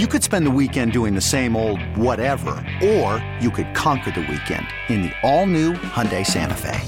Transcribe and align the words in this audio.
You 0.00 0.08
could 0.08 0.24
spend 0.24 0.44
the 0.44 0.50
weekend 0.50 0.90
doing 0.90 1.14
the 1.14 1.20
same 1.20 1.54
old 1.54 1.80
whatever, 1.96 2.56
or 2.82 3.24
you 3.40 3.48
could 3.48 3.72
conquer 3.76 4.10
the 4.10 4.22
weekend 4.22 4.66
in 4.88 5.02
the 5.02 5.12
all-new 5.22 5.74
Hyundai 5.74 6.26
Santa 6.26 6.56
Fe. 6.56 6.80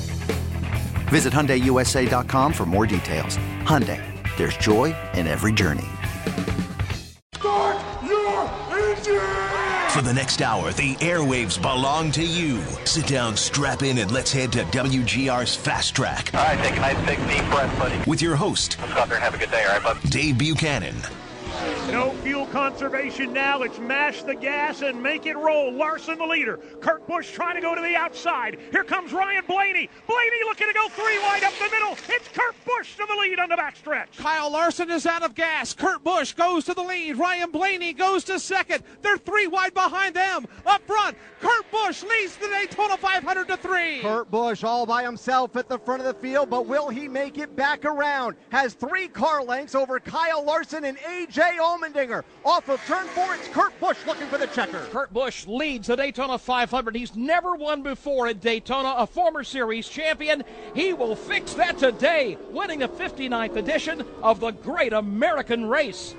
Visit 1.07 1.33
HyundaiUSA.com 1.33 2.53
for 2.53 2.67
more 2.67 2.85
details. 2.85 3.37
Hyundai, 3.63 4.03
there's 4.37 4.57
joy 4.57 4.93
in 5.15 5.29
every 5.29 5.53
journey. 5.53 5.87
Start 7.37 7.81
your 8.03 8.51
engine! 8.73 9.21
For 9.91 10.03
the 10.03 10.13
next 10.13 10.43
hour, 10.43 10.73
the 10.73 10.97
airwaves 10.97 11.63
belong 11.63 12.11
to 12.11 12.25
you. 12.27 12.61
Sit 12.87 13.07
down, 13.07 13.37
strap 13.37 13.85
in, 13.85 13.99
and 13.99 14.11
let's 14.11 14.33
head 14.33 14.51
to 14.55 14.65
WGR's 14.65 15.55
Fast 15.55 15.95
Track. 15.95 16.35
All 16.35 16.41
right, 16.43 16.59
take 16.59 16.77
a 16.77 16.81
nice 16.81 17.07
big 17.07 17.19
deep 17.29 17.49
breath, 17.53 17.79
buddy. 17.79 18.11
With 18.11 18.21
your 18.21 18.35
host, 18.35 18.79
Let's 18.81 18.95
go 18.95 18.99
out 19.03 19.09
there 19.09 19.19
and 19.19 19.23
have 19.23 19.37
a 19.37 19.39
good 19.39 19.53
day, 19.53 19.63
all 19.63 19.75
right, 19.75 19.83
bud? 19.85 20.11
Dave 20.11 20.39
Buchanan. 20.39 20.97
No 21.91 22.11
fuel 22.23 22.47
conservation 22.47 23.33
now. 23.33 23.63
It's 23.63 23.79
mash 23.79 24.23
the 24.23 24.35
gas 24.35 24.83
and 24.83 25.03
make 25.03 25.25
it 25.27 25.37
roll. 25.37 25.73
Larson 25.73 26.19
the 26.19 26.27
leader. 26.27 26.59
Kurt 26.81 27.07
Busch 27.07 27.31
trying 27.31 27.55
to 27.55 27.61
go 27.61 27.75
to 27.75 27.81
the 27.81 27.95
outside. 27.95 28.59
Here 28.73 28.85
comes 28.85 29.13
Ryan 29.13 29.45
Blaney. 29.47 29.89
Blaney 30.07 30.37
looking 30.45 30.67
to 30.67 30.75
go 30.75 30.89
three 30.89 31.19
wide 31.21 31.45
up 31.45 31.53
the 31.59 31.71
middle. 31.71 31.93
It's 32.09 32.29
Kurt 32.29 32.55
Busch 32.65 32.97
to 32.97 33.07
the 33.07 33.15
lead 33.15 33.39
on 33.39 33.49
the 33.49 33.57
backstretch. 33.57 34.17
Kyle 34.17 34.51
Larson 34.51 34.91
is 34.91 35.07
out 35.07 35.23
of 35.23 35.35
gas. 35.35 35.75
Kurt 35.75 36.03
Busch 36.03 36.35
goes 36.35 36.65
to 36.65 36.75
the 36.75 36.83
lead. 36.83 37.17
Ryan 37.19 37.51
Blaney 37.51 37.93
goes 37.93 38.25
to 38.25 38.39
second. 38.41 38.83
They're 39.03 39.19
three 39.19 39.47
wide 39.47 39.75
behind 39.75 40.15
them. 40.15 40.47
Up 40.67 40.83
front, 40.87 41.17
Kurt 41.41 41.71
Busch 41.71 42.03
leads 42.03 42.37
the 42.37 42.49
Daytona 42.49 42.97
500 42.97 43.49
to 43.49 43.57
three. 43.57 44.01
Kurt 44.01 44.31
Busch 44.31 44.65
all 44.65 44.87
by 44.87 45.03
himself 45.03 45.55
at 45.57 45.69
the 45.69 45.79
front 45.79 46.03
of 46.03 46.07
the 46.07 46.21
field, 46.21 46.51
but 46.51 46.67
will 46.67 46.89
he 46.89 47.07
make 47.09 47.39
it 47.39 47.55
back 47.55 47.85
around? 47.85 48.37
Has 48.51 48.75
three 48.75 49.09
car 49.09 49.43
lengths 49.43 49.75
over 49.75 50.01
Kyle 50.01 50.45
Larson 50.45 50.85
and 50.85 50.99
AJ 50.99 51.56
Allmendinger. 51.59 52.25
Off 52.45 52.69
of 52.69 52.85
turn 52.87 53.07
four, 53.09 53.35
it's 53.35 53.49
Kurt 53.49 53.79
Busch 53.81 53.99
looking 54.07 54.27
for 54.29 54.39
the 54.39 54.47
checker. 54.49 54.87
Kurt 54.91 55.13
Busch 55.13 55.47
leads 55.47 55.89
the 55.89 55.97
Daytona 55.97 56.39
500. 56.39 56.95
He's 56.95 57.17
never 57.17 57.55
won 57.55 57.83
before 57.83 58.29
at 58.29 58.41
Daytona, 58.41 58.95
a 58.99 59.07
former 59.07 59.45
series 59.45 59.89
champion. 59.89 60.45
He 60.75 60.93
will 60.93 61.17
fix 61.17 61.55
that 61.55 61.79
today, 61.79 62.39
winning 62.51 62.81
the 62.81 62.89
59th 62.89 63.57
edition 63.57 64.05
of 64.23 64.41
the 64.41 64.51
Great 64.51 64.93
American 64.93 65.67
Race. 65.67 66.15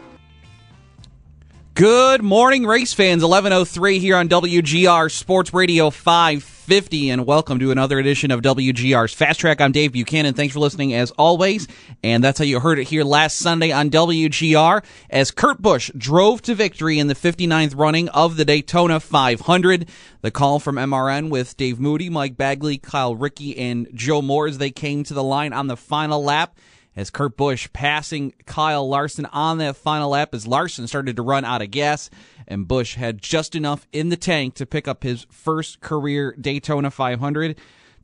Good 1.78 2.24
morning, 2.24 2.66
race 2.66 2.96
fans. 2.96 3.22
1103 3.22 4.00
here 4.00 4.16
on 4.16 4.28
WGR 4.28 5.12
Sports 5.12 5.54
Radio 5.54 5.92
550, 5.92 7.12
and 7.12 7.24
welcome 7.28 7.60
to 7.60 7.70
another 7.70 8.00
edition 8.00 8.32
of 8.32 8.42
WGR's 8.42 9.14
Fast 9.14 9.42
Track. 9.42 9.62
I'm 9.62 9.74
Dave 9.74 9.92
Buchanan. 9.92 10.34
Thanks 10.34 10.56
for 10.56 10.60
listening 10.60 10.96
as 10.96 11.12
always. 11.12 11.68
And 12.02 12.24
that's 12.24 12.40
how 12.40 12.46
you 12.46 12.60
heard 12.60 12.80
it 12.80 12.86
here 12.86 13.04
last 13.04 13.38
Sunday 13.38 13.72
on 13.72 13.92
WGR 13.92 14.84
as 15.12 15.30
Kurt 15.30 15.62
Busch 15.62 15.92
drove 15.96 16.42
to 16.42 16.56
victory 16.56 16.98
in 16.98 17.06
the 17.06 17.14
59th 17.14 17.78
running 17.78 18.10
of 18.10 18.38
the 18.38 18.46
Daytona 18.46 19.00
500. 19.00 19.88
The 20.22 20.32
call 20.32 20.60
from 20.60 20.78
MRN 20.78 21.30
with 21.30 21.56
Dave 21.58 21.80
Moody, 21.80 22.10
Mike 22.10 22.36
Bagley, 22.36 22.80
Kyle 22.80 23.16
Rickey, 23.16 23.56
and 23.56 23.88
Joe 23.94 24.24
Moore 24.24 24.48
as 24.48 24.58
they 24.58 24.72
came 24.72 25.04
to 25.04 25.14
the 25.14 25.24
line 25.24 25.54
on 25.54 25.68
the 25.68 25.78
final 25.78 26.24
lap 26.24 26.58
as 26.98 27.12
Kurt 27.12 27.38
Busch 27.38 27.70
passing 27.72 28.34
Kyle 28.46 28.90
Larson 28.90 29.28
on 29.28 29.60
that 29.60 29.78
final 29.78 30.10
lap 30.10 30.34
as 30.34 30.48
Larson 30.48 30.88
started 30.88 31.16
to 31.16 31.22
run 31.22 31.46
out 31.46 31.62
of 31.62 31.72
gas 31.72 32.10
and 32.48 32.68
Busch 32.68 32.96
had 32.96 33.22
just 33.22 33.56
enough 33.56 33.88
in 33.94 34.10
the 34.10 34.18
tank 34.18 34.56
to 34.56 34.66
pick 34.66 34.88
up 34.88 35.04
his 35.04 35.28
first 35.30 35.80
career 35.80 36.36
Daytona 36.42 36.90
500 36.90 37.56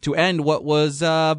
to 0.02 0.16
end 0.16 0.46
what 0.46 0.64
was 0.64 1.02
uh, 1.02 1.36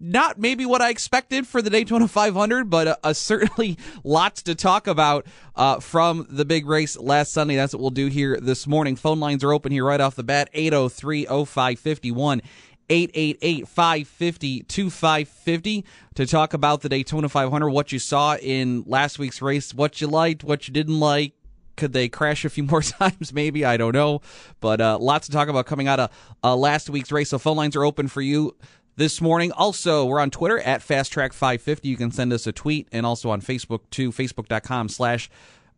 not 0.00 0.38
maybe 0.38 0.64
what 0.64 0.80
I 0.80 0.90
expected 0.90 1.46
for 1.46 1.60
the 1.62 1.70
Daytona 1.70 2.08
500, 2.08 2.70
but 2.70 3.16
certainly 3.16 3.78
lots 4.04 4.42
to 4.44 4.54
talk 4.54 4.86
about 4.86 5.26
uh, 5.56 5.80
from 5.80 6.26
the 6.30 6.44
big 6.44 6.66
race 6.66 6.96
last 6.96 7.32
Sunday. 7.32 7.56
That's 7.56 7.72
what 7.72 7.80
we'll 7.80 7.90
do 7.90 8.06
here 8.06 8.38
this 8.40 8.66
morning. 8.66 8.96
Phone 8.96 9.20
lines 9.20 9.42
are 9.42 9.52
open 9.52 9.72
here 9.72 9.84
right 9.84 10.00
off 10.00 10.14
the 10.14 10.22
bat 10.22 10.50
803 10.52 11.24
0551. 11.26 12.42
888-550-2550 12.88 15.84
to 16.14 16.26
talk 16.26 16.54
about 16.54 16.80
the 16.80 16.88
Daytona 16.88 17.28
500, 17.28 17.68
what 17.70 17.92
you 17.92 17.98
saw 17.98 18.36
in 18.36 18.84
last 18.86 19.18
week's 19.18 19.42
race, 19.42 19.74
what 19.74 20.00
you 20.00 20.06
liked, 20.06 20.44
what 20.44 20.68
you 20.68 20.74
didn't 20.74 21.00
like. 21.00 21.32
Could 21.76 21.92
they 21.92 22.08
crash 22.08 22.44
a 22.44 22.50
few 22.50 22.62
more 22.64 22.82
times? 22.82 23.32
Maybe. 23.32 23.64
I 23.64 23.76
don't 23.76 23.92
know. 23.92 24.20
But 24.60 24.80
uh, 24.80 24.98
lots 24.98 25.26
to 25.26 25.32
talk 25.32 25.48
about 25.48 25.66
coming 25.66 25.88
out 25.88 26.00
of 26.00 26.10
uh, 26.42 26.56
last 26.56 26.90
week's 26.90 27.12
race. 27.12 27.28
So 27.30 27.38
phone 27.38 27.56
lines 27.56 27.76
are 27.76 27.84
open 27.84 28.08
for 28.08 28.22
you 28.22 28.56
this 28.96 29.20
morning. 29.20 29.52
Also, 29.52 30.04
we're 30.04 30.18
on 30.20 30.30
Twitter 30.30 30.58
at 30.58 30.82
Fast 30.82 31.12
Track 31.12 31.32
550. 31.32 31.88
You 31.88 31.96
can 31.96 32.10
send 32.10 32.32
us 32.32 32.48
a 32.48 32.52
tweet 32.52 32.88
and 32.90 33.06
also 33.06 33.30
on 33.30 33.40
Facebook 33.40 33.82
too, 33.90 34.10
facebook.com 34.10 34.88
slash 34.88 35.30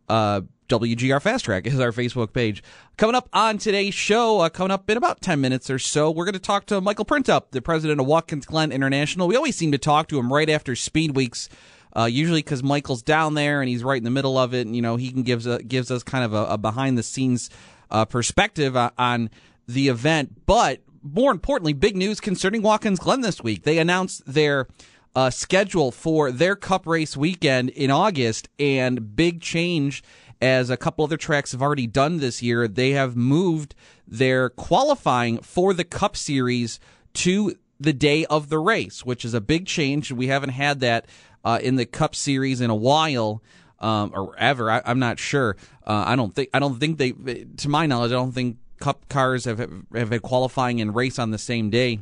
uh, 0.09 0.41
WGR 0.71 1.21
Fast 1.21 1.45
Track 1.47 1.67
is 1.67 1.81
our 1.81 1.91
Facebook 1.91 2.33
page. 2.33 2.63
Coming 2.97 3.17
up 3.17 3.29
on 3.33 3.59
today's 3.59 3.93
show, 3.93 4.41
uh, 4.41 4.49
coming 4.49 4.71
up 4.71 4.89
in 4.89 4.97
about 4.97 5.21
10 5.21 5.41
minutes 5.41 5.69
or 5.69 5.81
so, 5.81 6.13
we're 6.13 6.25
going 6.25 6.35
to 6.35 6.39
talk 6.39 6.65
to 6.67 6.81
Michael 6.81 7.05
Printup, 7.05 7.51
the 7.51 7.61
president 7.61 8.01
of 8.01 8.07
Watkins 8.07 8.47
Glen 8.47 8.71
International. 8.71 9.27
We 9.27 9.35
always 9.35 9.57
seem 9.57 9.73
to 9.73 9.79
talk 9.79 10.07
to 10.09 10.19
him 10.19 10.33
right 10.33 10.49
after 10.49 10.77
Speed 10.77 11.17
Weeks, 11.17 11.49
uh, 11.97 12.05
usually 12.05 12.39
because 12.39 12.63
Michael's 12.63 13.03
down 13.03 13.35
there 13.35 13.61
and 13.61 13.69
he's 13.69 13.83
right 13.83 13.99
in 13.99 14.05
the 14.05 14.11
middle 14.11 14.39
of 14.39 14.55
it. 14.55 14.65
And, 14.65 14.77
you 14.77 14.83
know, 14.83 14.95
he 14.95 15.11
can 15.11 15.25
gives, 15.25 15.45
a, 15.45 15.61
gives 15.61 15.91
us 15.91 16.05
kind 16.05 16.25
of 16.25 16.33
a, 16.33 16.45
a 16.45 16.59
behind 16.59 16.97
the 16.97 17.03
scenes 17.03 17.51
uh, 17.91 18.05
perspective 18.05 18.77
on 18.97 19.29
the 19.67 19.89
event. 19.89 20.47
But 20.47 20.83
more 21.03 21.33
importantly, 21.33 21.73
big 21.73 21.97
news 21.97 22.21
concerning 22.21 22.63
Watkins 22.63 23.01
Glen 23.01 23.23
this 23.23 23.43
week. 23.43 23.65
They 23.65 23.79
announced 23.79 24.23
their 24.25 24.69
uh, 25.17 25.31
schedule 25.31 25.91
for 25.91 26.31
their 26.31 26.55
Cup 26.55 26.87
race 26.87 27.17
weekend 27.17 27.71
in 27.71 27.91
August, 27.91 28.49
and 28.59 29.17
big 29.17 29.41
change 29.41 30.03
as 30.41 30.71
a 30.71 30.77
couple 30.77 31.05
other 31.05 31.17
tracks 31.17 31.53
have 31.53 31.63
already 31.63 31.87
done 31.87 32.19
this 32.19 32.43
year. 32.43 32.67
They 32.67 32.91
have 32.93 33.17
moved 33.17 33.75
their 34.07 34.51
qualifying 34.51 35.39
for 35.39 35.75
the 35.75 35.85
Cup 35.85 36.17
Series 36.17 36.81
to 37.15 37.55
the 37.79 37.93
day 37.93 38.25
of 38.27 38.49
the 38.49 38.59
race, 38.59 39.05
which 39.05 39.25
is 39.25 39.35
a 39.35 39.41
big 39.41 39.67
change. 39.67 40.13
We 40.13 40.29
haven't 40.29 40.51
had 40.51 40.81
that 40.81 41.07
uh, 41.45 41.59
in 41.63 41.77
the 41.77 41.87
Cup 41.87 42.15
Series 42.15 42.61
in 42.61 42.71
a 42.71 42.75
while. 42.75 43.43
Um, 43.79 44.13
or 44.15 44.37
ever, 44.37 44.71
I, 44.71 44.83
am 44.85 44.99
not 44.99 45.19
sure. 45.19 45.57
Uh, 45.87 46.05
I 46.07 46.15
don't 46.15 46.35
think. 46.35 46.51
I 46.53 46.59
don't 46.59 46.79
think 46.79 46.99
they. 46.99 47.13
To 47.13 47.69
my 47.71 47.87
knowledge, 47.87 48.11
I 48.11 48.17
don't 48.17 48.33
think 48.33 48.59
Cup 48.79 49.09
cars 49.09 49.47
have 49.47 49.59
have 49.95 50.11
had 50.11 50.21
qualifying 50.21 50.83
and 50.83 50.95
race 50.95 51.19
on 51.19 51.31
the 51.31 51.39
same 51.39 51.71
day 51.71 52.01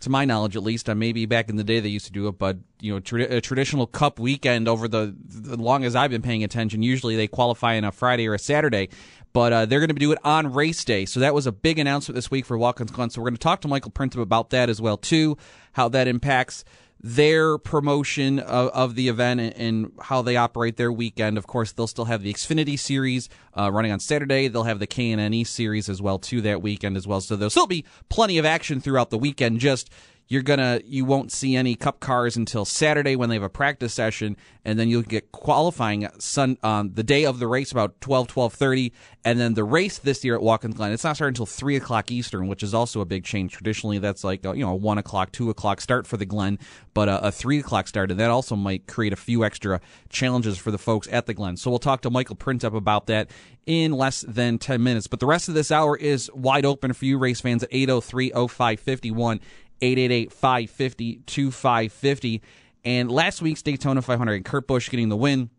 to 0.00 0.10
my 0.10 0.24
knowledge 0.24 0.56
at 0.56 0.62
least. 0.62 0.88
Uh, 0.88 0.94
maybe 0.94 1.26
back 1.26 1.48
in 1.48 1.56
the 1.56 1.64
day 1.64 1.80
they 1.80 1.88
used 1.88 2.06
to 2.06 2.12
do 2.12 2.28
it, 2.28 2.38
but 2.38 2.58
you 2.80 2.92
know, 2.92 3.00
tra- 3.00 3.36
a 3.36 3.40
traditional 3.40 3.86
Cup 3.86 4.18
weekend 4.18 4.68
over 4.68 4.88
the 4.88 5.14
the 5.24 5.56
long 5.56 5.84
as 5.84 5.96
I've 5.96 6.10
been 6.10 6.22
paying 6.22 6.44
attention, 6.44 6.82
usually 6.82 7.16
they 7.16 7.26
qualify 7.26 7.76
on 7.76 7.84
a 7.84 7.92
Friday 7.92 8.28
or 8.28 8.34
a 8.34 8.38
Saturday. 8.38 8.88
But 9.34 9.52
uh, 9.52 9.66
they're 9.66 9.80
going 9.80 9.88
to 9.90 9.94
do 9.94 10.10
it 10.10 10.18
on 10.24 10.54
race 10.54 10.82
day, 10.84 11.04
so 11.04 11.20
that 11.20 11.34
was 11.34 11.46
a 11.46 11.52
big 11.52 11.78
announcement 11.78 12.14
this 12.14 12.30
week 12.30 12.46
for 12.46 12.56
Watkins 12.56 12.90
Glen. 12.90 13.10
So 13.10 13.20
we're 13.20 13.28
going 13.28 13.36
to 13.36 13.40
talk 13.40 13.60
to 13.60 13.68
Michael 13.68 13.90
Printup 13.90 14.22
about 14.22 14.50
that 14.50 14.70
as 14.70 14.80
well 14.80 14.96
too, 14.96 15.36
how 15.72 15.88
that 15.90 16.08
impacts 16.08 16.64
their 17.00 17.58
promotion 17.58 18.38
of, 18.40 18.68
of 18.70 18.94
the 18.94 19.08
event 19.08 19.40
and, 19.40 19.54
and, 19.54 19.92
how 20.00 20.20
they 20.20 20.36
operate 20.36 20.76
their 20.76 20.90
weekend. 20.90 21.38
Of 21.38 21.46
course, 21.46 21.70
they'll 21.70 21.86
still 21.86 22.06
have 22.06 22.22
the 22.22 22.32
Xfinity 22.32 22.78
series 22.78 23.28
uh, 23.56 23.70
running 23.70 23.92
on 23.92 24.00
Saturday. 24.00 24.48
They'll 24.48 24.64
have 24.64 24.80
the 24.80 24.86
K&N 24.86 25.44
series 25.44 25.88
as 25.88 26.02
well 26.02 26.18
too 26.18 26.40
that 26.42 26.60
weekend 26.60 26.96
as 26.96 27.06
well. 27.06 27.20
So 27.20 27.36
there'll 27.36 27.50
still 27.50 27.66
be 27.66 27.84
plenty 28.08 28.38
of 28.38 28.44
action 28.44 28.80
throughout 28.80 29.10
the 29.10 29.18
weekend. 29.18 29.60
Just 29.60 29.90
you're 30.28 30.42
gonna 30.42 30.80
you 30.84 31.04
won't 31.04 31.32
see 31.32 31.56
any 31.56 31.74
cup 31.74 32.00
cars 32.00 32.36
until 32.36 32.64
Saturday 32.64 33.16
when 33.16 33.30
they 33.30 33.34
have 33.34 33.42
a 33.42 33.48
practice 33.48 33.94
session, 33.94 34.36
and 34.64 34.78
then 34.78 34.88
you'll 34.88 35.02
get 35.02 35.32
qualifying 35.32 36.06
sun 36.18 36.58
on 36.62 36.92
the 36.94 37.02
day 37.02 37.24
of 37.24 37.38
the 37.38 37.46
race 37.46 37.72
about 37.72 37.98
12 38.02 38.28
12:30, 38.28 38.92
and 39.24 39.40
then 39.40 39.54
the 39.54 39.64
race 39.64 39.98
this 39.98 40.22
year 40.24 40.34
at 40.34 40.42
Watkins 40.42 40.74
Glen 40.74 40.92
it's 40.92 41.02
not 41.04 41.16
starting 41.16 41.32
until 41.32 41.46
three 41.46 41.76
o'clock 41.76 42.10
Eastern, 42.10 42.46
which 42.46 42.62
is 42.62 42.74
also 42.74 43.00
a 43.00 43.06
big 43.06 43.24
change. 43.24 43.52
Traditionally, 43.52 43.98
that's 43.98 44.22
like 44.22 44.44
you 44.44 44.56
know 44.56 44.72
a 44.72 44.76
one 44.76 44.98
o'clock, 44.98 45.32
two 45.32 45.48
o'clock 45.48 45.80
start 45.80 46.06
for 46.06 46.18
the 46.18 46.26
Glen, 46.26 46.58
but 46.92 47.08
a, 47.08 47.28
a 47.28 47.32
three 47.32 47.58
o'clock 47.58 47.88
start, 47.88 48.10
and 48.10 48.20
that 48.20 48.30
also 48.30 48.54
might 48.54 48.86
create 48.86 49.14
a 49.14 49.16
few 49.16 49.44
extra 49.44 49.80
challenges 50.10 50.58
for 50.58 50.70
the 50.70 50.78
folks 50.78 51.08
at 51.10 51.24
the 51.24 51.32
Glen. 51.32 51.56
So 51.56 51.70
we'll 51.70 51.78
talk 51.78 52.02
to 52.02 52.10
Michael 52.10 52.36
Printup 52.36 52.76
about 52.76 53.06
that 53.06 53.30
in 53.64 53.92
less 53.92 54.22
than 54.26 54.56
10 54.58 54.82
minutes. 54.82 55.06
But 55.06 55.20
the 55.20 55.26
rest 55.26 55.48
of 55.48 55.54
this 55.54 55.70
hour 55.70 55.94
is 55.94 56.30
wide 56.32 56.64
open 56.64 56.94
for 56.94 57.04
you 57.04 57.18
race 57.18 57.42
fans 57.42 57.62
at 57.62 57.68
803 57.70 58.30
0551 58.30 59.40
888 59.80 60.32
550 60.32 61.16
2550. 61.26 62.42
And 62.84 63.10
last 63.10 63.42
week's 63.42 63.62
Daytona 63.62 64.02
500, 64.02 64.44
Kurt 64.44 64.66
Busch 64.66 64.88
getting 64.88 65.08
the 65.08 65.16
win. 65.16 65.50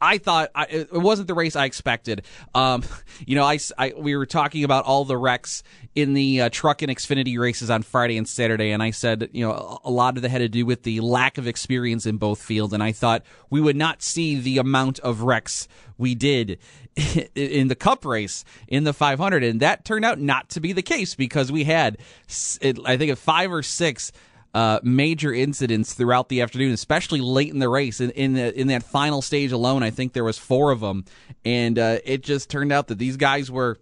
I 0.00 0.18
thought 0.18 0.50
I, 0.54 0.64
it 0.64 0.92
wasn't 0.92 1.28
the 1.28 1.34
race 1.34 1.56
I 1.56 1.64
expected. 1.64 2.22
Um, 2.54 2.82
you 3.26 3.34
know, 3.34 3.44
I, 3.44 3.58
I, 3.78 3.92
we 3.96 4.16
were 4.16 4.26
talking 4.26 4.64
about 4.64 4.84
all 4.84 5.04
the 5.04 5.16
wrecks 5.16 5.62
in 5.94 6.14
the 6.14 6.42
uh, 6.42 6.48
truck 6.50 6.82
and 6.82 6.90
Xfinity 6.90 7.38
races 7.38 7.70
on 7.70 7.82
Friday 7.82 8.16
and 8.16 8.28
Saturday, 8.28 8.70
and 8.70 8.82
I 8.82 8.90
said, 8.90 9.30
you 9.32 9.46
know, 9.46 9.80
a 9.84 9.90
lot 9.90 10.16
of 10.16 10.22
that 10.22 10.30
had 10.30 10.38
to 10.38 10.48
do 10.48 10.66
with 10.66 10.82
the 10.82 11.00
lack 11.00 11.38
of 11.38 11.46
experience 11.46 12.06
in 12.06 12.16
both 12.16 12.42
fields, 12.42 12.72
and 12.72 12.82
I 12.82 12.92
thought 12.92 13.22
we 13.50 13.60
would 13.60 13.76
not 13.76 14.02
see 14.02 14.38
the 14.38 14.58
amount 14.58 14.98
of 15.00 15.22
wrecks 15.22 15.68
we 15.96 16.14
did 16.14 16.58
in 17.34 17.68
the 17.68 17.74
Cup 17.74 18.04
race 18.04 18.44
in 18.68 18.84
the 18.84 18.92
500, 18.92 19.44
and 19.44 19.60
that 19.60 19.84
turned 19.84 20.04
out 20.04 20.18
not 20.18 20.48
to 20.50 20.60
be 20.60 20.72
the 20.72 20.82
case 20.82 21.14
because 21.14 21.52
we 21.52 21.64
had, 21.64 21.98
I 22.84 22.96
think, 22.96 23.16
five 23.18 23.52
or 23.52 23.62
six 23.62 24.12
uh, 24.54 24.78
major 24.84 25.34
incidents 25.34 25.94
throughout 25.94 26.28
the 26.28 26.40
afternoon, 26.40 26.72
especially 26.72 27.20
late 27.20 27.52
in 27.52 27.58
the 27.58 27.68
race. 27.68 28.00
In 28.00 28.10
in, 28.10 28.34
the, 28.34 28.58
in 28.58 28.68
that 28.68 28.84
final 28.84 29.20
stage 29.20 29.52
alone, 29.52 29.82
I 29.82 29.90
think 29.90 30.12
there 30.12 30.24
was 30.24 30.38
four 30.38 30.70
of 30.70 30.80
them, 30.80 31.04
and 31.44 31.78
uh, 31.78 31.98
it 32.04 32.22
just 32.22 32.48
turned 32.48 32.72
out 32.72 32.86
that 32.88 32.98
these 32.98 33.16
guys 33.16 33.50
were. 33.50 33.78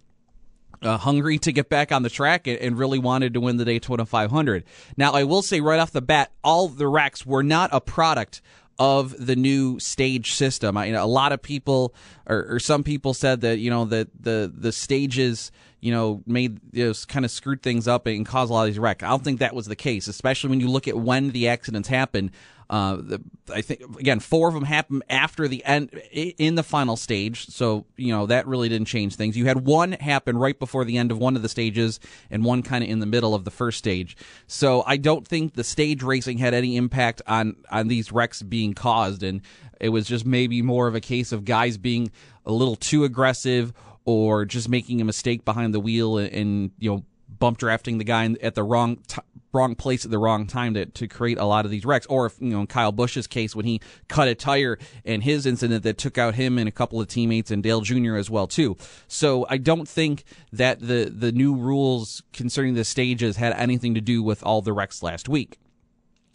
Uh, 0.81 0.97
hungry 0.97 1.39
to 1.39 1.53
get 1.53 1.69
back 1.69 1.93
on 1.93 2.03
the 2.03 2.11
track 2.11 2.49
and, 2.49 2.59
and, 2.59 2.77
really 2.77 2.99
wanted 2.99 3.35
to 3.35 3.41
win 3.41 3.57
the 3.57 3.65
Daytona 3.65 4.05
500. 4.05 4.65
Now, 4.97 5.13
I 5.13 5.23
will 5.23 5.43
say 5.43 5.61
right 5.61 5.79
off 5.79 5.93
the 5.93 6.03
bat, 6.03 6.33
all 6.43 6.67
the 6.67 6.89
wrecks 6.89 7.25
were 7.25 7.45
not 7.45 7.71
a 7.73 7.81
product 7.81 8.43
of 8.81 9.15
the 9.25 9.37
new 9.37 9.79
stage 9.79 10.33
system. 10.33 10.77
I, 10.77 10.87
you 10.87 10.93
know, 10.93 11.05
a 11.05 11.07
lot 11.07 11.31
of 11.31 11.41
people, 11.41 11.95
or, 12.27 12.55
or, 12.55 12.59
some 12.59 12.83
people 12.83 13.15
said 13.15 13.43
that 13.43 13.59
you 13.59 13.71
know 13.71 13.85
that 13.85 14.09
the 14.19 14.53
the 14.53 14.73
stages 14.73 15.53
you 15.83 15.91
know, 15.91 16.23
made 16.27 16.61
you 16.71 16.87
know, 16.87 16.95
kind 17.09 17.25
of 17.25 17.31
screwed 17.31 17.61
things 17.61 17.89
up 17.89 18.07
and 18.07 18.25
caused 18.25 18.51
a 18.51 18.55
lot 18.55 18.63
of 18.63 18.67
these 18.69 18.79
wrecks. 18.79 19.03
I 19.03 19.09
don't 19.09 19.25
think 19.25 19.41
that 19.41 19.53
was 19.53 19.67
the 19.67 19.77
case, 19.77 20.07
especially 20.07 20.51
when 20.51 20.61
you 20.61 20.69
look 20.69 20.87
at 20.87 20.97
when 20.97 21.31
the 21.31 21.49
accidents 21.49 21.89
happened. 21.89 22.31
Uh, 22.71 22.97
the, 22.97 23.23
I 23.53 23.61
think 23.61 23.83
again, 23.99 24.21
four 24.21 24.47
of 24.47 24.55
them 24.55 24.63
happened 24.63 25.03
after 25.11 25.49
the 25.49 25.63
end 25.65 25.91
in 26.13 26.55
the 26.55 26.63
final 26.63 26.97
stage, 26.97 27.49
so 27.49 27.85
you 27.97 28.13
know 28.13 28.27
that 28.27 28.47
really 28.47 28.69
didn't 28.69 28.87
change 28.87 29.17
things. 29.17 29.37
You 29.37 29.47
had 29.47 29.67
one 29.67 29.93
happen 29.93 30.39
right 30.39 30.57
before 30.57 30.85
the 30.85 30.97
end 30.97 31.11
of 31.11 31.19
one 31.19 31.35
of 31.35 31.43
the 31.43 31.49
stages, 31.49 31.99
and 32.31 32.45
one 32.45 32.63
kind 32.63 32.85
of 32.85 32.89
in 32.89 33.01
the 33.01 33.07
middle 33.07 33.35
of 33.35 33.45
the 33.45 33.51
first 33.51 33.77
stage. 33.77 34.17
So 34.47 34.85
I 34.87 34.97
don't 34.97 35.27
think 35.27 35.55
the 35.55 35.65
stage 35.65 36.03
racing 36.05 36.39
had 36.39 36.55
any 36.55 36.77
impact 36.77 37.23
on 37.27 37.57
on 37.71 37.89
these 37.89 38.13
wrecks 38.13 38.41
being 38.41 38.73
caused, 38.73 39.25
and 39.25 39.43
it 39.81 39.89
was 39.89 40.07
just 40.07 40.25
maybe 40.25 40.63
more 40.63 40.87
of 40.87 40.95
a 40.95 41.01
case 41.01 41.33
of 41.33 41.45
guys 41.45 41.77
being 41.77 42.13
a 42.47 42.53
little 42.53 42.77
too 42.77 43.03
aggressive 43.05 43.73
or 44.05 44.45
just 44.45 44.69
making 44.69 45.01
a 45.01 45.05
mistake 45.05 45.45
behind 45.45 45.75
the 45.75 45.81
wheel 45.81 46.19
and, 46.19 46.33
and 46.33 46.71
you 46.79 46.91
know 46.91 47.05
bump 47.39 47.59
drafting 47.59 47.99
the 47.99 48.05
guy 48.05 48.35
at 48.43 48.55
the 48.55 48.63
wrong 48.63 48.97
t- 49.09 49.21
wrong 49.53 49.75
place 49.75 50.05
at 50.05 50.11
the 50.11 50.19
wrong 50.19 50.47
time 50.47 50.75
to, 50.75 50.87
to 50.87 51.07
create 51.07 51.39
a 51.39 51.45
lot 51.45 51.65
of 51.65 51.71
these 51.71 51.85
wrecks. 51.85 52.07
Or 52.07 52.27
if, 52.27 52.41
you 52.41 52.51
know, 52.51 52.61
in 52.61 52.67
Kyle 52.67 52.93
Busch's 52.93 53.27
case, 53.27 53.55
when 53.55 53.67
he 53.67 53.81
cut 54.09 54.29
a 54.29 54.35
tire 54.35 54.79
and 55.05 55.23
his 55.23 55.47
incident 55.47 55.83
that 55.85 55.99
took 55.99 56.19
out 56.19 56.35
him 56.35 56.59
and 56.59 56.69
a 56.69 56.73
couple 56.73 57.01
of 57.01 57.09
teammates 57.09 57.51
and 57.51 57.63
Dale 57.63 57.83
Jr. 57.83 58.17
as 58.17 58.31
well, 58.31 58.47
too. 58.47 58.77
So 59.09 59.47
I 59.49 59.59
don't 59.59 59.89
think 59.89 60.25
that 60.53 60.81
the, 60.81 61.13
the 61.15 61.33
new 61.33 61.55
rules 61.55 62.23
concerning 62.33 62.75
the 62.75 62.85
stages 62.85 63.37
had 63.37 63.53
anything 63.55 63.95
to 63.95 64.01
do 64.01 64.23
with 64.23 64.43
all 64.43 64.63
the 64.63 64.73
wrecks 64.73 65.03
last 65.03 65.29
week. 65.29 65.59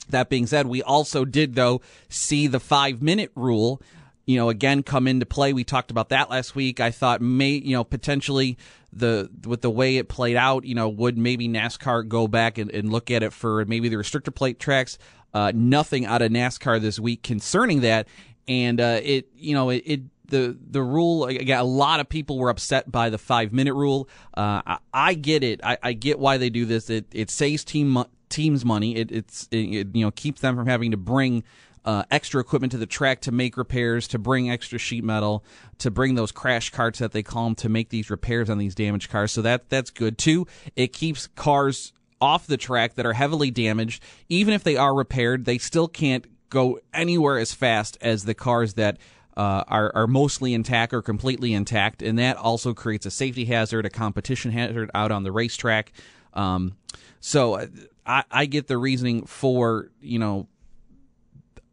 That 0.10 0.30
being 0.30 0.48
said, 0.48 0.68
we 0.68 0.82
also 0.82 1.26
did, 1.26 1.56
though, 1.56 1.82
see 2.08 2.48
the 2.48 2.62
five 2.62 3.02
minute 3.02 3.32
rule 3.36 3.82
you 4.28 4.36
know, 4.38 4.50
again 4.50 4.84
come 4.84 5.08
into 5.08 5.26
play. 5.26 5.54
We 5.54 5.64
talked 5.64 5.90
about 5.90 6.10
that 6.10 6.30
last 6.30 6.54
week. 6.54 6.80
I 6.80 6.92
thought 6.92 7.22
may, 7.22 7.52
you 7.52 7.72
know, 7.72 7.84
potentially 7.84 8.58
the 8.92 9.32
with 9.46 9.62
the 9.62 9.70
way 9.70 9.98
it 9.98 10.10
played 10.10 10.36
out, 10.36 10.66
you 10.66 10.76
know, 10.76 10.90
would 10.90 11.18
maybe 11.18 11.48
NASCAR 11.48 12.08
go 12.08 12.28
back 12.28 12.58
and, 12.58 12.70
and 12.70 12.92
look 12.92 13.10
at 13.10 13.24
it 13.24 13.32
for 13.32 13.66
maybe 13.66 13.90
the 13.90 13.96
restrictor 13.96 14.36
plate 14.36 14.60
tracks. 14.60 15.00
Uh, 15.34 15.52
nothing 15.56 16.06
out 16.06 16.22
of 16.22 16.32
NASCAR 16.32 16.82
this 16.82 17.00
week 17.00 17.24
concerning 17.24 17.82
that, 17.82 18.08
and 18.48 18.80
uh, 18.82 19.00
it, 19.02 19.30
you 19.36 19.54
know, 19.54 19.70
it, 19.70 19.84
it 19.86 20.02
the 20.28 20.58
the 20.60 20.82
rule 20.82 21.26
again 21.26 21.60
a 21.60 21.64
lot 21.64 22.02
of 22.02 22.10
people 22.10 22.38
were 22.38 22.50
upset 22.50 22.92
by 22.92 23.10
the 23.10 23.18
five 23.18 23.54
minute 23.54 23.74
rule 23.74 24.10
uh, 24.36 24.62
I, 24.66 24.78
I, 24.94 25.14
get 25.14 25.42
it 25.42 25.62
I, 25.64 25.78
I, 25.82 25.94
get 25.94 26.20
why 26.20 26.38
they 26.38 26.50
do 26.50 26.66
this 26.66 26.90
it 26.90 27.06
it 27.14 27.30
saves 27.30 27.64
team 27.64 28.04
teams 28.28 28.66
money 28.66 28.98
it 28.98 29.10
it's 29.10 29.48
it, 29.52 29.96
you 29.96 30.04
know 30.04 30.12
keeps 30.12 30.42
them 30.42 30.58
from 30.58 30.68
having 30.68 30.92
to 30.92 30.98
bring 30.98 31.46
uh, 31.88 32.04
extra 32.12 32.42
equipment 32.42 32.72
to 32.74 32.78
the 32.78 32.86
track 32.86 33.22
to 33.22 33.32
make 33.32 33.56
repairs, 33.56 34.10
to 34.10 34.20
bring 34.20 34.52
extra 34.52 34.78
sheet 34.78 35.06
metal, 35.06 35.46
to 35.78 35.90
bring 35.90 36.16
those 36.16 36.34
crash 36.34 36.70
carts 36.70 37.00
that 37.00 37.14
they 37.14 37.24
call 37.24 37.46
them 37.46 37.56
to 37.56 37.70
make 37.70 37.88
these 37.88 38.10
repairs 38.10 38.50
on 38.50 38.58
these 38.58 38.76
damaged 38.76 39.10
cars. 39.10 39.32
So 39.32 39.42
that 39.44 39.70
that's 39.70 39.90
good 39.90 40.18
too. 40.18 40.46
It 40.76 40.92
keeps 40.92 41.28
cars 41.28 41.94
off 42.20 42.46
the 42.46 42.58
track 42.58 42.96
that 42.96 43.06
are 43.06 43.14
heavily 43.14 43.52
damaged. 43.52 44.04
Even 44.28 44.54
if 44.54 44.66
they 44.66 44.76
are 44.76 44.94
repaired, 44.94 45.46
they 45.46 45.58
still 45.58 45.88
can't 45.88 46.26
go 46.50 46.78
anywhere 46.94 47.40
as 47.40 47.54
fast 47.54 47.98
as 48.02 48.26
the 48.26 48.34
cars 48.34 48.74
that 48.74 48.98
uh, 49.38 49.64
are, 49.70 49.96
are 49.96 50.08
mostly 50.08 50.54
intact 50.54 50.94
or 50.94 51.02
completely 51.02 51.54
intact, 51.54 52.02
and 52.02 52.20
that 52.20 52.36
also 52.36 52.74
creates 52.74 53.06
a 53.06 53.12
safety 53.12 53.46
hazard, 53.46 53.86
a 53.86 53.90
competition 53.90 54.52
hazard 54.52 54.92
out 54.94 55.12
on 55.12 55.24
the 55.24 55.32
racetrack. 55.32 55.94
Um, 56.34 56.76
so 57.22 57.54
uh, 57.54 57.68
I, 58.06 58.24
I 58.30 58.46
get 58.46 58.68
the 58.68 58.78
reasoning 58.78 59.26
for 59.26 59.90
you 60.02 60.20
know 60.20 60.48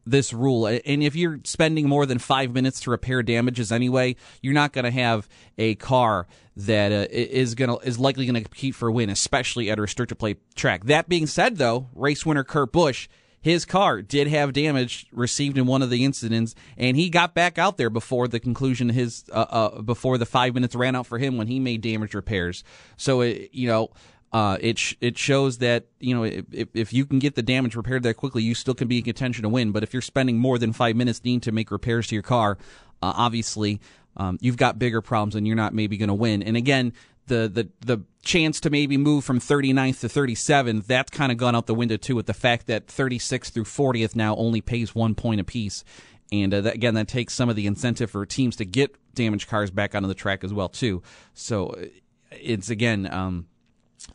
this 0.06 0.32
rule. 0.32 0.66
And 0.66 1.02
if 1.02 1.16
you're 1.16 1.40
spending 1.44 1.88
more 1.88 2.06
than 2.06 2.18
five 2.18 2.52
minutes 2.52 2.80
to 2.80 2.90
repair 2.90 3.22
damages 3.22 3.72
anyway, 3.72 4.16
you're 4.42 4.54
not 4.54 4.72
going 4.72 4.84
to 4.84 4.90
have 4.90 5.28
a 5.58 5.74
car 5.76 6.26
that 6.56 6.92
uh, 6.92 7.06
is 7.10 7.54
going 7.54 7.70
to 7.70 7.86
is 7.86 7.98
likely 7.98 8.26
going 8.26 8.34
to 8.34 8.42
compete 8.42 8.74
for 8.74 8.88
a 8.88 8.92
win, 8.92 9.10
especially 9.10 9.70
at 9.70 9.78
a 9.78 9.82
restrictor 9.82 10.16
plate 10.16 10.38
track. 10.54 10.84
That 10.84 11.08
being 11.08 11.26
said, 11.26 11.56
though, 11.56 11.88
race 11.94 12.24
winner 12.24 12.44
Kurt 12.44 12.72
Busch. 12.72 13.08
His 13.40 13.66
car 13.66 14.00
did 14.00 14.26
have 14.28 14.54
damage 14.54 15.06
received 15.12 15.58
in 15.58 15.66
one 15.66 15.82
of 15.82 15.90
the 15.90 16.02
incidents, 16.02 16.54
and 16.78 16.96
he 16.96 17.10
got 17.10 17.34
back 17.34 17.58
out 17.58 17.76
there 17.76 17.90
before 17.90 18.26
the 18.26 18.40
conclusion. 18.40 18.88
Of 18.88 18.96
his 18.96 19.24
uh, 19.30 19.44
uh, 19.50 19.82
before 19.82 20.16
the 20.16 20.24
five 20.24 20.54
minutes 20.54 20.74
ran 20.74 20.96
out 20.96 21.06
for 21.06 21.18
him 21.18 21.36
when 21.36 21.46
he 21.46 21.60
made 21.60 21.82
damage 21.82 22.14
repairs. 22.14 22.64
So 22.96 23.20
it, 23.20 23.50
you 23.52 23.68
know, 23.68 23.90
uh, 24.34 24.58
it 24.60 24.78
sh- 24.78 24.96
it 25.00 25.16
shows 25.16 25.58
that 25.58 25.86
you 26.00 26.12
know 26.12 26.24
if, 26.24 26.66
if 26.74 26.92
you 26.92 27.06
can 27.06 27.20
get 27.20 27.36
the 27.36 27.42
damage 27.42 27.76
repaired 27.76 28.02
that 28.02 28.14
quickly, 28.14 28.42
you 28.42 28.52
still 28.52 28.74
can 28.74 28.88
be 28.88 28.98
in 28.98 29.04
contention 29.04 29.44
to 29.44 29.48
win. 29.48 29.70
But 29.70 29.84
if 29.84 29.92
you're 29.94 30.02
spending 30.02 30.38
more 30.38 30.58
than 30.58 30.72
five 30.72 30.96
minutes 30.96 31.22
needing 31.22 31.40
to 31.42 31.52
make 31.52 31.70
repairs 31.70 32.08
to 32.08 32.16
your 32.16 32.22
car, 32.22 32.58
uh, 33.00 33.12
obviously 33.16 33.80
um, 34.16 34.36
you've 34.40 34.56
got 34.56 34.76
bigger 34.76 35.00
problems 35.00 35.36
and 35.36 35.46
you're 35.46 35.54
not 35.54 35.72
maybe 35.72 35.96
going 35.96 36.08
to 36.08 36.14
win. 36.14 36.42
And 36.42 36.56
again, 36.56 36.92
the 37.28 37.48
the 37.48 37.68
the 37.86 38.04
chance 38.24 38.58
to 38.58 38.70
maybe 38.70 38.96
move 38.96 39.24
from 39.24 39.38
39th 39.38 40.00
to 40.00 40.08
37th 40.08 40.86
that's 40.86 41.10
kind 41.10 41.30
of 41.30 41.38
gone 41.38 41.54
out 41.54 41.66
the 41.66 41.74
window 41.74 41.96
too 41.96 42.16
with 42.16 42.26
the 42.26 42.34
fact 42.34 42.66
that 42.66 42.88
36th 42.88 43.52
through 43.52 43.64
40th 43.64 44.16
now 44.16 44.34
only 44.36 44.60
pays 44.60 44.94
one 44.94 45.14
point 45.14 45.40
apiece 45.40 45.84
and 46.32 46.54
uh, 46.54 46.62
that, 46.62 46.74
again 46.74 46.94
that 46.94 47.06
takes 47.06 47.34
some 47.34 47.50
of 47.50 47.56
the 47.56 47.66
incentive 47.66 48.10
for 48.10 48.24
teams 48.24 48.56
to 48.56 48.64
get 48.64 48.96
damaged 49.14 49.46
cars 49.48 49.70
back 49.70 49.94
onto 49.94 50.08
the 50.08 50.14
track 50.14 50.42
as 50.42 50.54
well 50.54 50.70
too 50.70 51.02
so 51.34 51.68
uh, 51.68 51.84
it's 52.30 52.70
again 52.70 53.06
um, 53.12 53.46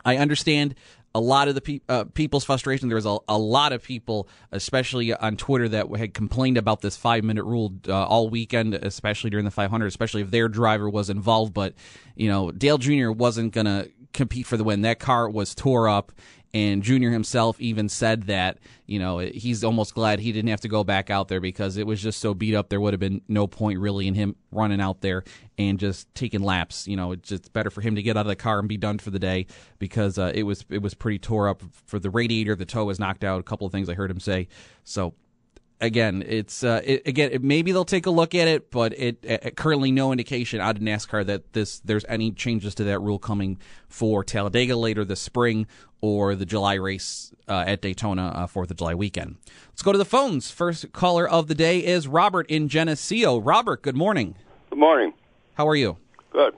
I 0.06 0.18
understand 0.18 0.76
a 1.16 1.20
lot 1.20 1.48
of 1.48 1.56
the 1.56 1.62
pe- 1.62 1.82
uh, 1.90 2.06
people's 2.14 2.44
frustration. 2.44 2.88
There 2.88 2.96
was 2.96 3.06
a, 3.06 3.18
a, 3.28 3.38
lot 3.38 3.74
of 3.74 3.82
people, 3.82 4.28
especially 4.52 5.14
on 5.14 5.38
Twitter, 5.38 5.68
that 5.70 5.96
had 5.98 6.14
complained 6.14 6.58
about 6.58 6.82
this 6.82 6.96
five 6.96 7.24
minute 7.24 7.44
rule 7.44 7.74
uh, 7.88 8.06
all 8.06 8.30
weekend, 8.30 8.76
especially 8.76 9.30
during 9.30 9.46
the 9.46 9.52
500, 9.52 9.88
especially 9.88 10.22
if 10.22 10.32
their 10.32 10.48
driver 10.48 10.90
was 10.90 11.10
involved. 11.10 11.54
But, 11.54 11.74
you 12.16 12.30
know, 12.30 12.52
Dale 12.52 12.78
Jr. 12.78 13.12
wasn't 13.12 13.54
going 13.54 13.66
to 13.66 13.90
compete 14.14 14.46
for 14.46 14.58
the 14.58 14.64
win. 14.64 14.82
That 14.82 15.00
car 15.00 15.30
was 15.30 15.56
tore 15.56 15.90
up, 15.90 16.12
and 16.54 16.82
Junior 16.82 17.12
himself 17.12 17.62
even 17.62 17.90
said 17.90 18.24
that, 18.24 18.58
you 18.88 18.98
know, 18.98 19.20
he's 19.20 19.64
almost 19.64 19.94
glad 19.94 20.20
he 20.20 20.32
didn't 20.32 20.50
have 20.50 20.62
to 20.62 20.68
go 20.68 20.84
back 20.84 21.12
out 21.12 21.28
there 21.28 21.40
because 21.40 21.78
it 21.78 21.86
was 21.86 22.02
just 22.02 22.20
so 22.20 22.34
beat 22.34 22.56
up. 22.56 22.70
There 22.70 22.82
would 22.82 22.94
have 22.94 23.00
been 23.00 23.22
no 23.28 23.46
point 23.46 23.80
really 23.80 24.08
in 24.08 24.16
him 24.16 24.36
running 24.52 24.82
out 24.82 25.02
there 25.02 25.24
and 25.60 25.80
just 25.80 26.14
taking 26.16 26.42
laps. 26.42 26.88
You 26.88 26.98
know, 26.98 27.12
it's 27.12 27.30
just 27.30 27.54
better 27.54 27.70
for 27.70 27.82
him 27.82 27.96
to 27.96 28.02
get 28.02 28.18
out 28.18 28.22
of 28.22 28.28
the 28.28 28.36
car 28.36 28.58
and 28.58 28.68
be 28.68 28.78
done 28.78 28.98
for 28.98 29.12
the 29.12 29.20
day 29.20 29.46
because 29.78 30.18
uh, 30.18 30.32
it 30.34 30.44
was 30.44 30.66
it 30.70 30.82
was 30.82 30.96
pretty 30.96 31.20
tore 31.20 31.48
up 31.48 31.62
for 31.86 32.00
the 32.00 32.10
radiator. 32.10 32.56
The 32.56 32.66
toe 32.66 32.86
was 32.86 33.00
knocked 33.00 33.24
out. 33.24 33.40
A 33.40 33.44
couple 33.44 33.68
of 33.68 33.72
things 33.72 33.88
I 33.88 33.94
heard 33.94 34.10
him 34.10 34.20
say. 34.20 34.48
So 34.84 35.14
again, 35.82 36.24
it's 36.26 36.64
uh, 36.64 36.82
it, 36.84 37.08
again 37.08 37.30
it, 37.32 37.44
maybe 37.44 37.72
they'll 37.72 37.86
take 37.86 38.06
a 38.06 38.12
look 38.12 38.36
at 38.36 38.48
it, 38.48 38.72
but 38.72 38.98
it, 38.98 39.24
it, 39.24 39.56
currently 39.56 39.92
no 39.92 40.12
indication 40.12 40.60
out 40.60 40.78
of 40.78 40.82
NASCAR 40.82 41.26
that 41.26 41.54
this 41.54 41.80
there's 41.82 42.06
any 42.10 42.32
changes 42.32 42.76
to 42.76 42.84
that 42.86 43.00
rule 43.00 43.20
coming 43.20 43.60
for 43.88 44.24
Talladega 44.24 44.76
later 44.76 45.06
this 45.06 45.22
spring 45.22 45.68
or 46.02 46.36
the 46.36 46.46
July 46.46 46.76
race 46.76 47.34
uh, 47.48 47.64
at 47.68 47.82
Daytona 47.82 48.28
uh, 48.28 48.48
Fourth 48.48 48.72
of 48.72 48.78
July 48.78 48.96
weekend. 48.96 49.38
Let's 49.70 49.82
go 49.82 49.92
to 49.92 49.98
the 49.98 50.06
phones. 50.06 50.52
First 50.52 50.92
caller 50.94 51.28
of 51.28 51.48
the 51.48 51.56
day 51.56 51.80
is 51.80 52.08
Robert 52.08 52.50
in 52.50 52.68
Geneseo. 52.70 53.38
Robert, 53.38 53.82
good 53.82 53.96
morning. 53.96 54.36
Good 54.70 54.80
morning. 54.80 55.14
How 55.56 55.68
are 55.68 55.76
you? 55.76 55.98
Good. 56.32 56.56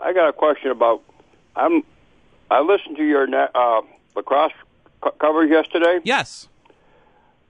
I 0.00 0.12
got 0.12 0.28
a 0.28 0.32
question 0.32 0.70
about. 0.70 1.02
I'm. 1.56 1.82
I 2.50 2.60
listened 2.60 2.96
to 2.96 3.04
your 3.04 3.26
uh, 3.54 3.80
lacrosse 4.14 4.52
co- 5.00 5.10
coverage 5.12 5.50
yesterday. 5.50 6.00
Yes. 6.04 6.48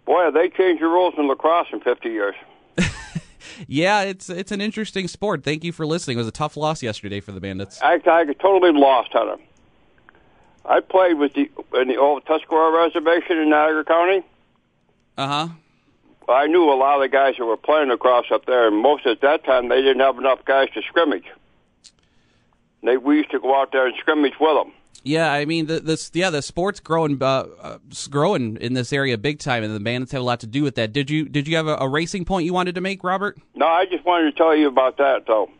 Boy, 0.04 0.30
they 0.30 0.48
changed 0.48 0.82
the 0.82 0.86
rules 0.86 1.14
in 1.16 1.26
lacrosse 1.26 1.68
in 1.72 1.80
50 1.80 2.08
years. 2.08 2.34
yeah, 3.66 4.02
it's 4.02 4.28
it's 4.28 4.52
an 4.52 4.60
interesting 4.60 5.08
sport. 5.08 5.42
Thank 5.44 5.64
you 5.64 5.72
for 5.72 5.86
listening. 5.86 6.16
It 6.16 6.20
was 6.20 6.28
a 6.28 6.32
tough 6.32 6.56
loss 6.56 6.82
yesterday 6.82 7.20
for 7.20 7.32
the 7.32 7.40
Bandits. 7.40 7.80
I, 7.82 7.94
I 8.06 8.24
totally 8.24 8.72
lost 8.72 9.14
on 9.14 9.28
it. 9.30 9.40
I 10.64 10.80
played 10.80 11.14
with 11.14 11.34
the 11.34 11.50
in 11.74 11.88
the 11.88 11.96
old 11.96 12.24
Tuscarora 12.26 12.84
Reservation 12.84 13.38
in 13.38 13.50
Niagara 13.50 13.84
County. 13.84 14.22
Uh 15.16 15.26
huh. 15.26 15.48
I 16.28 16.46
knew 16.46 16.72
a 16.72 16.74
lot 16.74 16.96
of 16.96 17.02
the 17.02 17.08
guys 17.08 17.34
that 17.38 17.44
were 17.44 17.56
playing 17.56 17.90
across 17.90 18.26
up 18.30 18.46
there, 18.46 18.66
and 18.68 18.76
most 18.76 19.06
at 19.06 19.20
that 19.20 19.44
time 19.44 19.68
they 19.68 19.82
didn't 19.82 20.00
have 20.00 20.18
enough 20.18 20.44
guys 20.44 20.70
to 20.74 20.82
scrimmage. 20.82 21.26
They 22.82 22.96
we 22.96 23.18
used 23.18 23.30
to 23.30 23.40
go 23.40 23.60
out 23.60 23.72
there 23.72 23.86
and 23.86 23.94
scrimmage 23.98 24.34
with 24.40 24.56
them. 24.56 24.72
Yeah, 25.02 25.30
I 25.30 25.44
mean 25.44 25.66
the 25.66 25.80
this 25.80 26.10
yeah 26.14 26.30
the 26.30 26.40
sports 26.40 26.80
growing 26.80 27.22
uh, 27.22 27.46
uh, 27.60 27.78
growing 28.08 28.56
in 28.56 28.72
this 28.72 28.90
area 28.90 29.18
big 29.18 29.38
time, 29.38 29.62
and 29.62 29.74
the 29.74 29.80
Bandits 29.80 30.12
have 30.12 30.22
a 30.22 30.24
lot 30.24 30.40
to 30.40 30.46
do 30.46 30.62
with 30.62 30.76
that. 30.76 30.94
Did 30.94 31.10
you 31.10 31.28
did 31.28 31.46
you 31.46 31.56
have 31.56 31.66
a, 31.66 31.76
a, 31.76 31.88
racing 31.88 32.24
point 32.24 32.46
you 32.46 32.54
wanted 32.54 32.74
to 32.76 32.80
make, 32.80 33.04
Robert? 33.04 33.38
No, 33.54 33.66
I 33.66 33.84
just 33.84 34.04
wanted 34.04 34.30
to 34.30 34.36
tell 34.36 34.56
you 34.56 34.66
about 34.66 34.96
that 34.96 35.26
though. 35.26 35.50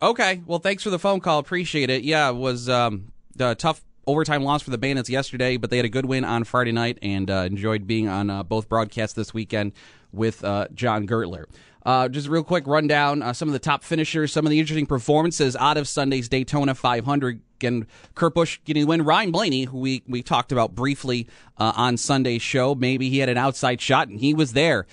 Okay, 0.00 0.40
well, 0.46 0.58
thanks 0.58 0.82
for 0.82 0.90
the 0.90 0.98
phone 0.98 1.20
call. 1.20 1.38
Appreciate 1.38 1.90
it. 1.90 2.04
Yeah, 2.04 2.30
it 2.30 2.36
was 2.36 2.70
um, 2.70 3.12
a 3.38 3.54
tough 3.54 3.82
overtime 4.06 4.42
loss 4.42 4.62
for 4.62 4.70
the 4.70 4.78
Bandits 4.78 5.10
yesterday, 5.10 5.56
but 5.56 5.70
they 5.70 5.76
had 5.76 5.86
a 5.86 5.90
good 5.90 6.06
win 6.06 6.24
on 6.24 6.44
Friday 6.44 6.72
night 6.72 6.98
and 7.02 7.30
uh, 7.30 7.46
enjoyed 7.50 7.86
being 7.86 8.08
on 8.08 8.30
uh, 8.30 8.42
both 8.42 8.68
broadcasts 8.68 9.14
this 9.14 9.34
weekend 9.34 9.72
with 10.12 10.44
uh, 10.44 10.68
Jon 10.74 11.06
Gertler. 11.06 11.44
Uh, 11.84 12.08
just 12.08 12.26
a 12.26 12.30
real 12.30 12.42
quick 12.42 12.66
rundown 12.66 13.22
uh, 13.22 13.32
some 13.32 13.48
of 13.48 13.52
the 13.52 13.60
top 13.60 13.84
finishers, 13.84 14.32
some 14.32 14.44
of 14.44 14.50
the 14.50 14.58
interesting 14.58 14.86
performances 14.86 15.54
out 15.54 15.76
of 15.76 15.86
Sunday's 15.86 16.28
Daytona 16.28 16.74
500. 16.74 17.40
Again, 17.58 17.86
Kurt 18.14 18.34
Busch 18.34 18.58
getting 18.64 18.82
the 18.82 18.88
win. 18.88 19.02
Ryan 19.02 19.30
Blaney, 19.30 19.64
who 19.64 19.78
we, 19.78 20.02
we 20.06 20.22
talked 20.22 20.52
about 20.52 20.74
briefly 20.74 21.28
uh, 21.58 21.72
on 21.76 21.96
Sunday's 21.96 22.42
show, 22.42 22.74
maybe 22.74 23.08
he 23.08 23.18
had 23.18 23.28
an 23.28 23.38
outside 23.38 23.80
shot, 23.80 24.08
and 24.08 24.20
he 24.20 24.34
was 24.34 24.52
there 24.52 24.86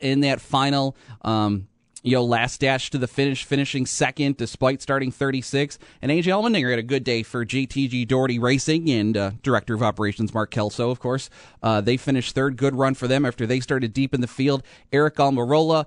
in 0.00 0.20
that 0.20 0.40
final. 0.40 0.96
Um, 1.22 1.66
you 2.04 2.12
know, 2.12 2.22
last 2.22 2.60
dash 2.60 2.90
to 2.90 2.98
the 2.98 3.08
finish, 3.08 3.44
finishing 3.44 3.86
second 3.86 4.36
despite 4.36 4.82
starting 4.82 5.10
36. 5.10 5.78
And 6.02 6.12
AJ 6.12 6.24
Allmendinger 6.24 6.68
had 6.70 6.78
a 6.78 6.82
good 6.82 7.02
day 7.02 7.22
for 7.22 7.46
JTG 7.46 8.06
Daugherty 8.06 8.38
Racing 8.38 8.90
and 8.90 9.16
uh, 9.16 9.30
Director 9.42 9.74
of 9.74 9.82
Operations 9.82 10.34
Mark 10.34 10.50
Kelso, 10.50 10.90
of 10.90 11.00
course. 11.00 11.30
Uh, 11.62 11.80
they 11.80 11.96
finished 11.96 12.34
third. 12.34 12.58
Good 12.58 12.76
run 12.76 12.94
for 12.94 13.08
them 13.08 13.24
after 13.24 13.46
they 13.46 13.58
started 13.58 13.94
deep 13.94 14.12
in 14.12 14.20
the 14.20 14.28
field. 14.28 14.62
Aric 14.92 15.14
Almirola. 15.14 15.86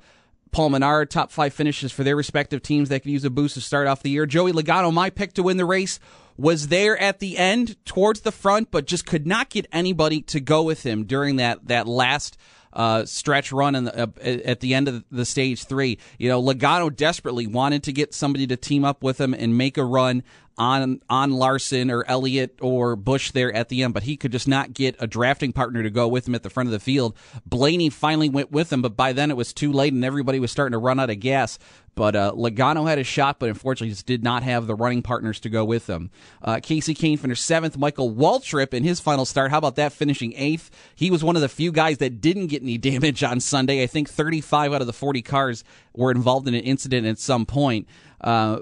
Paul 0.52 0.70
Menard, 0.70 1.12
top 1.12 1.30
five 1.30 1.54
finishes 1.54 1.92
for 1.92 2.04
their 2.04 2.16
respective 2.16 2.62
teams 2.62 2.88
that 2.90 3.02
could 3.02 3.12
use 3.12 3.26
a 3.26 3.30
boost 3.30 3.56
to 3.56 3.62
start 3.62 3.86
off 3.86 4.02
the 4.02 4.10
year. 4.10 4.26
Joey 4.26 4.54
Logano, 4.54 4.94
my 4.94 5.10
pick 5.10 5.34
to 5.34 5.44
win 5.44 5.58
the 5.58 5.66
race, 5.66 6.00
was 6.38 6.70
there 6.70 6.98
at 6.98 7.20
the 7.20 7.38
end 7.38 7.76
towards 7.86 8.22
the 8.22 8.32
front, 8.32 8.72
but 8.72 8.88
just 8.88 9.06
could 9.06 9.28
not 9.28 9.50
get 9.50 9.68
anybody 9.74 10.22
to 10.22 10.40
go 10.40 10.64
with 10.64 10.84
him 10.84 11.04
during 11.04 11.36
that, 11.36 11.68
that 11.68 11.86
last 11.86 12.38
uh, 12.78 13.06
stretch 13.06 13.52
run 13.52 13.74
the, 13.86 14.04
uh, 14.04 14.08
at 14.24 14.62
the 14.62 14.76
end 14.76 14.88
of 14.88 15.04
the 15.12 15.26
stage 15.26 15.66
three. 15.66 15.98
You 16.20 16.30
know, 16.30 16.42
Logano 16.42 16.96
desperately 16.96 17.48
wanted 17.48 17.84
to 17.84 17.92
get 17.92 18.14
somebody 18.14 18.46
to 18.48 18.56
team 18.56 18.86
up 18.86 19.04
with 19.04 19.20
him 19.20 19.34
and 19.34 19.58
make 19.58 19.78
a 19.78 19.84
run 19.84 20.24
on 20.58 21.02
on 21.10 21.32
Larson 21.32 21.92
or 21.92 22.04
Elliott 22.08 22.58
or 22.62 22.96
Busch 22.96 23.32
there 23.32 23.54
at 23.54 23.70
the 23.70 23.84
end, 23.84 23.94
but 23.94 24.04
he 24.04 24.18
could 24.18 24.32
just 24.32 24.48
not 24.48 24.74
get 24.74 24.96
a 25.00 25.08
drafting 25.08 25.54
partner 25.54 25.84
to 25.84 25.90
go 25.90 26.08
with 26.08 26.28
him 26.28 26.36
at 26.36 26.44
the 26.44 26.50
front 26.50 26.68
of 26.68 26.72
the 26.72 26.80
field. 26.80 27.16
Blaney 27.46 27.90
finally 27.90 28.30
went 28.30 28.52
with 28.52 28.74
him, 28.74 28.82
but 28.82 28.98
by 28.98 29.14
then 29.14 29.30
it 29.30 29.38
was 29.38 29.54
too 29.54 29.72
late 29.72 29.94
and 29.94 30.04
everybody 30.04 30.40
was 30.40 30.52
starting 30.52 30.72
to 30.72 30.78
run 30.78 31.00
out 31.00 31.10
of 31.10 31.20
gas. 31.20 31.60
But 31.94 32.16
uh, 32.16 32.32
Logano 32.36 32.88
had 32.88 33.00
a 33.00 33.04
shot, 33.04 33.40
but 33.40 33.50
unfortunately 33.50 33.90
just 33.90 34.06
did 34.06 34.24
not 34.24 34.44
have 34.44 34.68
the 34.68 34.76
running 34.76 35.02
partners 35.02 35.40
to 35.40 35.50
go 35.50 35.66
with 35.66 35.90
him. 35.90 36.12
Uh, 36.44 36.58
Kasey 36.58 36.96
Kahne 36.96 37.18
finished 37.18 37.44
seventh. 37.44 37.76
Michael 37.76 38.14
Waltrip 38.14 38.74
in 38.74 38.84
his 38.84 39.00
final 39.00 39.26
start. 39.26 39.50
How 39.50 39.58
about 39.58 39.78
that 39.78 39.94
finishing 39.94 40.34
eighth? 40.36 40.70
He 40.96 41.10
was 41.10 41.24
one 41.24 41.36
of 41.36 41.42
the 41.42 41.50
few 41.50 41.72
guys 41.72 41.98
that 41.98 42.22
didn't 42.22 42.48
get 42.48 42.62
any 42.62 42.78
damage 42.78 43.24
on 43.24 43.40
Sunday. 43.40 43.82
I 43.82 43.88
think 43.88 44.10
35 44.10 44.74
out 44.74 44.82
of 44.82 44.88
the 44.88 44.94
40 44.94 45.24
cars 45.24 45.64
were 45.96 46.12
involved 46.12 46.48
in 46.48 46.54
an 46.54 46.62
incident 46.62 47.08
at 47.08 47.18
some 47.18 47.48
point. 47.48 47.88
Uh, 48.22 48.60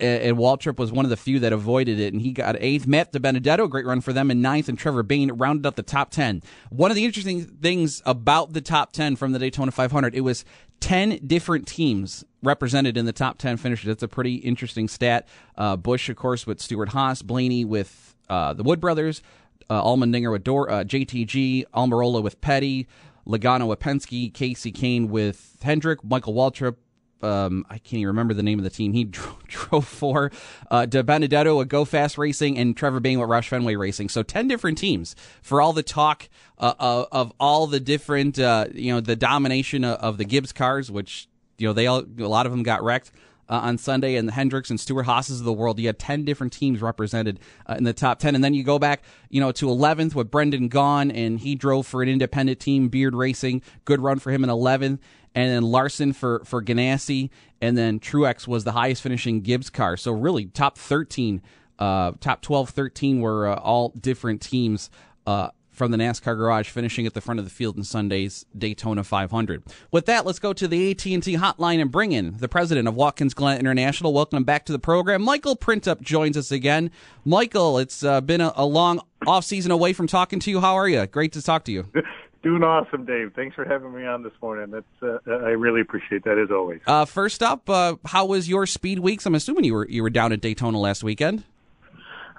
and 0.00 0.36
Waltrip 0.36 0.78
was 0.78 0.92
one 0.92 1.04
of 1.04 1.10
the 1.10 1.16
few 1.16 1.38
that 1.40 1.52
avoided 1.52 2.00
it, 2.00 2.12
and 2.12 2.22
he 2.22 2.32
got 2.32 2.56
eighth. 2.60 2.86
Matt 2.86 3.12
DiBenedetto, 3.12 3.68
great 3.68 3.86
run 3.86 4.00
for 4.00 4.12
them, 4.12 4.30
and 4.30 4.42
ninth, 4.42 4.68
and 4.68 4.78
Trevor 4.78 5.02
Bayne 5.02 5.32
rounded 5.32 5.66
up 5.66 5.76
the 5.76 5.82
top 5.82 6.10
10. 6.10 6.42
One 6.70 6.90
of 6.90 6.94
the 6.94 7.04
interesting 7.04 7.44
things 7.44 8.02
about 8.06 8.52
the 8.52 8.60
top 8.60 8.92
10 8.92 9.16
from 9.16 9.32
the 9.32 9.38
Daytona 9.38 9.70
500, 9.70 10.14
it 10.14 10.20
was 10.20 10.44
10 10.80 11.20
different 11.26 11.66
teams 11.66 12.24
represented 12.42 12.96
in 12.96 13.04
the 13.04 13.12
top 13.12 13.38
10 13.38 13.56
finishes. 13.58 13.86
That's 13.86 14.02
a 14.02 14.08
pretty 14.08 14.36
interesting 14.36 14.88
stat. 14.88 15.28
Uh, 15.56 15.76
Busch, 15.76 16.08
of 16.08 16.16
course, 16.16 16.46
with 16.46 16.60
Stewart-Haas, 16.60 17.22
Blaney 17.22 17.64
with 17.64 18.14
uh, 18.28 18.54
the 18.54 18.62
Wood 18.62 18.80
Brothers, 18.80 19.22
uh, 19.68 19.82
with 19.96 20.44
Dor- 20.44 20.70
uh, 20.70 20.84
JTG, 20.84 21.64
Almirola 21.74 22.22
with 22.22 22.40
Petty, 22.40 22.88
Logano 23.26 23.68
with 23.68 23.78
Penske, 23.78 24.32
Kasey 24.32 24.74
Kahne 24.74 25.08
with 25.08 25.58
Hendrick, 25.62 26.02
Michael 26.02 26.34
Waltrip 26.34 26.76
um, 27.22 27.66
I 27.68 27.78
can't 27.78 27.94
even 27.94 28.08
remember 28.08 28.34
the 28.34 28.42
name 28.42 28.58
of 28.58 28.64
the 28.64 28.70
team 28.70 28.92
he 28.92 29.04
drove, 29.46 29.86
for. 29.86 30.30
Uh, 30.70 30.86
DiBenedetto 30.86 31.58
with 31.58 31.68
Go 31.68 31.84
Fast 31.84 32.18
Racing 32.18 32.58
and 32.58 32.76
Trevor 32.76 33.00
Bayne 33.00 33.18
with 33.18 33.28
Roush 33.28 33.48
Fenway 33.48 33.76
Racing. 33.76 34.08
So 34.08 34.22
10 34.22 34.48
different 34.48 34.78
teams 34.78 35.14
for 35.42 35.60
all 35.60 35.72
the 35.72 35.82
talk 35.82 36.28
uh, 36.58 36.74
of, 36.78 37.30
uh, 37.30 37.32
all 37.38 37.66
the 37.66 37.80
different, 37.80 38.38
uh, 38.38 38.66
you 38.72 38.92
know, 38.92 39.00
the 39.00 39.16
domination 39.16 39.84
of, 39.84 39.98
of, 39.98 40.18
the 40.18 40.24
Gibbs 40.24 40.52
cars, 40.52 40.90
which, 40.90 41.28
you 41.58 41.66
know, 41.66 41.72
they 41.72 41.86
all, 41.86 42.04
a 42.18 42.28
lot 42.28 42.46
of 42.46 42.52
them 42.52 42.62
got 42.62 42.82
wrecked. 42.82 43.12
Uh, 43.48 43.62
on 43.64 43.76
Sunday, 43.76 44.14
and 44.14 44.28
the 44.28 44.32
Hendricks 44.32 44.70
and 44.70 44.78
Stewart-Haas's 44.78 45.40
of 45.40 45.44
the 45.44 45.52
world. 45.52 45.80
You 45.80 45.88
had 45.88 45.98
10 45.98 46.24
different 46.24 46.52
teams 46.52 46.80
represented 46.80 47.40
uh, 47.66 47.74
in 47.76 47.82
the 47.82 47.92
top 47.92 48.20
10. 48.20 48.36
And 48.36 48.44
then 48.44 48.54
you 48.54 48.62
go 48.62 48.78
back, 48.78 49.02
you 49.28 49.40
know, 49.40 49.50
to 49.50 49.66
11th 49.66 50.14
with 50.14 50.30
Brendan 50.30 50.68
Gaughan, 50.68 51.12
and 51.12 51.40
he 51.40 51.56
drove 51.56 51.84
for 51.84 52.00
an 52.00 52.08
independent 52.08 52.60
team, 52.60 52.86
Beard 52.86 53.12
Racing. 53.12 53.62
Good 53.84 53.98
run 53.98 54.20
for 54.20 54.30
him 54.30 54.44
in 54.44 54.50
11th 54.50 55.00
and 55.34 55.50
then 55.50 55.62
Larson 55.62 56.12
for 56.12 56.42
for 56.44 56.62
Ganassi, 56.62 57.30
and 57.60 57.76
then 57.76 58.00
Truex 58.00 58.46
was 58.46 58.64
the 58.64 58.72
highest 58.72 59.02
finishing 59.02 59.40
Gibbs 59.40 59.70
car. 59.70 59.96
So 59.96 60.12
really, 60.12 60.46
top 60.46 60.78
thirteen, 60.78 61.42
uh, 61.78 62.12
top 62.20 62.42
12, 62.42 62.70
13 62.70 63.20
were 63.20 63.48
uh, 63.48 63.54
all 63.54 63.90
different 63.90 64.40
teams. 64.40 64.90
Uh, 65.26 65.50
from 65.80 65.92
the 65.92 65.96
NASCAR 65.96 66.36
garage, 66.36 66.68
finishing 66.68 67.06
at 67.06 67.14
the 67.14 67.22
front 67.22 67.40
of 67.40 67.46
the 67.46 67.50
field 67.50 67.74
in 67.74 67.84
Sunday's 67.84 68.44
Daytona 68.58 69.02
500. 69.02 69.62
With 69.90 70.04
that, 70.06 70.26
let's 70.26 70.38
go 70.38 70.52
to 70.52 70.68
the 70.68 70.90
AT&T 70.90 71.38
hotline 71.38 71.80
and 71.80 71.90
bring 71.90 72.12
in 72.12 72.36
the 72.36 72.48
president 72.48 72.86
of 72.86 72.94
Watkins 72.94 73.32
Glen 73.32 73.58
International. 73.58 74.12
Welcome 74.12 74.44
back 74.44 74.66
to 74.66 74.72
the 74.72 74.78
program. 74.78 75.22
Michael 75.22 75.56
Printup 75.56 76.02
joins 76.02 76.36
us 76.36 76.52
again. 76.52 76.90
Michael, 77.24 77.78
it's 77.78 78.04
uh, 78.04 78.20
been 78.20 78.42
a, 78.42 78.52
a 78.56 78.66
long 78.66 79.00
off 79.26 79.46
season 79.46 79.70
away 79.70 79.94
from 79.94 80.06
talking 80.06 80.38
to 80.40 80.50
you. 80.50 80.60
How 80.60 80.74
are 80.74 80.86
you? 80.86 81.06
Great 81.06 81.32
to 81.32 81.40
talk 81.40 81.64
to 81.64 81.72
you. 81.72 81.90
Doing 82.42 82.62
awesome, 82.62 83.04
Dave. 83.04 83.32
Thanks 83.36 83.54
for 83.54 83.66
having 83.66 83.94
me 83.94 84.06
on 84.06 84.22
this 84.22 84.32
morning. 84.40 84.70
That's 84.70 85.02
uh, 85.02 85.30
I 85.30 85.50
really 85.50 85.82
appreciate 85.82 86.24
that 86.24 86.38
as 86.38 86.50
always. 86.50 86.80
Uh, 86.86 87.04
first 87.04 87.42
up, 87.42 87.68
uh, 87.68 87.96
how 88.06 88.24
was 88.24 88.48
your 88.48 88.64
speed 88.64 89.00
weeks? 89.00 89.26
I'm 89.26 89.34
assuming 89.34 89.64
you 89.64 89.74
were 89.74 89.88
you 89.88 90.02
were 90.02 90.10
down 90.10 90.32
at 90.32 90.40
Daytona 90.40 90.78
last 90.78 91.04
weekend. 91.04 91.44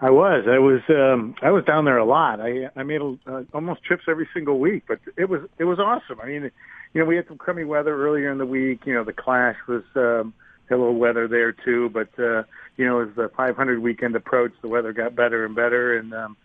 I 0.02 0.10
was. 0.10 0.46
I 0.48 0.58
was. 0.58 0.82
Um, 0.90 1.36
I 1.44 1.52
was 1.52 1.64
down 1.66 1.86
there 1.86 2.00
a 2.00 2.06
lot. 2.06 2.42
I 2.42 2.72
I 2.76 2.82
made 2.82 3.02
uh, 3.02 3.44
almost 3.54 3.84
trips 3.84 4.06
every 4.08 4.28
single 4.34 4.60
week, 4.60 4.86
but 4.88 5.00
it 5.18 5.30
was 5.30 5.42
it 5.60 5.66
was 5.66 5.78
awesome. 5.78 6.20
I 6.20 6.26
mean, 6.26 6.50
you 6.94 7.02
know, 7.02 7.06
we 7.06 7.16
had 7.16 7.28
some 7.28 7.38
crummy 7.38 7.64
weather 7.64 7.96
earlier 7.96 8.32
in 8.32 8.40
the 8.40 8.46
week. 8.46 8.82
You 8.86 8.96
know, 8.96 9.04
the 9.04 9.14
Clash 9.14 9.58
was 9.68 9.84
um, 9.96 10.34
had 10.68 10.78
a 10.78 10.80
little 10.80 10.96
weather 10.96 11.28
there 11.28 11.52
too, 11.52 11.90
but 11.90 12.10
uh, 12.18 12.42
you 12.78 12.86
know, 12.88 13.02
as 13.02 13.10
the 13.16 13.30
500 13.38 13.80
weekend 13.80 14.16
approached, 14.16 14.60
the 14.64 14.68
weather 14.68 14.94
got 14.94 15.16
better 15.16 15.46
and 15.46 15.56
better, 15.56 15.96
and 15.96 16.12
um, 16.16 16.38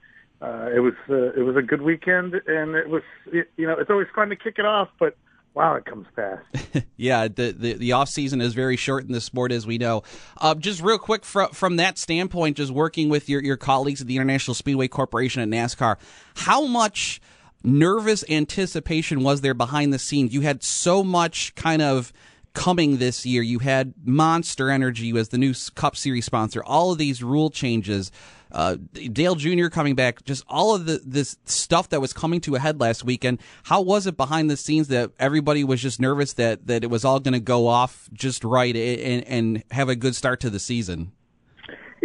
uh, 0.42 0.68
it 0.74 0.80
was 0.80 0.94
uh, 1.08 1.32
it 1.32 1.42
was 1.44 1.56
a 1.56 1.62
good 1.62 1.82
weekend, 1.82 2.34
and 2.46 2.74
it 2.74 2.88
was 2.88 3.02
it, 3.32 3.50
you 3.56 3.66
know 3.66 3.74
it's 3.78 3.90
always 3.90 4.08
fun 4.14 4.28
to 4.28 4.36
kick 4.36 4.56
it 4.58 4.66
off, 4.66 4.88
but 4.98 5.16
wow, 5.54 5.74
it 5.74 5.86
comes 5.86 6.06
fast. 6.14 6.44
yeah, 6.96 7.26
the, 7.26 7.54
the 7.58 7.72
the 7.72 7.92
off 7.92 8.08
season 8.08 8.40
is 8.40 8.52
very 8.52 8.76
short 8.76 9.04
in 9.04 9.12
the 9.12 9.20
sport, 9.20 9.50
as 9.50 9.66
we 9.66 9.78
know. 9.78 10.02
Uh, 10.38 10.54
just 10.54 10.82
real 10.82 10.98
quick 10.98 11.24
from 11.24 11.50
from 11.50 11.76
that 11.76 11.98
standpoint, 11.98 12.58
just 12.58 12.70
working 12.70 13.08
with 13.08 13.28
your 13.28 13.42
your 13.42 13.56
colleagues 13.56 14.02
at 14.02 14.06
the 14.06 14.16
International 14.16 14.54
Speedway 14.54 14.88
Corporation 14.88 15.40
at 15.42 15.48
NASCAR, 15.48 15.96
how 16.36 16.66
much 16.66 17.20
nervous 17.64 18.22
anticipation 18.28 19.22
was 19.22 19.40
there 19.40 19.54
behind 19.54 19.92
the 19.92 19.98
scenes? 19.98 20.34
You 20.34 20.42
had 20.42 20.62
so 20.62 21.02
much 21.02 21.54
kind 21.54 21.80
of 21.80 22.12
coming 22.56 22.96
this 22.96 23.26
year. 23.26 23.42
You 23.42 23.60
had 23.60 23.92
Monster 24.04 24.70
Energy 24.70 25.16
as 25.16 25.28
the 25.28 25.38
new 25.38 25.54
Cup 25.74 25.94
Series 25.94 26.24
sponsor. 26.24 26.64
All 26.64 26.90
of 26.90 26.98
these 26.98 27.22
rule 27.22 27.50
changes 27.50 28.10
uh, 28.52 28.76
Dale 29.12 29.34
Jr. 29.34 29.68
coming 29.68 29.94
back, 29.94 30.24
just 30.24 30.44
all 30.48 30.74
of 30.74 30.86
the 30.86 31.00
this 31.04 31.36
stuff 31.44 31.90
that 31.90 32.00
was 32.00 32.12
coming 32.12 32.40
to 32.42 32.54
a 32.54 32.58
head 32.58 32.80
last 32.80 33.04
weekend. 33.04 33.40
How 33.64 33.82
was 33.82 34.06
it 34.06 34.16
behind 34.16 34.50
the 34.50 34.56
scenes 34.56 34.88
that 34.88 35.10
everybody 35.18 35.64
was 35.64 35.82
just 35.82 36.00
nervous 36.00 36.32
that 36.34 36.66
that 36.66 36.84
it 36.84 36.88
was 36.88 37.04
all 37.04 37.20
going 37.20 37.34
to 37.34 37.40
go 37.40 37.66
off 37.66 38.08
just 38.12 38.44
right 38.44 38.74
and 38.74 39.24
and 39.24 39.64
have 39.72 39.88
a 39.88 39.96
good 39.96 40.14
start 40.14 40.40
to 40.40 40.50
the 40.50 40.60
season? 40.60 41.12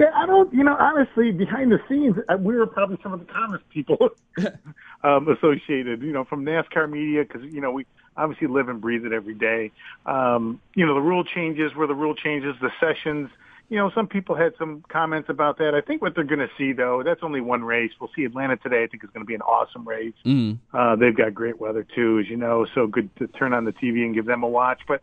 Yeah, 0.02 0.10
I 0.16 0.26
don't. 0.26 0.52
You 0.52 0.64
know, 0.64 0.76
honestly, 0.80 1.32
behind 1.32 1.72
the 1.72 1.80
scenes, 1.88 2.16
uh, 2.28 2.36
we 2.36 2.56
were 2.56 2.66
probably 2.66 2.98
some 3.04 3.14
of 3.14 3.20
the 3.20 3.32
calmest 3.32 3.70
people 3.70 4.10
um, 5.04 5.28
associated. 5.28 6.02
You 6.02 6.12
know, 6.12 6.24
from 6.24 6.44
NASCAR 6.44 6.90
media 6.90 7.24
because 7.24 7.44
you 7.54 7.62
know 7.62 7.72
we 7.72 7.86
obviously 8.18 8.48
live 8.48 8.68
and 8.68 8.82
breathe 8.82 9.06
it 9.06 9.14
every 9.14 9.36
day. 9.36 9.72
Um, 10.08 10.60
you 10.74 10.88
know, 10.88 10.96
the 10.96 11.02
rule 11.02 11.24
changes 11.24 11.76
were 11.76 11.86
the 11.86 11.94
rule 11.94 12.16
changes, 12.16 12.56
the 12.62 12.72
sessions 12.80 13.30
you 13.72 13.78
know, 13.78 13.90
some 13.96 14.06
people 14.06 14.36
had 14.36 14.52
some 14.60 14.84
comments 14.90 15.30
about 15.30 15.58
that. 15.60 15.74
I 15.74 15.80
think 15.80 16.02
what 16.02 16.14
they're 16.14 16.26
going 16.26 16.40
to 16.40 16.50
see, 16.58 16.74
though, 16.74 17.04
that's 17.06 17.24
only 17.24 17.40
one 17.40 17.64
race. 17.64 17.92
We'll 18.02 18.12
see 18.14 18.26
Atlanta 18.26 18.58
today. 18.58 18.84
I 18.84 18.88
think 18.88 19.02
is 19.02 19.10
going 19.12 19.26
to 19.26 19.28
be 19.28 19.34
an 19.34 19.42
awesome 19.44 19.88
race. 19.88 20.14
Mm. 20.26 20.58
Uh, 20.74 20.98
they've 20.98 21.16
got 21.16 21.34
great 21.34 21.58
weather 21.58 21.88
too, 21.96 22.20
as 22.20 22.30
you 22.30 22.36
know, 22.36 22.68
so 22.76 22.86
good 22.86 23.10
to 23.16 23.28
turn 23.28 23.54
on 23.54 23.64
the 23.64 23.72
TV 23.72 24.04
and 24.04 24.14
give 24.14 24.26
them 24.26 24.44
a 24.44 24.48
watch. 24.48 24.82
But 24.90 25.02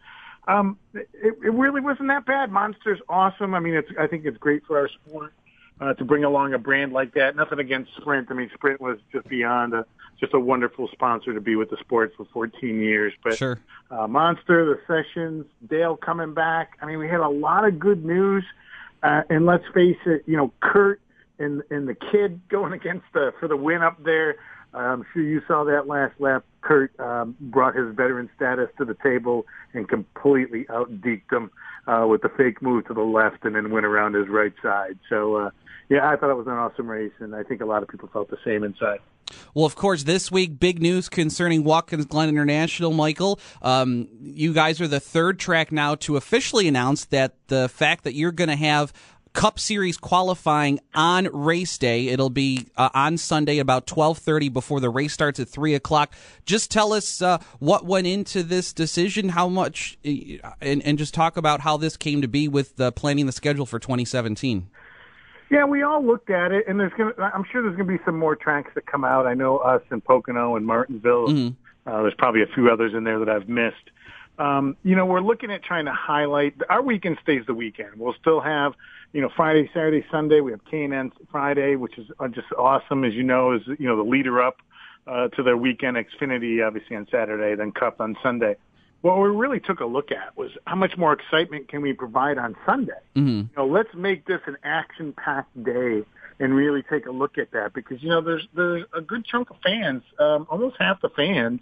um, 0.49 0.79
it, 0.95 1.09
it 1.23 1.53
really 1.53 1.81
wasn't 1.81 2.09
that 2.09 2.27
bad. 2.27 2.51
Monster's 2.51 3.01
awesome. 3.09 3.55
I 3.55 3.61
mean, 3.61 3.75
it's 3.75 3.89
I 3.99 4.07
think 4.07 4.25
it's 4.25 4.39
great 4.39 4.65
for 4.67 4.79
our 4.79 4.89
sport 4.89 5.35
uh, 5.81 5.95
to 5.95 6.05
bring 6.05 6.25
along 6.25 6.55
a 6.55 6.59
brand 6.59 6.93
like 6.93 7.15
that. 7.15 7.37
Nothing 7.37 7.59
against 7.59 7.91
Sprint. 8.01 8.29
I 8.31 8.35
mean, 8.35 8.51
Sprint 8.55 8.81
was 8.81 8.99
just 9.13 9.29
beyond 9.29 9.75
a 9.75 9.85
just 10.19 10.35
a 10.35 10.41
wonderful 10.41 10.89
sponsor 10.89 11.33
to 11.33 11.41
be 11.41 11.55
with 11.55 11.71
the 11.71 11.77
sport 11.77 12.13
for 12.17 12.25
14 12.33 12.81
years. 12.81 13.13
But 13.23 13.37
sure. 13.37 13.61
uh, 13.91 14.09
Monster, 14.09 14.65
the 14.67 14.81
Sessions, 14.87 15.47
Dale 15.69 15.97
coming 15.97 16.35
back. 16.35 16.77
I 16.83 16.87
mean, 16.87 16.99
we 16.99 17.09
had 17.09 17.21
a 17.21 17.29
lot 17.29 17.65
of 17.65 17.79
good 17.79 18.05
news. 18.05 18.45
Uh, 19.03 19.23
and 19.31 19.47
let's 19.47 19.65
face 19.73 19.99
it, 20.07 20.25
you 20.27 20.37
know, 20.37 20.53
Kurt 20.61 21.01
and 21.39 21.63
and 21.71 21.87
the 21.89 21.95
kid 21.95 22.41
going 22.49 22.73
against 22.73 23.05
the 23.13 23.33
for 23.39 23.49
the 23.49 23.57
win 23.57 23.83
up 23.83 24.03
there. 24.03 24.37
I'm 24.75 25.05
sure 25.13 25.23
you 25.23 25.41
saw 25.47 25.65
that 25.65 25.87
last 25.87 26.15
lap. 26.21 26.45
Kurt 26.61 26.99
um, 27.01 27.37
brought 27.41 27.75
his 27.75 27.95
veteran 27.95 28.29
status 28.37 28.69
to 28.79 28.85
the 28.85 28.97
table 29.03 29.47
and 29.73 29.89
completely 29.89 30.67
out 30.69 30.91
deked 31.01 31.33
him 31.33 31.51
uh, 31.87 32.07
with 32.07 32.23
the 32.23 32.29
fake 32.29 32.61
move 32.61 32.87
to 32.89 32.95
the 32.95 33.03
left 33.03 33.45
and 33.45 33.55
then 33.55 33.71
went 33.71 33.87
around 33.87 34.15
his 34.15 34.29
right 34.29 34.53
side. 34.63 34.99
So, 35.09 35.37
uh, 35.37 35.51
yeah, 35.89 36.09
I 36.09 36.17
thought 36.17 36.31
it 36.31 36.37
was 36.37 36.47
an 36.47 36.53
awesome 36.53 36.89
race, 36.89 37.13
and 37.19 37.35
I 37.35 37.43
think 37.43 37.63
a 37.63 37.65
lot 37.65 37.83
of 37.83 37.89
people 37.89 38.11
felt 38.13 38.29
the 38.29 38.37
same 38.45 38.63
inside. 38.63 38.99
Well, 39.55 39.65
of 39.65 39.77
course, 39.77 40.05
this 40.05 40.31
week, 40.31 40.59
big 40.59 40.81
news 40.81 41.09
concerning 41.09 41.65
Watkins 41.65 42.07
Glen 42.07 42.29
International, 42.29 42.93
Michael. 42.93 43.39
Um, 43.63 44.09
you 44.21 44.53
guys 44.53 44.81
are 44.81 44.89
the 44.89 45.01
third 45.01 45.39
track 45.39 45.73
now 45.73 45.95
to 45.97 46.17
officially 46.17 46.69
announce 46.69 47.07
that 47.07 47.35
the 47.49 47.69
fact 47.69 48.05
that 48.05 48.15
you're 48.15 48.33
going 48.33 48.49
to 48.49 48.57
have 48.57 48.93
Cup 49.39 49.61
Series 49.61 49.97
qualifying 49.97 50.81
on 50.97 51.29
race 51.33 51.79
day. 51.79 52.09
It'll 52.09 52.29
be 52.29 52.67
uh, 52.77 52.89
on 52.93 53.17
Sunday 53.17 53.59
about 53.59 53.87
twelve 53.87 54.19
thirty 54.19 54.49
before 54.49 54.81
the 54.81 54.91
race 54.91 55.13
starts 55.13 55.39
at 55.39 55.49
three 55.49 55.75
o'clock. 55.75 56.13
Just 56.45 56.73
tell 56.73 56.93
us 56.93 57.23
uh, 57.23 57.39
what 57.61 57.87
went 57.87 58.09
into 58.09 58.43
this 58.43 58.73
decision, 58.73 59.29
how 59.29 59.49
much, 59.49 59.97
and, 60.03 60.83
and 60.85 60.99
just 60.99 61.15
talk 61.15 61.37
about 61.37 61.61
how 61.61 61.77
this 61.77 61.97
came 61.97 62.21
to 62.21 62.27
be 62.27 62.49
with 62.49 62.81
uh, 62.81 62.91
planning 62.91 63.27
the 63.27 63.33
schedule 63.33 63.65
for 63.65 63.79
twenty 63.79 64.05
seventeen. 64.05 64.71
Yeah, 65.53 65.67
we 65.67 65.85
all 65.85 66.05
looked 66.05 66.31
at 66.31 66.51
it, 66.51 66.65
and 66.67 66.81
there's 66.81 66.93
gonna. 66.99 67.13
I'm 67.33 67.45
sure 67.53 67.63
there's 67.63 67.77
gonna 67.77 67.97
be 67.97 68.03
some 68.05 68.19
more 68.19 68.35
tracks 68.35 68.73
that 68.75 68.87
come 68.87 69.05
out. 69.05 69.29
I 69.29 69.35
know 69.35 69.59
us 69.59 69.83
and 69.91 70.05
Pocono 70.05 70.57
and 70.57 70.67
Martinsville. 70.67 71.29
Mm-hmm. 71.29 71.89
Uh, 71.89 72.03
there's 72.03 72.15
probably 72.19 72.43
a 72.43 72.53
few 72.57 72.71
others 72.71 72.93
in 72.93 73.05
there 73.05 73.21
that 73.21 73.29
I've 73.29 73.49
missed. 73.49 73.91
Um, 74.39 74.77
you 74.85 74.95
know, 74.95 75.05
we're 75.05 75.21
looking 75.21 75.51
at 75.51 75.65
trying 75.65 75.87
to 75.87 75.93
highlight. 75.93 76.55
Our 76.71 76.83
weekend 76.83 77.19
stays 77.23 77.43
the 77.47 77.55
weekend. 77.55 77.97
We'll 77.97 78.15
still 78.21 78.41
have, 78.41 78.75
you 79.13 79.21
know, 79.21 79.31
Friday, 79.35 79.69
Saturday, 79.75 80.05
Sunday. 80.11 80.41
We 80.41 80.53
have 80.53 80.65
K&N 80.71 81.13
Friday, 81.31 81.75
which 81.75 81.99
is 81.99 82.07
uh, 82.21 82.29
just 82.29 82.47
awesome, 82.57 83.05
as 83.05 83.15
you 83.15 83.25
know, 83.25 83.53
is 83.53 83.63
you 83.67 83.87
know 83.87 83.97
the 83.97 84.09
leader 84.09 84.41
up 84.41 84.59
uh, 85.07 85.29
to 85.29 85.43
their 85.43 85.57
weekend. 85.57 85.97
Xfinity, 85.97 86.65
obviously, 86.65 86.95
on 86.95 87.07
Saturday, 87.11 87.57
then 87.57 87.73
Cup 87.73 88.01
on 88.01 88.17
Sunday. 88.23 88.57
What 89.01 89.19
we 89.21 89.29
really 89.29 89.61
took 89.61 89.81
a 89.81 89.85
look 89.85 90.11
at 90.11 90.37
was 90.37 90.51
how 90.67 90.75
much 90.75 90.97
more 90.97 91.13
excitement 91.13 91.69
can 91.69 91.83
we 91.83 91.93
provide 91.93 92.37
on 92.37 92.57
Sunday. 92.67 92.93
Mm-hmm. 93.17 93.29
You 93.29 93.49
know, 93.57 93.67
let's 93.67 93.95
make 93.95 94.27
this 94.27 94.41
an 94.47 94.57
action-packed 94.65 95.65
day 95.65 96.03
and 96.41 96.53
really 96.55 96.83
take 96.83 97.07
a 97.07 97.13
look 97.13 97.39
at 97.39 97.53
that 97.53 97.75
because 97.75 98.03
you 98.03 98.09
know 98.09 98.21
there's 98.21 98.47
there's 98.55 98.85
a 98.97 99.01
good 99.01 99.25
chunk 99.25 99.51
of 99.51 99.57
fans, 99.65 100.03
um, 100.21 100.47
almost 100.49 100.77
half 100.79 101.01
the 101.01 101.11
fans 101.11 101.61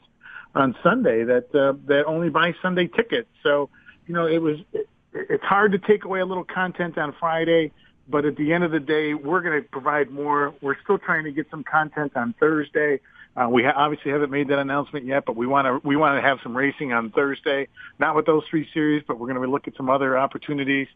on 0.56 0.74
Sunday 0.82 1.22
that 1.24 1.54
uh, 1.54 1.74
that 1.86 2.04
only 2.06 2.30
buy 2.30 2.54
Sunday 2.62 2.88
tickets. 2.88 3.28
So 3.42 3.68
you 4.06 4.14
know 4.14 4.26
it 4.26 4.38
was 4.38 4.56
it, 4.72 4.88
it's 5.12 5.44
hard 5.44 5.72
to 5.72 5.78
take 5.78 6.04
away 6.04 6.20
a 6.20 6.26
little 6.26 6.44
content 6.44 6.98
on 6.98 7.14
Friday, 7.20 7.72
but 8.08 8.24
at 8.24 8.36
the 8.36 8.52
end 8.52 8.64
of 8.64 8.70
the 8.70 8.80
day, 8.80 9.14
we're 9.14 9.42
going 9.42 9.62
to 9.62 9.68
provide 9.68 10.10
more. 10.10 10.54
We're 10.60 10.76
still 10.82 10.98
trying 10.98 11.24
to 11.24 11.32
get 11.32 11.48
some 11.50 11.62
content 11.62 12.16
on 12.16 12.34
Thursday. 12.40 13.00
Uh, 13.36 13.48
we 13.50 13.64
ha- 13.64 13.74
obviously 13.76 14.10
haven't 14.10 14.30
made 14.30 14.48
that 14.48 14.58
announcement 14.58 15.04
yet, 15.04 15.24
but 15.26 15.36
we 15.36 15.46
want 15.46 15.66
to 15.66 15.86
we 15.86 15.94
want 15.96 16.16
to 16.16 16.26
have 16.26 16.38
some 16.42 16.56
racing 16.56 16.92
on 16.92 17.10
Thursday. 17.10 17.68
Not 17.98 18.16
with 18.16 18.26
those 18.26 18.44
three 18.50 18.68
series, 18.72 19.04
but 19.06 19.18
we're 19.18 19.28
going 19.28 19.42
to 19.42 19.50
look 19.50 19.68
at 19.68 19.76
some 19.76 19.90
other 19.90 20.18
opportunities. 20.18 20.88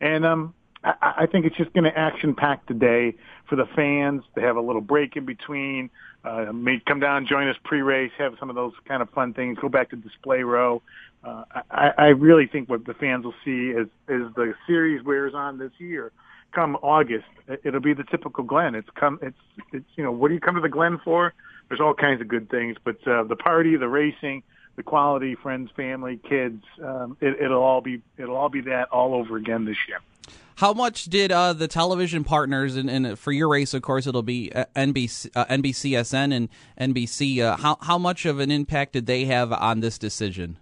And 0.00 0.26
um, 0.26 0.54
I, 1.02 1.26
think 1.26 1.46
it's 1.46 1.56
just 1.56 1.72
going 1.72 1.84
to 1.84 1.98
action 1.98 2.34
pack 2.34 2.66
the 2.66 2.74
day 2.74 3.14
for 3.48 3.56
the 3.56 3.66
fans. 3.74 4.22
They 4.34 4.42
have 4.42 4.56
a 4.56 4.60
little 4.60 4.80
break 4.80 5.16
in 5.16 5.24
between. 5.24 5.90
Uh, 6.26 6.52
may 6.52 6.80
come 6.84 6.98
down, 6.98 7.24
join 7.24 7.46
us 7.46 7.56
pre-race, 7.62 8.10
have 8.18 8.34
some 8.40 8.50
of 8.50 8.56
those 8.56 8.72
kind 8.84 9.00
of 9.00 9.08
fun 9.10 9.32
things. 9.32 9.58
Go 9.60 9.68
back 9.68 9.90
to 9.90 9.96
display 9.96 10.42
row. 10.42 10.82
Uh, 11.22 11.44
I, 11.70 11.92
I 11.96 12.06
really 12.08 12.48
think 12.48 12.68
what 12.68 12.84
the 12.84 12.94
fans 12.94 13.24
will 13.24 13.34
see 13.44 13.68
is 13.70 13.86
is 14.08 14.34
the 14.34 14.54
series 14.66 15.04
wears 15.04 15.34
on 15.34 15.58
this 15.58 15.70
year. 15.78 16.10
Come 16.50 16.76
August, 16.82 17.26
it'll 17.62 17.80
be 17.80 17.94
the 17.94 18.02
typical 18.02 18.42
Glen. 18.42 18.74
It's 18.74 18.90
come. 18.96 19.20
It's 19.22 19.38
it's 19.72 19.86
you 19.94 20.02
know 20.02 20.10
what 20.10 20.28
do 20.28 20.34
you 20.34 20.40
come 20.40 20.56
to 20.56 20.60
the 20.60 20.68
Glen 20.68 21.00
for? 21.04 21.32
There's 21.68 21.80
all 21.80 21.94
kinds 21.94 22.20
of 22.20 22.26
good 22.26 22.50
things, 22.50 22.76
but 22.82 23.06
uh, 23.06 23.22
the 23.22 23.36
party, 23.36 23.76
the 23.76 23.88
racing, 23.88 24.42
the 24.74 24.82
quality, 24.82 25.36
friends, 25.36 25.70
family, 25.76 26.18
kids, 26.28 26.62
um, 26.82 27.16
it, 27.20 27.40
it'll 27.40 27.62
all 27.62 27.80
be 27.80 28.02
it'll 28.18 28.36
all 28.36 28.48
be 28.48 28.62
that 28.62 28.88
all 28.90 29.14
over 29.14 29.36
again 29.36 29.64
this 29.64 29.78
year. 29.86 30.00
How 30.56 30.72
much 30.72 31.04
did 31.04 31.30
uh, 31.30 31.52
the 31.52 31.68
television 31.68 32.24
partners, 32.24 32.76
and, 32.76 32.88
and, 32.88 33.18
for 33.18 33.30
your 33.30 33.48
race, 33.48 33.74
of 33.74 33.82
course, 33.82 34.06
it'll 34.06 34.22
be 34.22 34.50
uh, 34.54 34.64
NBC, 34.74 35.30
uh, 35.34 35.44
NBCSN 35.46 36.34
and 36.34 36.48
NBC. 36.80 37.40
Uh, 37.40 37.58
how 37.58 37.76
how 37.82 37.98
much 37.98 38.24
of 38.24 38.40
an 38.40 38.50
impact 38.50 38.94
did 38.94 39.04
they 39.04 39.26
have 39.26 39.52
on 39.52 39.80
this 39.80 39.98
decision? 39.98 40.56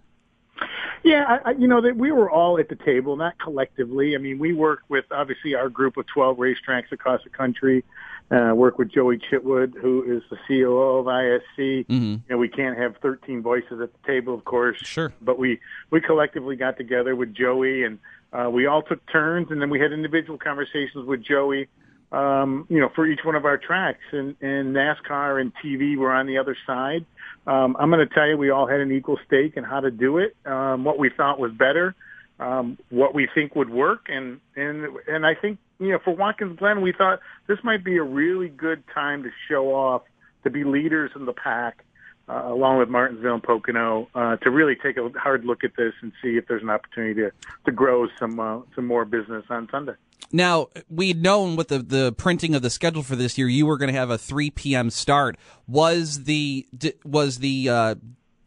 Yeah, 1.05 1.37
I, 1.45 1.51
you 1.51 1.67
know 1.67 1.81
that 1.81 1.95
we 1.95 2.11
were 2.11 2.29
all 2.29 2.59
at 2.59 2.67
the 2.67 2.75
table, 2.75 3.15
not 3.15 3.39
collectively. 3.39 4.15
I 4.15 4.17
mean, 4.17 4.39
we 4.39 4.53
work 4.53 4.81
with 4.89 5.05
obviously 5.11 5.53
our 5.53 5.69
group 5.69 5.97
of 5.97 6.07
12 6.07 6.37
racetracks 6.37 6.91
across 6.91 7.23
the 7.23 7.29
country. 7.29 7.85
Uh, 8.31 8.55
work 8.55 8.79
with 8.79 8.91
Joie 8.91 9.17
Chitwood, 9.17 9.75
who 9.79 10.03
is 10.03 10.23
the 10.31 10.37
COO 10.47 10.97
of 10.97 11.05
ISC. 11.05 11.85
Mm-hmm. 11.85 11.93
You 11.93 12.21
know, 12.27 12.37
we 12.37 12.49
can't 12.49 12.75
have 12.75 12.95
13 12.97 13.43
voices 13.43 13.79
at 13.79 13.91
the 13.93 14.07
table, 14.07 14.33
of 14.33 14.43
course. 14.45 14.79
Sure. 14.79 15.13
But 15.21 15.37
we 15.37 15.59
we 15.91 16.01
collectively 16.01 16.55
got 16.55 16.75
together 16.75 17.15
with 17.15 17.35
Joie, 17.35 17.85
and 17.85 17.99
uh, 18.33 18.49
we 18.49 18.65
all 18.65 18.81
took 18.81 18.99
turns, 19.11 19.51
and 19.51 19.61
then 19.61 19.69
we 19.69 19.79
had 19.79 19.91
individual 19.91 20.39
conversations 20.39 21.05
with 21.05 21.23
Joie. 21.23 21.67
Um, 22.11 22.65
you 22.69 22.79
know, 22.79 22.89
for 22.95 23.05
each 23.05 23.19
one 23.23 23.35
of 23.35 23.45
our 23.45 23.57
tracks, 23.57 24.03
and, 24.11 24.35
and 24.41 24.75
NASCAR 24.75 25.39
and 25.39 25.51
TV 25.63 25.95
were 25.95 26.11
on 26.11 26.25
the 26.25 26.37
other 26.37 26.57
side. 26.65 27.05
Um, 27.45 27.75
I'm 27.79 27.91
going 27.91 28.07
to 28.07 28.13
tell 28.13 28.27
you, 28.27 28.37
we 28.37 28.49
all 28.49 28.67
had 28.67 28.79
an 28.79 28.91
equal 28.91 29.19
stake 29.27 29.55
in 29.55 29.63
how 29.63 29.81
to 29.81 29.91
do 29.91 30.17
it, 30.17 30.35
um, 30.45 30.83
what 30.83 30.97
we 30.97 31.09
thought 31.09 31.39
was 31.39 31.51
better, 31.51 31.93
um, 32.39 32.77
what 32.89 33.13
we 33.13 33.27
think 33.35 33.55
would 33.55 33.69
work, 33.69 34.07
and 34.07 34.39
and 34.55 34.87
and 35.07 35.25
I 35.25 35.35
think 35.35 35.59
you 35.79 35.91
know 35.91 35.99
for 36.03 36.15
Watkins 36.15 36.57
Glen, 36.59 36.81
we 36.81 36.91
thought 36.91 37.19
this 37.47 37.59
might 37.63 37.83
be 37.83 37.97
a 37.97 38.03
really 38.03 38.49
good 38.49 38.83
time 38.93 39.23
to 39.23 39.29
show 39.49 39.73
off, 39.73 40.03
to 40.43 40.49
be 40.49 40.63
leaders 40.63 41.11
in 41.15 41.25
the 41.25 41.33
pack, 41.33 41.83
uh, 42.29 42.43
along 42.45 42.79
with 42.79 42.89
Martinsville 42.89 43.35
and 43.35 43.43
Pocono, 43.43 44.07
uh, 44.15 44.37
to 44.37 44.49
really 44.49 44.75
take 44.75 44.97
a 44.97 45.09
hard 45.17 45.45
look 45.45 45.63
at 45.63 45.71
this 45.77 45.93
and 46.01 46.11
see 46.21 46.37
if 46.37 46.47
there's 46.47 46.63
an 46.63 46.69
opportunity 46.69 47.21
to 47.21 47.31
to 47.65 47.71
grow 47.71 48.07
some 48.19 48.39
uh, 48.39 48.59
some 48.75 48.85
more 48.85 49.05
business 49.05 49.45
on 49.49 49.67
Sunday. 49.71 49.93
Now 50.31 50.67
we'd 50.89 51.21
known 51.21 51.55
with 51.55 51.67
the 51.67 51.79
the 51.79 52.13
printing 52.13 52.55
of 52.55 52.61
the 52.61 52.69
schedule 52.69 53.03
for 53.03 53.15
this 53.15 53.37
year, 53.37 53.47
you 53.47 53.65
were 53.65 53.77
going 53.77 53.91
to 53.91 53.97
have 53.97 54.09
a 54.09 54.17
3 54.17 54.49
p.m. 54.51 54.89
start. 54.89 55.37
Was 55.67 56.23
the 56.23 56.67
was 57.03 57.39
the 57.39 57.69
uh, 57.69 57.95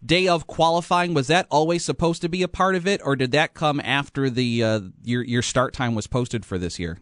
day 0.05 0.29
of 0.29 0.47
qualifying 0.47 1.15
was 1.15 1.27
that 1.29 1.47
always 1.51 1.85
supposed 1.85 2.23
to 2.23 2.29
be 2.29 2.43
a 2.43 2.49
part 2.49 2.75
of 2.75 2.87
it, 2.87 3.01
or 3.05 3.17
did 3.17 3.33
that 3.33 3.55
come 3.55 3.81
after 3.85 4.31
the 4.31 4.63
uh, 4.63 4.81
your 5.05 5.23
your 5.23 5.43
start 5.43 5.73
time 5.73 5.95
was 5.95 6.07
posted 6.07 6.45
for 6.45 6.59
this 6.59 6.79
year? 6.79 6.99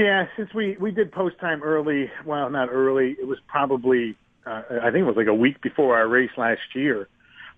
Yeah, 0.00 0.24
since 0.34 0.48
we 0.54 0.78
we 0.80 0.92
did 0.92 1.12
post 1.12 1.38
time 1.40 1.62
early, 1.62 2.10
well, 2.24 2.48
not 2.48 2.70
early. 2.72 3.16
It 3.20 3.26
was 3.26 3.36
probably 3.46 4.16
uh, 4.46 4.62
I 4.82 4.90
think 4.90 5.02
it 5.02 5.04
was 5.04 5.16
like 5.16 5.26
a 5.26 5.34
week 5.34 5.60
before 5.60 5.94
our 5.94 6.08
race 6.08 6.30
last 6.38 6.74
year. 6.74 7.06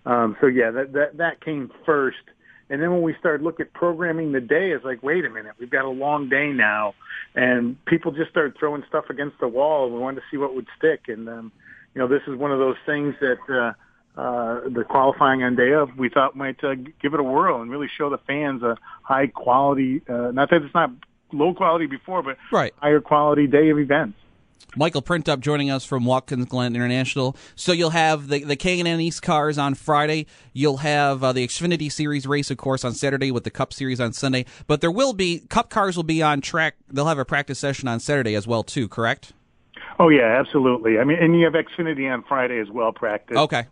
Um, 0.05 0.35
so 0.41 0.47
yeah, 0.47 0.69
that 0.71 0.91
that 0.91 1.17
that 1.17 1.39
came 1.39 1.71
first. 1.85 2.17
And 2.69 2.81
then 2.81 2.91
when 2.91 3.01
we 3.01 3.15
started 3.17 3.45
looking 3.45 3.67
at 3.67 3.73
programming 3.73 4.33
the 4.33 4.41
day, 4.41 4.71
it's 4.71 4.83
like, 4.83 5.01
wait 5.01 5.23
a 5.23 5.29
minute, 5.29 5.53
we've 5.57 5.69
got 5.69 5.85
a 5.85 5.89
long 5.89 6.27
day 6.27 6.51
now, 6.51 6.95
and 7.33 7.77
people 7.85 8.11
just 8.11 8.31
started 8.31 8.57
throwing 8.59 8.83
stuff 8.89 9.05
against 9.09 9.39
the 9.39 9.47
wall. 9.47 9.89
We 9.89 9.99
wanted 9.99 10.21
to 10.21 10.25
see 10.29 10.35
what 10.35 10.53
would 10.53 10.67
stick, 10.77 11.03
and 11.07 11.29
um, 11.29 11.51
you 11.95 11.99
know, 11.99 12.09
this 12.09 12.23
is 12.27 12.35
one 12.35 12.51
of 12.51 12.59
those 12.59 12.77
things 12.85 13.15
that 13.21 13.37
uh, 13.47 14.19
uh, 14.19 14.67
the 14.67 14.83
qualifying 14.83 15.43
on 15.43 15.55
day 15.55 15.71
of 15.71 15.97
we 15.97 16.09
thought 16.09 16.35
might 16.35 16.61
uh, 16.61 16.75
give 17.01 17.13
it 17.13 17.21
a 17.21 17.23
whirl 17.23 17.61
and 17.61 17.71
really 17.71 17.89
show 17.97 18.09
the 18.09 18.19
fans 18.27 18.63
a 18.63 18.77
high 19.01 19.27
quality. 19.27 20.01
Uh, 20.09 20.31
not 20.31 20.49
that 20.49 20.61
it's 20.61 20.75
not 20.75 20.91
low 21.33 21.53
quality 21.53 21.85
before, 21.85 22.23
but 22.23 22.37
right. 22.51 22.73
higher 22.77 23.01
quality 23.01 23.47
day 23.47 23.69
of 23.69 23.79
events. 23.79 24.17
Michael 24.75 25.01
Printup 25.01 25.39
joining 25.39 25.69
us 25.69 25.85
from 25.85 26.05
Watkins 26.05 26.45
Glen 26.45 26.75
International. 26.75 27.35
So 27.55 27.71
you'll 27.71 27.91
have 27.91 28.27
the 28.27 28.43
the 28.43 28.55
K&N 28.55 28.87
East 28.99 29.21
cars 29.21 29.57
on 29.57 29.75
Friday. 29.75 30.25
You'll 30.51 30.77
have 30.77 31.23
uh, 31.23 31.31
the 31.31 31.45
Xfinity 31.45 31.91
Series 31.91 32.25
race, 32.25 32.49
of 32.49 32.57
course, 32.57 32.83
on 32.83 32.93
Saturday 32.93 33.31
with 33.31 33.43
the 33.43 33.51
Cup 33.51 33.71
Series 33.71 33.99
on 33.99 34.13
Sunday. 34.13 34.45
But 34.65 34.81
there 34.81 34.91
will 34.91 35.13
be 35.13 35.41
Cup 35.49 35.69
cars 35.69 35.95
will 35.95 36.03
be 36.03 36.21
on 36.23 36.41
track. 36.41 36.75
They'll 36.89 37.07
have 37.07 37.19
a 37.19 37.25
practice 37.25 37.59
session 37.59 37.87
on 37.87 37.99
Saturday 37.99 38.35
as 38.35 38.47
well, 38.47 38.63
too. 38.63 38.87
Correct? 38.87 39.33
Oh 39.99 40.09
yeah, 40.09 40.39
absolutely. 40.39 40.97
I 40.97 41.03
mean, 41.03 41.17
and 41.21 41.39
you 41.39 41.45
have 41.45 41.53
Xfinity 41.53 42.11
on 42.11 42.23
Friday 42.23 42.59
as 42.59 42.69
well. 42.69 42.91
Practice. 42.91 43.37
Okay. 43.37 43.65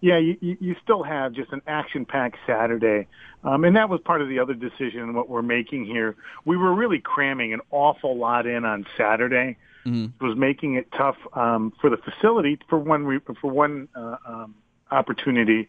Yeah, 0.00 0.18
you, 0.18 0.36
you 0.40 0.76
still 0.82 1.02
have 1.02 1.32
just 1.32 1.52
an 1.52 1.60
action-packed 1.66 2.38
Saturday, 2.46 3.06
um, 3.44 3.64
and 3.64 3.76
that 3.76 3.90
was 3.90 4.00
part 4.00 4.22
of 4.22 4.28
the 4.28 4.38
other 4.38 4.54
decision 4.54 5.12
what 5.12 5.28
we're 5.28 5.42
making 5.42 5.84
here. 5.84 6.16
We 6.46 6.56
were 6.56 6.72
really 6.72 7.00
cramming 7.00 7.52
an 7.52 7.60
awful 7.70 8.16
lot 8.16 8.46
in 8.46 8.64
on 8.64 8.86
Saturday 8.96 9.58
mm-hmm. 9.84 10.24
was 10.24 10.36
making 10.36 10.74
it 10.74 10.88
tough 10.96 11.16
um, 11.32 11.72
for 11.80 11.90
the 11.90 11.96
facility 11.96 12.58
for 12.68 12.78
one 12.78 13.04
re- 13.04 13.20
for 13.40 13.50
one 13.50 13.88
uh, 13.94 14.16
um, 14.26 14.54
opportunity. 14.90 15.68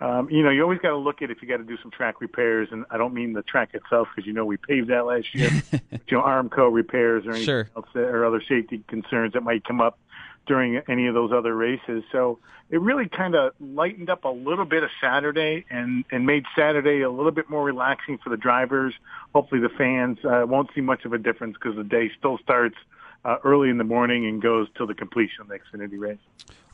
Um, 0.00 0.28
you 0.30 0.42
know, 0.42 0.50
you 0.50 0.62
always 0.62 0.80
got 0.80 0.90
to 0.90 0.96
look 0.96 1.22
at 1.22 1.30
if 1.30 1.42
you 1.42 1.48
got 1.48 1.58
to 1.58 1.64
do 1.64 1.76
some 1.80 1.90
track 1.90 2.20
repairs, 2.20 2.68
and 2.72 2.84
I 2.90 2.98
don't 2.98 3.14
mean 3.14 3.34
the 3.34 3.42
track 3.42 3.70
itself 3.72 4.08
because 4.14 4.26
you 4.26 4.32
know 4.32 4.44
we 4.44 4.56
paved 4.56 4.88
that 4.88 5.06
last 5.06 5.32
year. 5.34 5.50
but, 5.70 5.80
you 6.08 6.16
know, 6.16 6.22
Armco 6.22 6.72
repairs 6.72 7.24
or 7.24 7.30
anything 7.30 7.44
sure. 7.44 7.70
else 7.76 7.86
that, 7.94 8.04
or 8.04 8.26
other 8.26 8.42
safety 8.48 8.82
concerns 8.88 9.34
that 9.34 9.42
might 9.42 9.64
come 9.64 9.80
up 9.80 9.98
during 10.46 10.80
any 10.88 11.06
of 11.06 11.14
those 11.14 11.32
other 11.32 11.54
races. 11.54 12.02
So 12.10 12.38
it 12.70 12.80
really 12.80 13.08
kind 13.08 13.34
of 13.34 13.52
lightened 13.60 14.10
up 14.10 14.24
a 14.24 14.28
little 14.28 14.64
bit 14.64 14.82
of 14.82 14.90
Saturday 15.00 15.64
and 15.70 16.04
and 16.10 16.26
made 16.26 16.44
Saturday 16.56 17.02
a 17.02 17.10
little 17.10 17.30
bit 17.30 17.48
more 17.50 17.64
relaxing 17.64 18.18
for 18.22 18.30
the 18.30 18.36
drivers. 18.36 18.94
Hopefully, 19.34 19.60
the 19.60 19.68
fans 19.76 20.18
uh, 20.24 20.44
won't 20.46 20.70
see 20.74 20.80
much 20.80 21.04
of 21.04 21.12
a 21.12 21.18
difference 21.18 21.54
because 21.54 21.76
the 21.76 21.84
day 21.84 22.10
still 22.18 22.38
starts 22.38 22.76
uh, 23.24 23.36
early 23.44 23.68
in 23.68 23.78
the 23.78 23.84
morning 23.84 24.26
and 24.26 24.42
goes 24.42 24.68
till 24.76 24.86
the 24.86 24.94
completion 24.94 25.42
of 25.42 25.48
the 25.48 25.58
Xfinity 25.58 25.98
race. 25.98 26.18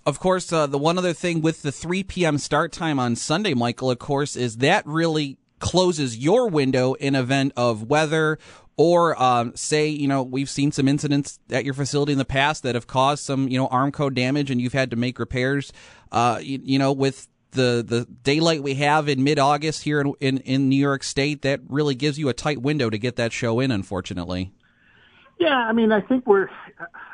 Of 0.07 0.21
course, 0.21 0.53
uh, 0.53 0.67
the 0.67 0.79
one 0.79 0.97
other 0.97 1.13
thing 1.13 1.43
with 1.43 1.63
the 1.63 1.73
3 1.73 2.03
p.m. 2.05 2.39
start 2.39 2.73
time 2.73 2.99
on 2.99 3.15
Sunday, 3.15 3.53
Michael, 3.53 3.91
of 3.91 3.99
course, 3.99 4.37
is 4.37 4.59
that 4.59 4.87
really 4.87 5.37
closes 5.59 6.17
your 6.17 6.49
window 6.49 6.95
in 6.95 7.15
event 7.15 7.53
of 7.57 7.83
weather 7.83 8.39
or 8.79 9.21
um, 9.21 9.55
say 9.55 9.89
you 9.89 10.09
know 10.09 10.23
we've 10.23 10.49
seen 10.49 10.73
some 10.73 10.89
incidents 10.89 11.39
at 11.51 11.67
your 11.67 11.75
facility 11.75 12.13
in 12.13 12.19
the 12.19 12.25
past 12.25 12.63
that 12.63 12.75
have 12.75 12.87
caused 12.87 13.23
some 13.23 13.49
you 13.49 13.59
know 13.59 13.69
Armco 13.69 14.15
damage, 14.15 14.51
and 14.51 14.59
you've 14.59 14.73
had 14.73 14.91
to 14.91 14.97
make 14.97 15.19
repairs. 15.19 15.71
Uh, 16.11 16.39
you, 16.41 16.61
you 16.63 16.79
know 16.79 16.93
with 16.93 17.29
the 17.51 17.85
the 17.87 18.07
daylight 18.23 18.63
we 18.63 18.75
have 18.75 19.09
in 19.09 19.23
mid 19.23 19.39
August 19.39 19.83
here 19.83 20.01
in, 20.01 20.15
in 20.21 20.39
in 20.39 20.69
New 20.71 20.77
York 20.77 21.03
State, 21.03 21.43
that 21.43 21.61
really 21.69 21.95
gives 21.95 22.19
you 22.19 22.31
a 22.31 22.33
tight 22.33 22.63
window 22.63 22.89
to 22.89 22.97
get 22.97 23.17
that 23.17 23.33
show 23.33 23.61
in. 23.61 23.71
Unfortunately. 23.71 24.53
Yeah, 25.39 25.57
I 25.57 25.73
mean, 25.73 25.93
I 25.93 26.01
think 26.01 26.27
we're 26.27 26.49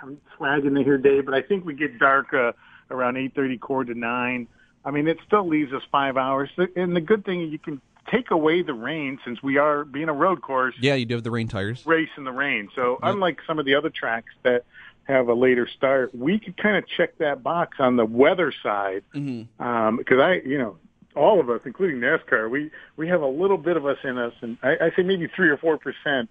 I'm 0.03 0.21
swagging 0.39 0.83
here, 0.83 0.99
Dave, 0.99 1.25
but 1.25 1.35
I 1.35 1.43
think 1.43 1.65
we 1.65 1.75
get 1.75 1.99
dark 1.99 2.33
uh, 2.33 2.53
around 2.91 3.17
eight 3.17 3.35
thirty, 3.35 3.59
quarter 3.59 3.93
to 3.95 3.99
nine. 3.99 4.49
I 4.85 4.91
mean, 4.91 5.09
it 5.09 5.17
still 5.27 5.49
leaves 5.49 5.73
us 5.73 5.83
five 5.91 6.19
hours, 6.19 6.51
and 6.77 6.95
the 6.95 7.01
good 7.01 7.25
thing 7.25 7.41
you 7.41 7.59
can 7.59 7.81
take 8.11 8.31
away 8.31 8.63
the 8.63 8.75
rain 8.75 9.19
since 9.25 9.43
we 9.43 9.59
are 9.59 9.85
being 9.85 10.09
a 10.09 10.13
road 10.13 10.43
course. 10.43 10.75
Yeah, 10.81 10.95
you 10.95 11.07
do 11.07 11.15
have 11.15 11.25
the 11.25 11.31
rain 11.31 11.49
tires. 11.49 11.85
Race 11.87 12.11
in 12.17 12.25
the 12.25 12.33
rain. 12.33 12.69
So 12.75 12.99
yep. 13.03 13.15
unlike 13.15 13.39
some 13.47 13.59
of 13.59 13.65
the 13.65 13.75
other 13.75 13.91
tracks 13.91 14.33
that 14.43 14.65
have 15.05 15.29
a 15.29 15.35
later 15.35 15.69
start, 15.69 16.15
we 16.15 16.39
could 16.39 16.57
kind 16.57 16.77
of 16.77 16.85
check 16.89 17.19
that 17.19 17.43
box 17.43 17.79
on 17.79 17.97
the 17.97 18.05
weather 18.05 18.53
side 18.63 19.05
mm-hmm. 19.15 19.63
um, 19.63 19.97
because 19.97 20.19
I, 20.19 20.41
you 20.47 20.59
know, 20.59 20.77
all 21.15 21.41
of 21.41 21.49
us, 21.49 21.61
including 21.65 22.01
NASCAR, 22.01 22.51
we 22.51 22.71
we 22.97 23.09
have 23.09 23.23
a 23.23 23.27
little 23.27 23.59
bit 23.59 23.77
of 23.77 23.87
us 23.87 23.99
in 24.03 24.19
us, 24.19 24.33
and 24.41 24.59
I, 24.63 24.77
I 24.87 24.91
say 24.97 25.03
maybe 25.03 25.29
three 25.29 25.49
or 25.49 25.57
four 25.57 25.79
percent, 25.79 26.29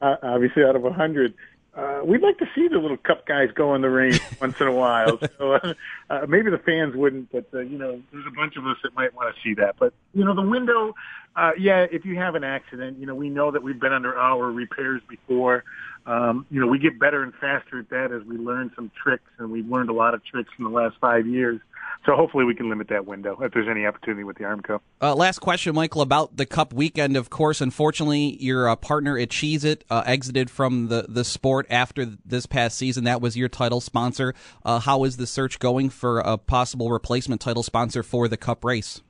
uh, 0.00 0.16
obviously 0.22 0.62
out 0.64 0.76
of 0.76 0.84
a 0.84 0.92
hundred. 0.92 1.34
Uh, 1.76 2.00
we'd 2.04 2.22
like 2.22 2.38
to 2.38 2.46
see 2.54 2.68
the 2.68 2.78
little 2.78 2.96
cup 2.96 3.26
guys 3.26 3.50
go 3.54 3.74
in 3.74 3.82
the 3.82 3.90
rain 3.90 4.18
once 4.40 4.58
in 4.60 4.66
a 4.66 4.72
while. 4.72 5.18
So 5.38 5.52
uh, 5.52 5.74
uh, 6.08 6.26
maybe 6.26 6.50
the 6.50 6.58
fans 6.58 6.96
wouldn't, 6.96 7.30
but 7.30 7.46
uh, 7.52 7.60
you 7.60 7.76
know, 7.76 8.02
there's 8.12 8.26
a 8.26 8.34
bunch 8.34 8.56
of 8.56 8.66
us 8.66 8.78
that 8.82 8.94
might 8.94 9.14
want 9.14 9.34
to 9.34 9.42
see 9.42 9.54
that. 9.54 9.76
But 9.78 9.92
you 10.14 10.24
know, 10.24 10.34
the 10.34 10.42
window, 10.42 10.94
uh, 11.36 11.50
yeah, 11.58 11.86
if 11.90 12.04
you 12.04 12.16
have 12.16 12.34
an 12.34 12.44
accident, 12.44 12.98
you 12.98 13.06
know, 13.06 13.14
we 13.14 13.28
know 13.28 13.50
that 13.50 13.62
we've 13.62 13.78
been 13.78 13.92
under 13.92 14.16
our 14.16 14.50
repairs 14.50 15.02
before. 15.08 15.64
Um, 16.06 16.46
you 16.50 16.60
know, 16.60 16.66
we 16.68 16.78
get 16.78 16.98
better 16.98 17.22
and 17.22 17.34
faster 17.34 17.80
at 17.80 17.90
that 17.90 18.12
as 18.12 18.26
we 18.26 18.36
learn 18.36 18.70
some 18.74 18.90
tricks, 19.02 19.28
and 19.38 19.50
we've 19.50 19.68
learned 19.68 19.90
a 19.90 19.92
lot 19.92 20.14
of 20.14 20.24
tricks 20.24 20.50
in 20.58 20.64
the 20.64 20.70
last 20.70 20.96
five 21.00 21.26
years. 21.26 21.60
So 22.04 22.14
hopefully 22.14 22.44
we 22.44 22.54
can 22.54 22.68
limit 22.68 22.88
that 22.88 23.04
window 23.04 23.36
if 23.40 23.52
there's 23.52 23.68
any 23.68 23.84
opportunity 23.84 24.22
with 24.22 24.38
the 24.38 24.44
Armco. 24.44 24.80
Uh, 25.02 25.14
last 25.14 25.40
question, 25.40 25.74
Michael, 25.74 26.02
about 26.02 26.36
the 26.36 26.46
Cup 26.46 26.72
weekend. 26.72 27.16
Of 27.16 27.30
course, 27.30 27.60
unfortunately, 27.60 28.36
your 28.40 28.68
uh, 28.68 28.76
partner 28.76 29.18
at 29.18 29.30
Cheez 29.30 29.64
It 29.64 29.84
uh, 29.90 30.04
exited 30.06 30.48
from 30.48 30.86
the, 30.86 31.06
the 31.08 31.24
sport 31.24 31.66
after 31.68 32.06
this 32.24 32.46
past 32.46 32.78
season. 32.78 33.04
That 33.04 33.20
was 33.20 33.36
your 33.36 33.48
title 33.48 33.80
sponsor. 33.80 34.34
Uh, 34.64 34.78
how 34.78 35.02
is 35.04 35.16
the 35.16 35.26
search 35.26 35.58
going 35.58 35.90
for 35.90 36.20
a 36.20 36.38
possible 36.38 36.90
replacement 36.90 37.40
title 37.40 37.64
sponsor 37.64 38.04
for 38.04 38.28
the 38.28 38.36
Cup 38.36 38.64
race? 38.64 39.00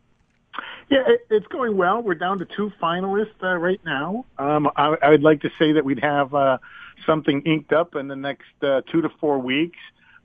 Yeah, 0.88 1.03
it, 1.07 1.27
it's 1.31 1.46
going 1.49 1.77
well. 1.77 2.03
We're 2.03 2.14
down 2.14 2.38
to 2.38 2.44
two 2.44 2.72
finalists 2.81 3.42
uh, 3.42 3.57
right 3.57 3.81
now. 3.85 4.25
Um, 4.38 4.70
I, 4.77 4.96
I 5.03 5.11
would 5.11 5.22
like 5.22 5.42
to 5.42 5.51
say 5.59 5.72
that 5.72 5.85
we'd 5.85 6.03
have 6.03 6.35
uh, 6.35 6.59
something 7.05 7.42
inked 7.42 7.72
up 7.72 7.96
in 7.96 8.09
the 8.09 8.16
next 8.16 8.44
uh, 8.62 8.83
two 8.90 9.01
to 9.03 9.09
four 9.20 9.38
weeks 9.38 9.79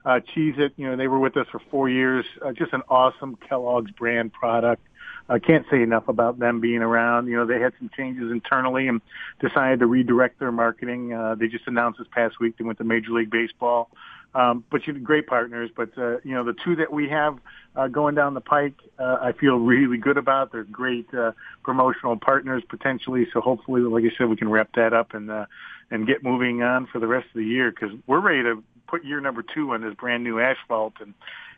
uh, 0.06 0.20
Cheez 0.36 0.58
It, 0.58 0.74
you 0.78 0.88
know, 0.88 0.96
they 0.96 1.08
were 1.08 1.20
with 1.20 1.38
us 1.38 1.48
for 1.52 1.62
four 1.70 1.90
years. 1.90 2.26
Uh, 2.44 2.52
just 2.52 2.74
an 2.74 2.82
awesome 2.90 3.38
Kellogg's 3.48 3.92
brand 3.92 4.34
product. 4.34 4.82
I 5.30 5.40
can't 5.40 5.66
say 5.72 5.82
enough 5.82 6.08
about 6.08 6.40
them 6.40 6.60
being 6.60 6.82
around. 6.82 7.28
You 7.28 7.38
know, 7.38 7.46
they 7.46 7.60
had 7.60 7.74
some 7.80 7.90
changes 7.96 8.32
internally 8.32 8.88
and 8.88 9.02
decided 9.40 9.80
to 9.80 9.86
redirect 9.86 10.40
their 10.40 10.52
marketing. 10.52 11.14
Uh, 11.14 11.36
they 11.36 11.48
just 11.48 11.68
announced 11.68 12.00
this 12.00 12.08
past 12.12 12.40
week 12.40 12.58
they 12.58 12.66
went 12.66 12.80
to 12.80 12.84
Major 12.84 13.12
League 13.12 13.30
Baseball. 13.30 13.90
Um, 14.34 14.64
but 14.70 14.88
you're 14.88 14.98
great 14.98 15.28
partners. 15.28 15.70
But 15.76 15.98
uh, 15.98 16.18
you 16.24 16.34
know, 16.34 16.44
the 16.44 16.56
two 16.64 16.76
that 16.78 16.92
we 16.92 17.10
have 17.10 17.38
uh, 17.76 17.88
going 17.88 18.16
down 18.16 18.34
the 18.34 18.42
pike, 18.42 18.76
uh, 18.98 19.18
I 19.22 19.34
feel 19.34 19.58
really 19.58 19.98
good 19.98 20.18
about. 20.18 20.52
They're 20.52 20.64
great 20.64 21.14
uh, 21.14 21.34
promotional 21.64 22.18
partners 22.18 22.64
potentially. 22.68 23.28
So 23.34 23.42
hopefully, 23.42 23.82
like 23.82 24.04
I 24.04 24.16
said, 24.18 24.30
we 24.30 24.38
can 24.38 24.50
wrap 24.50 24.70
that 24.76 24.94
up 24.94 25.14
and 25.14 25.30
uh, 25.30 25.46
and 25.90 26.08
get 26.08 26.24
moving 26.24 26.64
on 26.64 26.88
for 26.88 27.00
the 27.00 27.08
rest 27.08 27.28
of 27.28 27.36
the 27.36 27.46
year 27.46 27.72
because 27.72 27.92
we're 28.08 28.22
ready 28.22 28.44
to 28.44 28.64
put 28.88 29.04
year 29.04 29.20
number 29.20 29.44
two 29.44 29.74
on 29.74 29.82
this 29.82 29.94
brand 29.96 30.24
new 30.24 30.40
asphalt. 30.40 30.94
And 31.02 31.14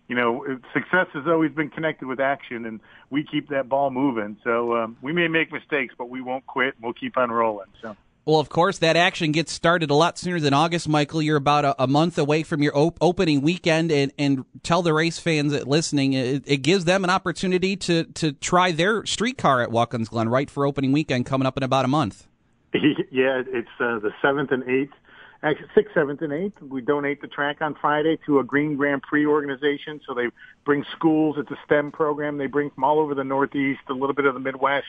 you 0.08 0.16
know, 0.16 0.46
success 0.74 1.08
has 1.14 1.28
always 1.28 1.52
been 1.52 1.70
connected 1.70 2.08
with 2.08 2.20
action, 2.20 2.66
and 2.66 2.80
we 3.10 3.24
keep 3.24 3.50
that 3.50 3.70
ball 3.70 3.90
moving. 3.92 4.38
So 4.44 4.76
um, 4.76 4.98
we 5.02 5.14
may 5.14 5.28
make 5.28 5.52
mistakes, 5.52 5.94
but 5.98 6.10
we 6.10 6.22
won't 6.22 6.46
quit. 6.48 6.74
We'll 6.82 6.94
keep 6.94 7.18
on 7.18 7.32
rolling. 7.32 7.68
So. 7.82 7.96
Well, 8.26 8.40
of 8.40 8.48
course, 8.48 8.78
that 8.78 8.96
action 8.96 9.34
gets 9.34 9.52
started 9.52 9.90
a 9.90 9.96
lot 9.96 10.18
sooner 10.18 10.40
than 10.40 10.54
August, 10.54 10.88
Michael. 10.88 11.22
You're 11.22 11.38
about 11.38 11.66
a, 11.66 11.84
a 11.84 11.88
month 11.88 12.18
away 12.18 12.44
from 12.44 12.64
your 12.64 12.76
op- 12.78 12.98
opening 13.02 13.42
weekend, 13.42 13.92
and, 13.92 14.14
and 14.18 14.46
tell 14.64 14.82
the 14.82 14.94
race 14.94 15.20
fans 15.20 15.52
that 15.52 15.68
listening, 15.68 16.14
it, 16.14 16.44
it, 16.46 16.58
gives 16.58 16.86
them 16.86 17.04
an 17.04 17.10
opportunity 17.10 17.76
to, 17.76 18.06
to 18.06 18.32
try 18.32 18.72
their 18.72 19.06
streetcar 19.06 19.62
at 19.62 19.72
Watkins 19.72 20.08
Glen 20.08 20.30
right 20.30 20.50
for 20.50 20.66
opening 20.66 20.94
weekend 20.94 21.26
coming 21.26 21.46
up 21.46 21.58
in 21.58 21.64
about 21.64 21.86
a 21.86 21.90
month. 21.90 22.28
Yeah, 23.12 23.44
it's 23.46 23.68
uh, 23.80 24.00
the 24.00 24.10
7th 24.24 24.52
and 24.52 24.64
8th 24.64 24.90
actually 25.44 25.68
sixth, 25.76 25.94
seventh, 25.94 26.22
and 26.22 26.34
eighth. 26.34 26.62
We 26.62 26.82
donate 26.82 27.22
the 27.22 27.28
track 27.28 27.62
on 27.62 27.76
Friday 27.76 28.18
to 28.26 28.40
a 28.40 28.44
Green 28.44 28.76
Grand 28.76 29.04
Prix 29.04 29.26
organization. 29.26 30.02
So 30.08 30.14
they 30.14 30.28
bring 30.66 30.86
schools. 30.92 31.36
It's 31.38 31.52
a 31.52 31.58
STEM 31.66 31.92
program. 31.92 32.38
They 32.38 32.48
bring 32.48 32.70
from 32.72 32.84
all 32.84 33.00
over 33.00 33.14
the 33.14 33.24
Northeast, 33.24 33.82
a 33.90 33.94
little 33.94 34.14
bit 34.14 34.26
of 34.26 34.34
the 34.34 34.40
Midwest, 34.40 34.88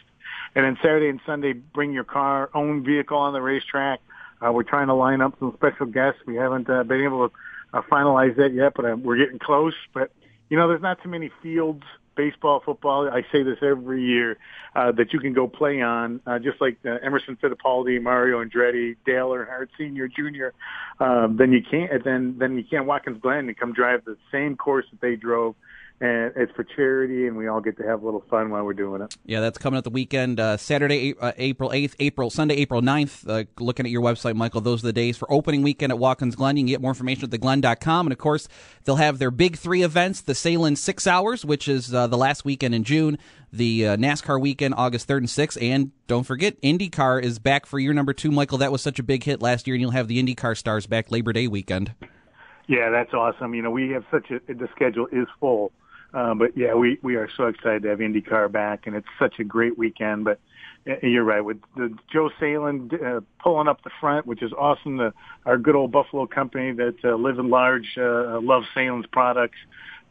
and 0.54 0.64
then 0.64 0.76
Saturday 0.80 1.08
and 1.08 1.20
Sunday, 1.26 1.52
bring 1.52 1.92
your 1.92 2.04
car, 2.04 2.50
own 2.54 2.84
vehicle 2.84 3.18
on 3.18 3.32
the 3.32 3.42
racetrack. 3.42 4.00
Uh, 4.40 4.52
we're 4.52 4.62
trying 4.62 4.86
to 4.86 4.94
line 4.94 5.20
up 5.20 5.34
some 5.38 5.52
special 5.56 5.86
guests. 5.86 6.20
We 6.26 6.36
haven't 6.36 6.68
uh, 6.68 6.84
been 6.84 7.02
able 7.02 7.28
to 7.28 7.34
uh, 7.72 7.82
finalize 7.90 8.36
that 8.36 8.52
yet, 8.52 8.72
but 8.74 8.84
uh, 8.84 8.96
we're 8.96 9.16
getting 9.16 9.38
close. 9.38 9.74
But 9.92 10.10
you 10.48 10.56
know, 10.56 10.68
there's 10.68 10.82
not 10.82 11.02
too 11.02 11.08
many 11.08 11.30
fields 11.42 11.82
baseball, 12.16 12.62
football. 12.64 13.08
I 13.08 13.22
say 13.32 13.42
this 13.42 13.58
every 13.62 14.02
year 14.02 14.36
uh, 14.74 14.92
that 14.92 15.12
you 15.12 15.20
can 15.20 15.32
go 15.32 15.46
play 15.48 15.80
on, 15.80 16.20
uh, 16.26 16.38
just 16.38 16.60
like 16.60 16.78
uh, 16.84 16.96
Emerson 17.02 17.36
Fittipaldi, 17.42 18.00
Mario 18.02 18.42
Andretti, 18.44 18.96
Dale 19.04 19.30
Earnhardt 19.30 19.68
Senior, 19.78 20.08
Junior. 20.08 20.52
Um, 21.00 21.36
then 21.38 21.52
you 21.52 21.60
can't. 21.68 22.04
Then 22.04 22.36
then 22.38 22.56
you 22.56 22.64
can't 22.64 22.86
Watkins 22.86 23.20
Glen 23.20 23.48
and 23.48 23.56
come 23.56 23.72
drive 23.72 24.04
the 24.04 24.16
same 24.30 24.56
course 24.56 24.86
that 24.90 25.00
they 25.00 25.16
drove 25.16 25.54
and 26.00 26.32
it's 26.36 26.52
for 26.52 26.64
charity, 26.64 27.26
and 27.26 27.36
we 27.36 27.46
all 27.46 27.60
get 27.60 27.76
to 27.76 27.84
have 27.84 28.02
a 28.02 28.04
little 28.04 28.24
fun 28.28 28.50
while 28.50 28.64
we're 28.64 28.74
doing 28.74 29.00
it. 29.00 29.16
Yeah, 29.24 29.40
that's 29.40 29.58
coming 29.58 29.78
up 29.78 29.84
the 29.84 29.90
weekend, 29.90 30.40
uh, 30.40 30.56
Saturday, 30.56 31.14
uh, 31.18 31.32
April 31.36 31.70
8th, 31.70 31.94
April 32.00 32.30
Sunday, 32.30 32.56
April 32.56 32.82
9th. 32.82 33.28
Uh, 33.28 33.44
looking 33.62 33.86
at 33.86 33.92
your 33.92 34.02
website, 34.02 34.34
Michael, 34.34 34.60
those 34.60 34.82
are 34.82 34.88
the 34.88 34.92
days 34.92 35.16
for 35.16 35.30
opening 35.32 35.62
weekend 35.62 35.92
at 35.92 35.98
Watkins 35.98 36.34
Glen. 36.34 36.56
You 36.56 36.62
can 36.62 36.68
get 36.68 36.80
more 36.80 36.90
information 36.90 37.24
at 37.24 37.30
theglen.com, 37.30 38.06
and 38.06 38.12
of 38.12 38.18
course, 38.18 38.48
they'll 38.84 38.96
have 38.96 39.18
their 39.18 39.30
big 39.30 39.56
three 39.56 39.82
events: 39.82 40.20
the 40.20 40.32
Sahlen 40.32 40.76
Six 40.76 41.06
Hours, 41.06 41.44
which 41.44 41.68
is 41.68 41.94
uh, 41.94 42.08
the 42.08 42.18
last 42.18 42.44
weekend 42.44 42.74
in 42.74 42.82
June, 42.82 43.16
the 43.52 43.86
uh, 43.88 43.96
NASCAR 43.96 44.40
weekend, 44.40 44.74
August 44.76 45.08
3rd 45.08 45.18
and 45.18 45.28
6th, 45.28 45.62
and 45.62 45.92
don't 46.08 46.24
forget, 46.24 46.60
IndyCar 46.60 47.22
is 47.22 47.38
back 47.38 47.66
for 47.66 47.78
year 47.78 47.92
number 47.92 48.12
two. 48.12 48.32
Michael, 48.32 48.58
that 48.58 48.72
was 48.72 48.82
such 48.82 48.98
a 48.98 49.04
big 49.04 49.22
hit 49.22 49.40
last 49.40 49.68
year, 49.68 49.74
and 49.74 49.80
you'll 49.80 49.92
have 49.92 50.08
the 50.08 50.20
IndyCar 50.20 50.56
stars 50.56 50.86
back 50.86 51.12
Labor 51.12 51.32
Day 51.32 51.46
weekend. 51.46 51.94
Yeah, 52.66 52.90
that's 52.90 53.12
awesome. 53.12 53.54
You 53.54 53.62
know, 53.62 53.70
we 53.70 53.90
have 53.90 54.04
such 54.10 54.30
a 54.30 54.40
the 54.52 54.68
schedule 54.74 55.06
is 55.12 55.28
full 55.38 55.70
uh, 56.14 56.34
but 56.34 56.56
yeah, 56.56 56.74
we 56.74 56.98
we 57.02 57.16
are 57.16 57.28
so 57.36 57.46
excited 57.46 57.82
to 57.82 57.88
have 57.88 57.98
IndyCar 57.98 58.50
back, 58.50 58.86
and 58.86 58.94
it's 58.94 59.06
such 59.18 59.38
a 59.40 59.44
great 59.44 59.76
weekend. 59.76 60.24
But 60.24 60.38
uh, 60.88 60.94
you're 61.02 61.24
right 61.24 61.40
with 61.40 61.60
the 61.76 61.94
Joe 62.12 62.30
Sahlen 62.40 62.92
uh, 62.92 63.20
pulling 63.42 63.66
up 63.66 63.82
the 63.82 63.90
front, 64.00 64.26
which 64.26 64.42
is 64.42 64.52
awesome. 64.52 64.98
The 64.98 65.12
our 65.44 65.58
good 65.58 65.74
old 65.74 65.90
Buffalo 65.90 66.26
company 66.26 66.72
that 66.72 66.96
uh, 67.04 67.16
live 67.16 67.38
in 67.38 67.50
large 67.50 67.96
uh, 67.98 68.40
love 68.40 68.62
Sahlen's 68.76 69.06
products, 69.10 69.58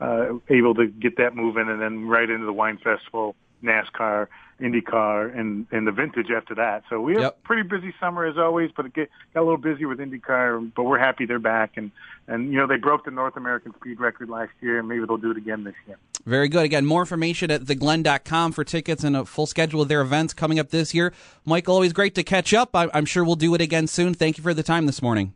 uh, 0.01 0.39
able 0.49 0.75
to 0.75 0.87
get 0.87 1.17
that 1.17 1.35
moving, 1.35 1.69
and 1.69 1.81
then 1.81 2.07
right 2.07 2.29
into 2.29 2.45
the 2.45 2.53
wine 2.53 2.79
festival, 2.83 3.35
NASCAR, 3.63 4.27
IndyCar, 4.61 5.37
and 5.37 5.67
and 5.71 5.87
the 5.87 5.91
vintage 5.91 6.27
after 6.35 6.55
that. 6.55 6.83
So 6.89 7.01
we 7.01 7.13
have 7.13 7.21
yep. 7.21 7.43
pretty 7.43 7.63
busy 7.63 7.93
summer 7.99 8.25
as 8.25 8.37
always, 8.37 8.71
but 8.75 8.85
it 8.85 8.93
get, 8.93 9.09
got 9.33 9.41
a 9.41 9.43
little 9.43 9.57
busy 9.57 9.85
with 9.85 9.99
IndyCar. 9.99 10.71
But 10.75 10.83
we're 10.83 10.99
happy 10.99 11.25
they're 11.25 11.39
back, 11.39 11.73
and 11.75 11.91
and 12.27 12.51
you 12.51 12.59
know 12.59 12.67
they 12.67 12.77
broke 12.77 13.05
the 13.05 13.11
North 13.11 13.35
American 13.35 13.73
speed 13.75 13.99
record 13.99 14.29
last 14.29 14.51
year, 14.61 14.79
and 14.79 14.87
maybe 14.87 15.05
they'll 15.05 15.17
do 15.17 15.31
it 15.31 15.37
again 15.37 15.63
this 15.63 15.75
year. 15.87 15.97
Very 16.25 16.47
good. 16.47 16.63
Again, 16.63 16.85
more 16.85 17.01
information 17.01 17.51
at 17.51 17.63
theglen.com 17.63 18.51
for 18.53 18.63
tickets 18.63 19.03
and 19.03 19.15
a 19.15 19.25
full 19.25 19.45
schedule 19.45 19.81
of 19.81 19.87
their 19.87 20.01
events 20.01 20.33
coming 20.33 20.59
up 20.59 20.69
this 20.69 20.93
year. 20.93 21.13
Michael, 21.45 21.73
always 21.75 21.93
great 21.93 22.15
to 22.15 22.23
catch 22.23 22.53
up. 22.53 22.69
I'm 22.73 23.05
sure 23.05 23.23
we'll 23.23 23.35
do 23.35 23.53
it 23.55 23.61
again 23.61 23.87
soon. 23.87 24.13
Thank 24.13 24.37
you 24.37 24.43
for 24.43 24.53
the 24.53 24.63
time 24.63 24.85
this 24.85 25.01
morning. 25.01 25.33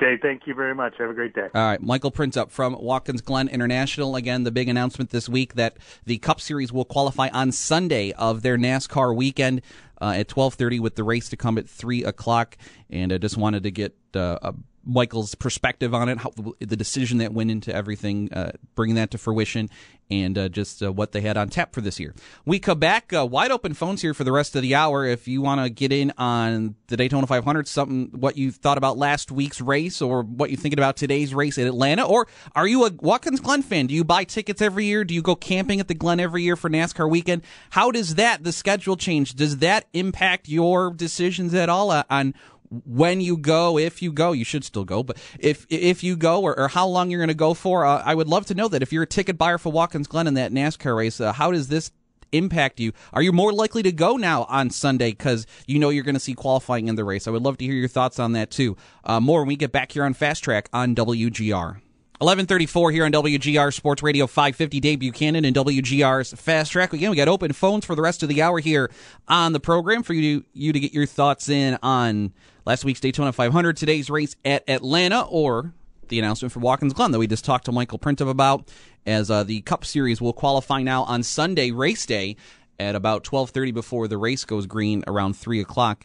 Okay, 0.00 0.16
thank 0.22 0.46
you 0.46 0.54
very 0.54 0.76
much. 0.76 0.94
Have 0.98 1.10
a 1.10 1.14
great 1.14 1.34
day. 1.34 1.48
All 1.52 1.66
right, 1.66 1.82
Michael 1.82 2.12
Prince 2.12 2.28
Printup 2.36 2.50
from 2.50 2.76
Watkins 2.80 3.20
Glen 3.20 3.48
International. 3.48 4.14
Again, 4.14 4.44
the 4.44 4.52
big 4.52 4.68
announcement 4.68 5.10
this 5.10 5.28
week 5.28 5.54
that 5.54 5.76
the 6.04 6.18
Cup 6.18 6.40
Series 6.40 6.72
will 6.72 6.84
qualify 6.84 7.28
on 7.32 7.50
Sunday 7.50 8.12
of 8.12 8.42
their 8.42 8.56
NASCAR 8.56 9.14
weekend 9.14 9.62
uh, 10.00 10.14
at 10.16 10.28
12:30, 10.28 10.78
with 10.78 10.94
the 10.94 11.02
race 11.02 11.28
to 11.30 11.36
come 11.36 11.58
at 11.58 11.68
three 11.68 12.04
o'clock. 12.04 12.56
And 12.90 13.12
I 13.12 13.18
just 13.18 13.36
wanted 13.36 13.64
to 13.64 13.70
get 13.72 13.96
uh, 14.14 14.38
a 14.42 14.54
Michael's 14.88 15.34
perspective 15.34 15.94
on 15.94 16.08
it, 16.08 16.18
how 16.18 16.32
the 16.58 16.76
decision 16.76 17.18
that 17.18 17.32
went 17.32 17.50
into 17.50 17.72
everything, 17.74 18.32
uh, 18.32 18.52
bringing 18.74 18.96
that 18.96 19.10
to 19.10 19.18
fruition, 19.18 19.68
and 20.10 20.38
uh, 20.38 20.48
just 20.48 20.82
uh, 20.82 20.90
what 20.90 21.12
they 21.12 21.20
had 21.20 21.36
on 21.36 21.50
tap 21.50 21.74
for 21.74 21.82
this 21.82 22.00
year. 22.00 22.14
We 22.46 22.58
come 22.58 22.78
back, 22.78 23.12
uh, 23.12 23.26
wide 23.26 23.50
open 23.50 23.74
phones 23.74 24.00
here 24.00 24.14
for 24.14 24.24
the 24.24 24.32
rest 24.32 24.56
of 24.56 24.62
the 24.62 24.74
hour. 24.74 25.04
If 25.04 25.28
you 25.28 25.42
want 25.42 25.60
to 25.60 25.68
get 25.68 25.92
in 25.92 26.14
on 26.16 26.76
the 26.86 26.96
Daytona 26.96 27.26
500, 27.26 27.68
something 27.68 28.08
what 28.18 28.38
you 28.38 28.50
thought 28.50 28.78
about 28.78 28.96
last 28.96 29.30
week's 29.30 29.60
race, 29.60 30.00
or 30.00 30.22
what 30.22 30.50
you're 30.50 30.58
thinking 30.58 30.78
about 30.78 30.96
today's 30.96 31.34
race 31.34 31.58
at 31.58 31.66
Atlanta, 31.66 32.06
or 32.06 32.26
are 32.54 32.66
you 32.66 32.86
a 32.86 32.90
Watkins 32.90 33.40
Glen 33.40 33.62
fan? 33.62 33.86
Do 33.86 33.94
you 33.94 34.04
buy 34.04 34.24
tickets 34.24 34.62
every 34.62 34.86
year? 34.86 35.04
Do 35.04 35.12
you 35.12 35.20
go 35.20 35.36
camping 35.36 35.80
at 35.80 35.88
the 35.88 35.94
Glen 35.94 36.18
every 36.18 36.42
year 36.42 36.56
for 36.56 36.70
NASCAR 36.70 37.08
weekend? 37.10 37.42
How 37.70 37.90
does 37.90 38.14
that 38.14 38.42
the 38.42 38.52
schedule 38.52 38.96
change? 38.96 39.34
Does 39.34 39.58
that 39.58 39.86
impact 39.92 40.48
your 40.48 40.92
decisions 40.94 41.52
at 41.52 41.68
all 41.68 41.90
uh, 41.90 42.04
on 42.08 42.34
when 42.70 43.20
you 43.20 43.36
go, 43.36 43.78
if 43.78 44.02
you 44.02 44.12
go, 44.12 44.32
you 44.32 44.44
should 44.44 44.64
still 44.64 44.84
go, 44.84 45.02
but 45.02 45.16
if 45.38 45.66
if 45.70 46.02
you 46.02 46.16
go 46.16 46.42
or, 46.42 46.58
or 46.58 46.68
how 46.68 46.86
long 46.86 47.10
you're 47.10 47.20
going 47.20 47.28
to 47.28 47.34
go 47.34 47.54
for, 47.54 47.84
uh, 47.84 48.02
I 48.04 48.14
would 48.14 48.28
love 48.28 48.46
to 48.46 48.54
know 48.54 48.68
that. 48.68 48.82
If 48.82 48.92
you're 48.92 49.04
a 49.04 49.06
ticket 49.06 49.38
buyer 49.38 49.58
for 49.58 49.72
Watkins 49.72 50.06
Glen 50.06 50.26
in 50.26 50.34
that 50.34 50.52
NASCAR 50.52 50.96
race, 50.96 51.20
uh, 51.20 51.32
how 51.32 51.50
does 51.50 51.68
this 51.68 51.90
impact 52.32 52.78
you? 52.80 52.92
Are 53.12 53.22
you 53.22 53.32
more 53.32 53.52
likely 53.52 53.82
to 53.82 53.92
go 53.92 54.16
now 54.16 54.44
on 54.44 54.70
Sunday 54.70 55.10
because 55.10 55.46
you 55.66 55.78
know 55.78 55.88
you're 55.88 56.04
going 56.04 56.14
to 56.14 56.20
see 56.20 56.34
qualifying 56.34 56.88
in 56.88 56.94
the 56.94 57.04
race? 57.04 57.26
I 57.26 57.30
would 57.30 57.42
love 57.42 57.58
to 57.58 57.64
hear 57.64 57.74
your 57.74 57.88
thoughts 57.88 58.18
on 58.18 58.32
that 58.32 58.50
too. 58.50 58.76
Uh, 59.04 59.20
more 59.20 59.40
when 59.40 59.48
we 59.48 59.56
get 59.56 59.72
back 59.72 59.92
here 59.92 60.04
on 60.04 60.14
Fast 60.14 60.44
Track 60.44 60.68
on 60.72 60.94
WGR. 60.94 61.80
1134 62.20 62.90
here 62.90 63.04
on 63.04 63.12
WGR 63.12 63.72
Sports 63.72 64.02
Radio 64.02 64.26
550. 64.26 64.80
Dave 64.80 64.98
Buchanan 64.98 65.44
and 65.44 65.54
WGR's 65.54 66.32
Fast 66.32 66.72
Track. 66.72 66.92
Again, 66.92 67.10
we 67.12 67.16
got 67.16 67.28
open 67.28 67.52
phones 67.52 67.84
for 67.84 67.94
the 67.94 68.02
rest 68.02 68.24
of 68.24 68.28
the 68.28 68.42
hour 68.42 68.58
here 68.58 68.90
on 69.28 69.52
the 69.52 69.60
program 69.60 70.02
for 70.02 70.14
you 70.14 70.40
to, 70.40 70.46
you 70.52 70.72
to 70.72 70.80
get 70.80 70.92
your 70.92 71.06
thoughts 71.06 71.48
in 71.48 71.78
on 71.80 72.32
last 72.66 72.84
week's 72.84 72.98
Daytona 72.98 73.32
500, 73.32 73.76
today's 73.76 74.10
race 74.10 74.34
at 74.44 74.68
Atlanta, 74.68 75.20
or 75.30 75.72
the 76.08 76.18
announcement 76.18 76.50
for 76.50 76.58
Watkins 76.58 76.92
Glen 76.92 77.12
that 77.12 77.20
we 77.20 77.28
just 77.28 77.44
talked 77.44 77.66
to 77.66 77.72
Michael 77.72 78.00
Printup 78.00 78.28
about 78.28 78.68
as 79.06 79.30
uh, 79.30 79.44
the 79.44 79.60
Cup 79.60 79.84
Series 79.84 80.20
will 80.20 80.32
qualify 80.32 80.82
now 80.82 81.04
on 81.04 81.22
Sunday, 81.22 81.70
race 81.70 82.04
day, 82.04 82.34
at 82.80 82.96
about 82.96 83.22
12.30 83.22 83.74
before 83.74 84.08
the 84.08 84.16
race 84.16 84.44
goes 84.44 84.66
green 84.66 85.04
around 85.06 85.34
3 85.36 85.60
o'clock. 85.60 86.04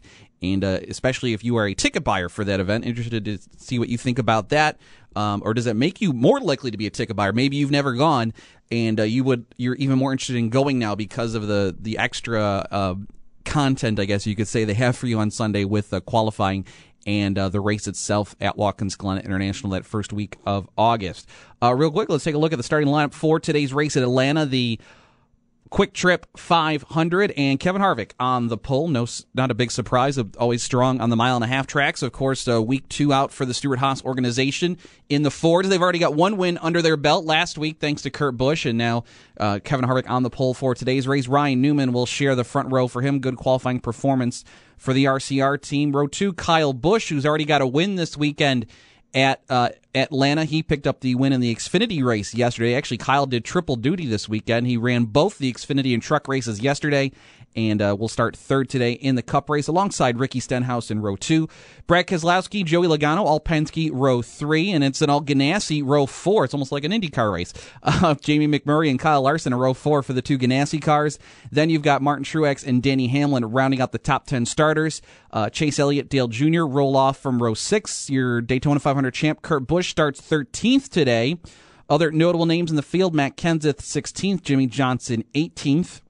And 0.52 0.64
uh, 0.64 0.80
especially 0.88 1.32
if 1.32 1.42
you 1.42 1.56
are 1.56 1.66
a 1.66 1.74
ticket 1.74 2.04
buyer 2.04 2.28
for 2.28 2.44
that 2.44 2.60
event, 2.60 2.84
interested 2.84 3.24
to 3.24 3.38
see 3.56 3.78
what 3.78 3.88
you 3.88 3.96
think 3.98 4.18
about 4.18 4.50
that. 4.50 4.78
Um, 5.16 5.42
or 5.44 5.54
does 5.54 5.64
that 5.64 5.74
make 5.74 6.00
you 6.00 6.12
more 6.12 6.40
likely 6.40 6.70
to 6.70 6.76
be 6.76 6.86
a 6.86 6.90
ticket 6.90 7.16
buyer? 7.16 7.32
Maybe 7.32 7.56
you've 7.56 7.70
never 7.70 7.94
gone, 7.94 8.32
and 8.70 8.98
uh, 8.98 9.04
you 9.04 9.22
would 9.24 9.46
you're 9.56 9.76
even 9.76 9.96
more 9.96 10.12
interested 10.12 10.36
in 10.36 10.50
going 10.50 10.78
now 10.78 10.94
because 10.94 11.34
of 11.34 11.46
the 11.46 11.74
the 11.78 11.98
extra 11.98 12.66
uh, 12.70 12.94
content, 13.44 14.00
I 14.00 14.06
guess 14.06 14.26
you 14.26 14.34
could 14.34 14.48
say, 14.48 14.64
they 14.64 14.74
have 14.74 14.96
for 14.96 15.06
you 15.06 15.18
on 15.20 15.30
Sunday 15.30 15.64
with 15.64 15.94
qualifying 16.04 16.66
and 17.06 17.38
uh, 17.38 17.48
the 17.48 17.60
race 17.60 17.86
itself 17.86 18.34
at 18.40 18.56
Watkins 18.56 18.96
Glen 18.96 19.18
International 19.18 19.72
that 19.72 19.84
first 19.84 20.12
week 20.12 20.38
of 20.46 20.68
August. 20.76 21.28
Uh, 21.62 21.74
real 21.74 21.90
quick, 21.90 22.08
let's 22.08 22.24
take 22.24 22.34
a 22.34 22.38
look 22.38 22.52
at 22.52 22.56
the 22.56 22.62
starting 22.62 22.88
lineup 22.88 23.12
for 23.12 23.38
today's 23.38 23.72
race 23.72 23.96
at 23.96 24.02
Atlanta. 24.02 24.46
The 24.46 24.80
QuikTrip 25.74 26.26
500 26.36 27.32
and 27.36 27.58
Kevin 27.58 27.82
Harvick 27.82 28.12
on 28.20 28.46
the 28.46 28.56
pole. 28.56 28.86
No, 28.86 29.08
not 29.34 29.50
a 29.50 29.54
big 29.54 29.72
surprise. 29.72 30.16
Always 30.38 30.62
strong 30.62 31.00
on 31.00 31.10
the 31.10 31.16
mile 31.16 31.34
and 31.34 31.42
a 31.42 31.48
half 31.48 31.66
tracks. 31.66 32.00
Of 32.00 32.12
course, 32.12 32.46
uh, 32.46 32.62
week 32.62 32.88
two 32.88 33.12
out 33.12 33.32
for 33.32 33.44
the 33.44 33.52
Stewart 33.52 33.80
Haas 33.80 34.00
organization 34.04 34.78
in 35.08 35.24
the 35.24 35.32
Ford. 35.32 35.66
They've 35.66 35.82
already 35.82 35.98
got 35.98 36.14
one 36.14 36.36
win 36.36 36.58
under 36.58 36.80
their 36.80 36.96
belt 36.96 37.24
last 37.24 37.58
week, 37.58 37.80
thanks 37.80 38.02
to 38.02 38.10
Kurt 38.10 38.36
Busch, 38.36 38.66
and 38.66 38.78
now 38.78 39.02
uh, 39.40 39.58
Kevin 39.64 39.84
Harvick 39.84 40.08
on 40.08 40.22
the 40.22 40.30
pole 40.30 40.54
for 40.54 40.76
today's 40.76 41.08
race. 41.08 41.26
Ryan 41.26 41.60
Newman 41.60 41.92
will 41.92 42.06
share 42.06 42.36
the 42.36 42.44
front 42.44 42.70
row 42.70 42.86
for 42.86 43.02
him. 43.02 43.18
Good 43.18 43.34
qualifying 43.34 43.80
performance 43.80 44.44
for 44.76 44.92
the 44.92 45.06
RCR 45.06 45.60
team. 45.60 45.90
Row 45.90 46.06
two, 46.06 46.34
Kyle 46.34 46.72
Busch, 46.72 47.08
who's 47.08 47.26
already 47.26 47.46
got 47.46 47.62
a 47.62 47.66
win 47.66 47.96
this 47.96 48.16
weekend 48.16 48.66
at 49.14 49.42
uh, 49.48 49.70
Atlanta. 49.94 50.44
He 50.44 50.62
picked 50.62 50.86
up 50.86 51.00
the 51.00 51.14
win 51.14 51.32
in 51.32 51.40
the 51.40 51.54
Xfinity 51.54 52.04
race 52.04 52.34
yesterday. 52.34 52.74
Actually, 52.74 52.98
Kyle 52.98 53.26
did 53.26 53.44
triple 53.44 53.76
duty 53.76 54.06
this 54.06 54.28
weekend. 54.28 54.66
He 54.66 54.76
ran 54.76 55.04
both 55.04 55.38
the 55.38 55.52
Xfinity 55.52 55.94
and 55.94 56.02
truck 56.02 56.28
races 56.28 56.60
yesterday 56.60 57.12
and 57.56 57.80
uh, 57.80 57.96
will 57.98 58.08
start 58.08 58.36
third 58.36 58.68
today 58.68 58.92
in 58.92 59.14
the 59.14 59.22
Cup 59.22 59.48
race 59.48 59.68
alongside 59.68 60.18
Ricky 60.18 60.40
Stenhouse 60.40 60.90
in 60.90 61.00
row 61.00 61.16
two. 61.16 61.48
Brad 61.86 62.06
Keselowski, 62.06 62.64
Joey 62.64 62.86
Logano, 62.86 63.26
Al 63.26 63.40
Penske 63.40 63.90
row 63.92 64.22
three, 64.22 64.70
and 64.70 64.82
it's 64.82 65.02
an 65.02 65.10
All 65.10 65.22
Ganassi 65.22 65.82
row 65.84 66.06
four. 66.06 66.44
It's 66.44 66.54
almost 66.54 66.72
like 66.72 66.84
an 66.84 66.92
IndyCar 66.92 67.32
race. 67.32 67.52
Uh, 68.04 68.14
Jamie 68.16 68.48
McMurray 68.48 68.90
and 68.90 68.98
Kyle 68.98 69.22
Larson 69.22 69.52
in 69.52 69.58
row 69.58 69.72
four 69.72 70.02
for 70.02 70.12
the 70.12 70.20
two 70.20 70.36
Ganassi 70.36 70.82
cars. 70.82 71.18
Then 71.50 71.70
you've 71.70 71.82
got 71.82 72.02
Martin 72.02 72.24
Truex 72.24 72.66
and 72.66 72.82
Denny 72.82 73.06
Hamlin 73.06 73.44
rounding 73.44 73.80
out 73.80 73.92
the 73.92 73.98
top 73.98 74.26
10 74.26 74.46
starters. 74.46 75.00
Uh, 75.30 75.48
Chase 75.48 75.78
Elliott, 75.78 76.08
Dale 76.08 76.28
Jr. 76.28 76.62
roll 76.62 76.96
off 76.96 77.18
from 77.18 77.42
row 77.42 77.54
six. 77.54 78.10
Your 78.10 78.40
Daytona 78.40 78.80
500 78.80 79.12
champ 79.12 79.42
Kurt 79.42 79.66
Busch 79.66 79.90
starts 79.90 80.20
13th 80.20 80.88
today. 80.88 81.38
Other 81.88 82.10
notable 82.10 82.46
names 82.46 82.70
in 82.70 82.76
the 82.76 82.82
field 82.82 83.14
Matt 83.14 83.36
Kenseth 83.36 83.78
16th, 83.78 84.42
Jimmie 84.42 84.66
Johnson 84.66 85.24
18th. 85.34 86.00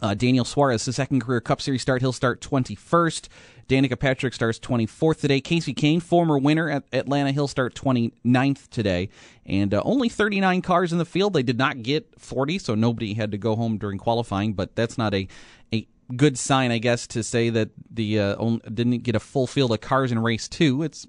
Uh, 0.00 0.14
Daniel 0.14 0.44
Suarez, 0.44 0.84
his 0.84 0.96
second 0.96 1.20
career 1.20 1.40
Cup 1.40 1.60
Series 1.60 1.82
start, 1.82 2.00
he'll 2.00 2.12
start 2.12 2.40
21st. 2.40 3.28
Danica 3.68 3.98
Patrick 3.98 4.32
starts 4.32 4.58
24th 4.58 5.20
today. 5.20 5.40
Kasey 5.40 5.74
Kahne, 5.74 6.00
former 6.00 6.38
winner 6.38 6.70
at 6.70 6.84
Atlanta, 6.92 7.32
he'll 7.32 7.48
start 7.48 7.74
29th 7.74 8.68
today. 8.68 9.10
And 9.44 9.74
uh, 9.74 9.82
only 9.84 10.08
39 10.08 10.62
cars 10.62 10.92
in 10.92 10.98
the 10.98 11.04
field. 11.04 11.34
They 11.34 11.42
did 11.42 11.58
not 11.58 11.82
get 11.82 12.18
40, 12.18 12.58
so 12.58 12.74
nobody 12.74 13.14
had 13.14 13.30
to 13.32 13.38
go 13.38 13.54
home 13.54 13.76
during 13.76 13.98
qualifying, 13.98 14.54
but 14.54 14.74
that's 14.74 14.96
not 14.96 15.14
a, 15.14 15.28
a 15.74 15.86
good 16.16 16.38
sign, 16.38 16.70
I 16.70 16.78
guess, 16.78 17.06
to 17.08 17.22
say 17.22 17.50
that 17.50 17.70
the 17.90 18.18
uh, 18.18 18.36
only, 18.36 18.60
didn't 18.72 18.98
get 18.98 19.14
a 19.14 19.20
full 19.20 19.46
field 19.46 19.72
of 19.72 19.80
cars 19.80 20.10
in 20.10 20.18
race 20.18 20.48
two. 20.48 20.82
It's 20.82 21.06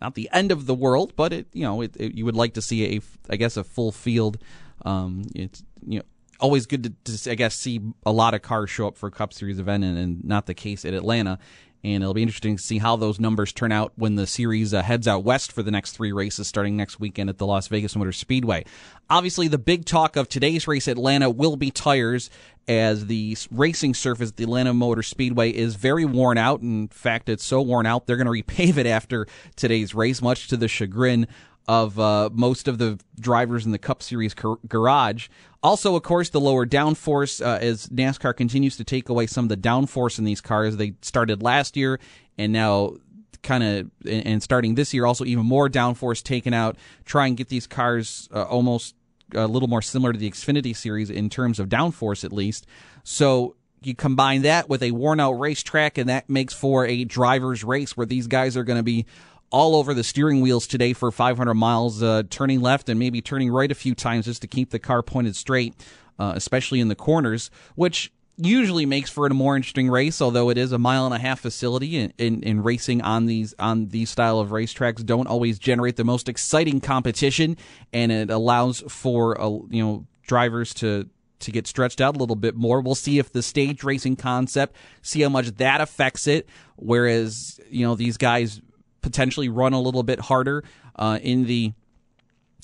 not 0.00 0.14
the 0.14 0.28
end 0.32 0.50
of 0.52 0.66
the 0.66 0.74
world, 0.74 1.14
but 1.16 1.32
it 1.32 1.46
you 1.52 1.62
know 1.62 1.80
it, 1.80 1.96
it, 1.96 2.14
you 2.14 2.24
would 2.24 2.34
like 2.34 2.54
to 2.54 2.62
see 2.62 2.96
a 2.96 3.00
I 3.30 3.36
guess 3.36 3.56
a 3.56 3.64
full 3.64 3.92
field. 3.92 4.38
Um, 4.84 5.22
it's 5.34 5.62
you 5.86 6.00
know 6.00 6.04
always 6.42 6.66
good 6.66 6.82
to, 7.04 7.16
to, 7.16 7.30
I 7.30 7.34
guess, 7.34 7.54
see 7.54 7.80
a 8.04 8.12
lot 8.12 8.34
of 8.34 8.42
cars 8.42 8.68
show 8.68 8.88
up 8.88 8.98
for 8.98 9.06
a 9.06 9.10
Cup 9.10 9.32
Series 9.32 9.58
event, 9.58 9.84
and, 9.84 9.96
and, 9.96 10.24
not 10.24 10.46
the 10.46 10.54
case 10.54 10.84
at 10.84 10.92
Atlanta. 10.92 11.38
And 11.84 12.02
it'll 12.02 12.14
be 12.14 12.22
interesting 12.22 12.56
to 12.56 12.62
see 12.62 12.78
how 12.78 12.94
those 12.94 13.18
numbers 13.18 13.52
turn 13.52 13.72
out 13.72 13.92
when 13.96 14.14
the 14.14 14.26
series 14.26 14.72
uh, 14.72 14.82
heads 14.82 15.08
out 15.08 15.24
west 15.24 15.50
for 15.50 15.64
the 15.64 15.72
next 15.72 15.92
three 15.92 16.12
races 16.12 16.46
starting 16.46 16.76
next 16.76 17.00
weekend 17.00 17.28
at 17.28 17.38
the 17.38 17.46
Las 17.46 17.66
Vegas 17.66 17.96
Motor 17.96 18.12
Speedway. 18.12 18.64
Obviously, 19.10 19.48
the 19.48 19.58
big 19.58 19.84
talk 19.84 20.14
of 20.14 20.28
today's 20.28 20.68
race 20.68 20.86
at 20.86 20.92
Atlanta 20.92 21.28
will 21.28 21.56
be 21.56 21.72
tires, 21.72 22.30
as 22.68 23.06
the 23.06 23.36
racing 23.50 23.94
surface 23.94 24.30
at 24.30 24.36
the 24.36 24.44
Atlanta 24.44 24.72
Motor 24.72 25.02
Speedway 25.02 25.50
is 25.50 25.74
very 25.74 26.04
worn 26.04 26.38
out. 26.38 26.60
In 26.60 26.86
fact, 26.86 27.28
it's 27.28 27.44
so 27.44 27.60
worn 27.60 27.86
out, 27.86 28.06
they're 28.06 28.16
going 28.16 28.32
to 28.32 28.42
repave 28.42 28.76
it 28.76 28.86
after 28.86 29.26
today's 29.56 29.92
race, 29.92 30.22
much 30.22 30.46
to 30.48 30.56
the 30.56 30.68
chagrin 30.68 31.26
of 31.68 31.98
uh, 31.98 32.30
most 32.32 32.68
of 32.68 32.78
the 32.78 32.98
drivers 33.18 33.64
in 33.64 33.72
the 33.72 33.78
Cup 33.78 34.02
Series 34.02 34.34
car- 34.34 34.58
garage. 34.68 35.28
Also, 35.62 35.94
of 35.94 36.02
course, 36.02 36.30
the 36.30 36.40
lower 36.40 36.66
downforce 36.66 37.44
uh, 37.44 37.58
as 37.60 37.86
NASCAR 37.88 38.36
continues 38.36 38.76
to 38.76 38.84
take 38.84 39.08
away 39.08 39.26
some 39.26 39.44
of 39.44 39.48
the 39.48 39.56
downforce 39.56 40.18
in 40.18 40.24
these 40.24 40.40
cars. 40.40 40.76
They 40.76 40.94
started 41.02 41.42
last 41.42 41.76
year, 41.76 42.00
and 42.36 42.52
now 42.52 42.96
kind 43.42 43.62
of 43.62 43.90
and 44.06 44.42
starting 44.42 44.74
this 44.74 44.94
year, 44.94 45.06
also 45.06 45.24
even 45.24 45.44
more 45.44 45.68
downforce 45.68 46.22
taken 46.22 46.52
out. 46.54 46.76
Try 47.04 47.26
and 47.26 47.36
get 47.36 47.48
these 47.48 47.66
cars 47.66 48.28
uh, 48.34 48.42
almost 48.42 48.94
a 49.34 49.46
little 49.46 49.68
more 49.68 49.82
similar 49.82 50.12
to 50.12 50.18
the 50.18 50.30
Xfinity 50.30 50.76
series 50.76 51.10
in 51.10 51.30
terms 51.30 51.58
of 51.58 51.68
downforce, 51.68 52.24
at 52.24 52.32
least. 52.32 52.66
So 53.04 53.56
you 53.82 53.94
combine 53.94 54.42
that 54.42 54.68
with 54.68 54.82
a 54.82 54.92
worn 54.92 55.20
out 55.20 55.32
racetrack, 55.32 55.98
and 55.98 56.08
that 56.08 56.28
makes 56.28 56.54
for 56.54 56.86
a 56.86 57.04
driver's 57.04 57.64
race 57.64 57.96
where 57.96 58.06
these 58.06 58.26
guys 58.26 58.56
are 58.56 58.64
going 58.64 58.78
to 58.78 58.82
be 58.82 59.06
all 59.52 59.76
over 59.76 59.94
the 59.94 60.02
steering 60.02 60.40
wheels 60.40 60.66
today 60.66 60.94
for 60.94 61.12
500 61.12 61.54
miles, 61.54 62.02
uh, 62.02 62.22
turning 62.30 62.60
left 62.60 62.88
and 62.88 62.98
maybe 62.98 63.20
turning 63.20 63.50
right 63.50 63.70
a 63.70 63.74
few 63.74 63.94
times 63.94 64.24
just 64.24 64.40
to 64.42 64.48
keep 64.48 64.70
the 64.70 64.78
car 64.78 65.02
pointed 65.02 65.36
straight, 65.36 65.74
uh, 66.18 66.32
especially 66.34 66.80
in 66.80 66.88
the 66.88 66.94
corners, 66.94 67.50
which 67.74 68.10
usually 68.38 68.86
makes 68.86 69.10
for 69.10 69.26
a 69.26 69.34
more 69.34 69.54
interesting 69.54 69.90
race. 69.90 70.22
Although 70.22 70.48
it 70.48 70.56
is 70.56 70.72
a 70.72 70.78
mile 70.78 71.04
and 71.04 71.14
a 71.14 71.18
half 71.18 71.40
facility, 71.40 71.98
and 71.98 72.12
in, 72.16 72.42
in, 72.42 72.62
racing 72.62 73.02
on 73.02 73.26
these 73.26 73.54
on 73.58 73.88
these 73.88 74.10
style 74.10 74.40
of 74.40 74.48
racetracks 74.48 75.04
don't 75.04 75.28
always 75.28 75.58
generate 75.58 75.96
the 75.96 76.04
most 76.04 76.28
exciting 76.28 76.80
competition, 76.80 77.56
and 77.92 78.10
it 78.10 78.30
allows 78.30 78.82
for 78.88 79.34
a, 79.34 79.48
you 79.48 79.84
know 79.84 80.06
drivers 80.26 80.72
to 80.74 81.08
to 81.40 81.50
get 81.50 81.66
stretched 81.66 82.00
out 82.00 82.16
a 82.16 82.18
little 82.18 82.36
bit 82.36 82.54
more. 82.54 82.80
We'll 82.80 82.94
see 82.94 83.18
if 83.18 83.32
the 83.32 83.42
stage 83.42 83.84
racing 83.84 84.16
concept, 84.16 84.76
see 85.02 85.20
how 85.20 85.28
much 85.28 85.48
that 85.56 85.80
affects 85.80 86.26
it. 86.26 86.48
Whereas, 86.76 87.60
you 87.68 87.84
know, 87.84 87.96
these 87.96 88.16
guys 88.16 88.60
potentially 89.02 89.48
run 89.48 89.72
a 89.72 89.80
little 89.80 90.02
bit 90.02 90.20
harder 90.20 90.64
uh, 90.96 91.18
in 91.22 91.44
the 91.44 91.72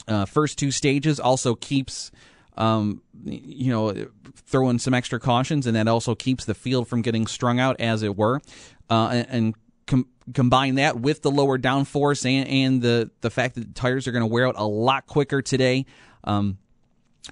uh, 0.06 0.24
first 0.24 0.58
two 0.58 0.70
stages. 0.70 1.20
Also 1.20 1.54
keeps 1.54 2.10
um, 2.56 3.02
you 3.24 3.70
know 3.70 4.06
throwing 4.46 4.78
some 4.78 4.94
extra 4.94 5.20
cautions, 5.20 5.66
and 5.66 5.76
that 5.76 5.88
also 5.88 6.14
keeps 6.14 6.44
the 6.44 6.54
field 6.54 6.88
from 6.88 7.02
getting 7.02 7.26
strung 7.26 7.60
out, 7.60 7.80
as 7.80 8.02
it 8.02 8.16
were, 8.16 8.40
uh, 8.88 9.08
and. 9.12 9.26
and 9.30 9.54
com- 9.86 10.06
combine 10.34 10.74
that 10.74 11.00
with 11.00 11.22
the 11.22 11.30
lower 11.30 11.58
downforce 11.58 12.26
and, 12.26 12.46
and 12.48 12.82
the 12.82 13.10
the 13.22 13.30
fact 13.30 13.54
that 13.54 13.66
the 13.66 13.72
tires 13.72 14.06
are 14.06 14.12
going 14.12 14.22
to 14.22 14.26
wear 14.26 14.46
out 14.46 14.54
a 14.58 14.66
lot 14.66 15.06
quicker 15.06 15.40
today. 15.40 15.86
Um, 16.24 16.58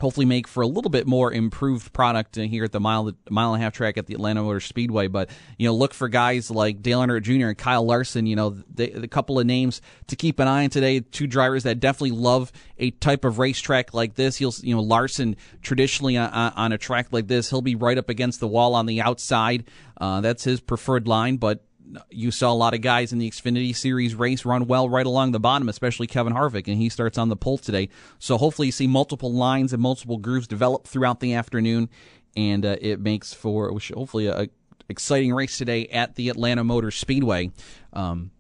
hopefully 0.01 0.27
make 0.27 0.47
for 0.47 0.63
a 0.63 0.67
little 0.67 0.91
bit 0.91 1.07
more 1.07 1.33
improved 1.33 1.93
product 1.93 2.39
uh, 2.39 2.43
here 2.43 2.65
at 2.65 2.73
the 2.73 2.81
mile 2.81 3.13
mile 3.31 3.55
and 3.55 3.63
a 3.63 3.65
half 3.65 3.73
track 3.73 3.97
at 3.97 4.07
the 4.07 4.15
Atlanta 4.15 4.43
Motor 4.43 4.61
Speedway. 4.61 5.09
But 5.09 5.31
you 5.59 5.67
know, 5.67 5.75
look 5.75 5.95
for 5.95 6.09
guys 6.09 6.51
like 6.51 6.83
Dale 6.83 7.01
Earnhardt 7.01 7.23
Jr. 7.23 7.49
and 7.49 7.59
Kyle 7.59 7.85
Larson. 7.85 8.27
You 8.27 8.37
know, 8.37 8.51
the, 8.51 9.07
couple 9.09 9.39
of 9.39 9.47
names 9.47 9.81
to 10.09 10.17
keep 10.17 10.39
an 10.39 10.49
eye 10.49 10.65
on 10.65 10.71
today. 10.71 11.01
Two 11.01 11.27
drivers 11.27 11.63
that 11.63 11.81
definitely 11.81 12.13
love 12.13 12.53
a 12.79 12.91
type 12.91 13.25
of 13.25 13.39
racetrack 13.39 13.95
like 13.95 14.15
this. 14.15 14.37
He'll 14.37 14.55
you 14.63 14.75
know 14.75 14.83
Larson 14.83 15.37
traditionally 15.63 16.17
on, 16.17 16.31
on 16.31 16.73
a 16.73 16.79
track 16.79 17.09
like 17.13 17.27
this, 17.29 17.51
he'll 17.51 17.63
be 17.63 17.75
right 17.75 17.99
up 17.99 18.09
against 18.09 18.41
the 18.41 18.49
wall 18.49 18.75
on 18.75 18.87
the 18.87 19.01
outside. 19.01 19.65
Uh, 19.99 20.21
that's 20.21 20.45
his 20.45 20.61
preferred 20.61 21.09
line, 21.09 21.37
but 21.37 21.65
you 22.11 22.31
saw 22.31 22.53
a 22.53 22.55
lot 22.55 22.75
of 22.75 22.81
guys 22.81 23.13
in 23.13 23.19
the 23.19 23.31
Xfinity 23.31 23.75
Series 23.75 24.15
race 24.15 24.45
run 24.45 24.67
well 24.67 24.89
right 24.89 25.07
along 25.07 25.33
the 25.33 25.41
bottom, 25.41 25.69
especially 25.69 26.07
Kevin 26.07 26.33
Harvick, 26.33 26.69
and 26.69 26.77
he 26.77 26.89
starts 26.89 27.19
on 27.19 27.29
the 27.29 27.37
pole 27.37 27.59
today. 27.59 27.89
So 28.19 28.39
hopefully 28.39 28.67
you 28.67 28.73
see 28.73 28.87
multiple 28.87 29.33
lines 29.33 29.73
and 29.73 29.83
multiple 29.83 30.19
grooves 30.19 30.47
develop 30.47 30.87
throughout 30.87 31.21
the 31.21 31.35
afternoon, 31.35 31.89
and 32.37 32.65
uh, 32.65 32.77
it 32.81 33.01
makes 33.01 33.33
for 33.33 33.71
hopefully 33.71 34.27
a, 34.27 34.49
exciting 34.89 35.35
race 35.35 35.59
today 35.59 35.87
at 35.87 36.15
the 36.15 36.29
Atlanta 36.29 36.65
Motor 36.65 36.91
Speedway. 36.91 37.51
Um, 37.93 38.31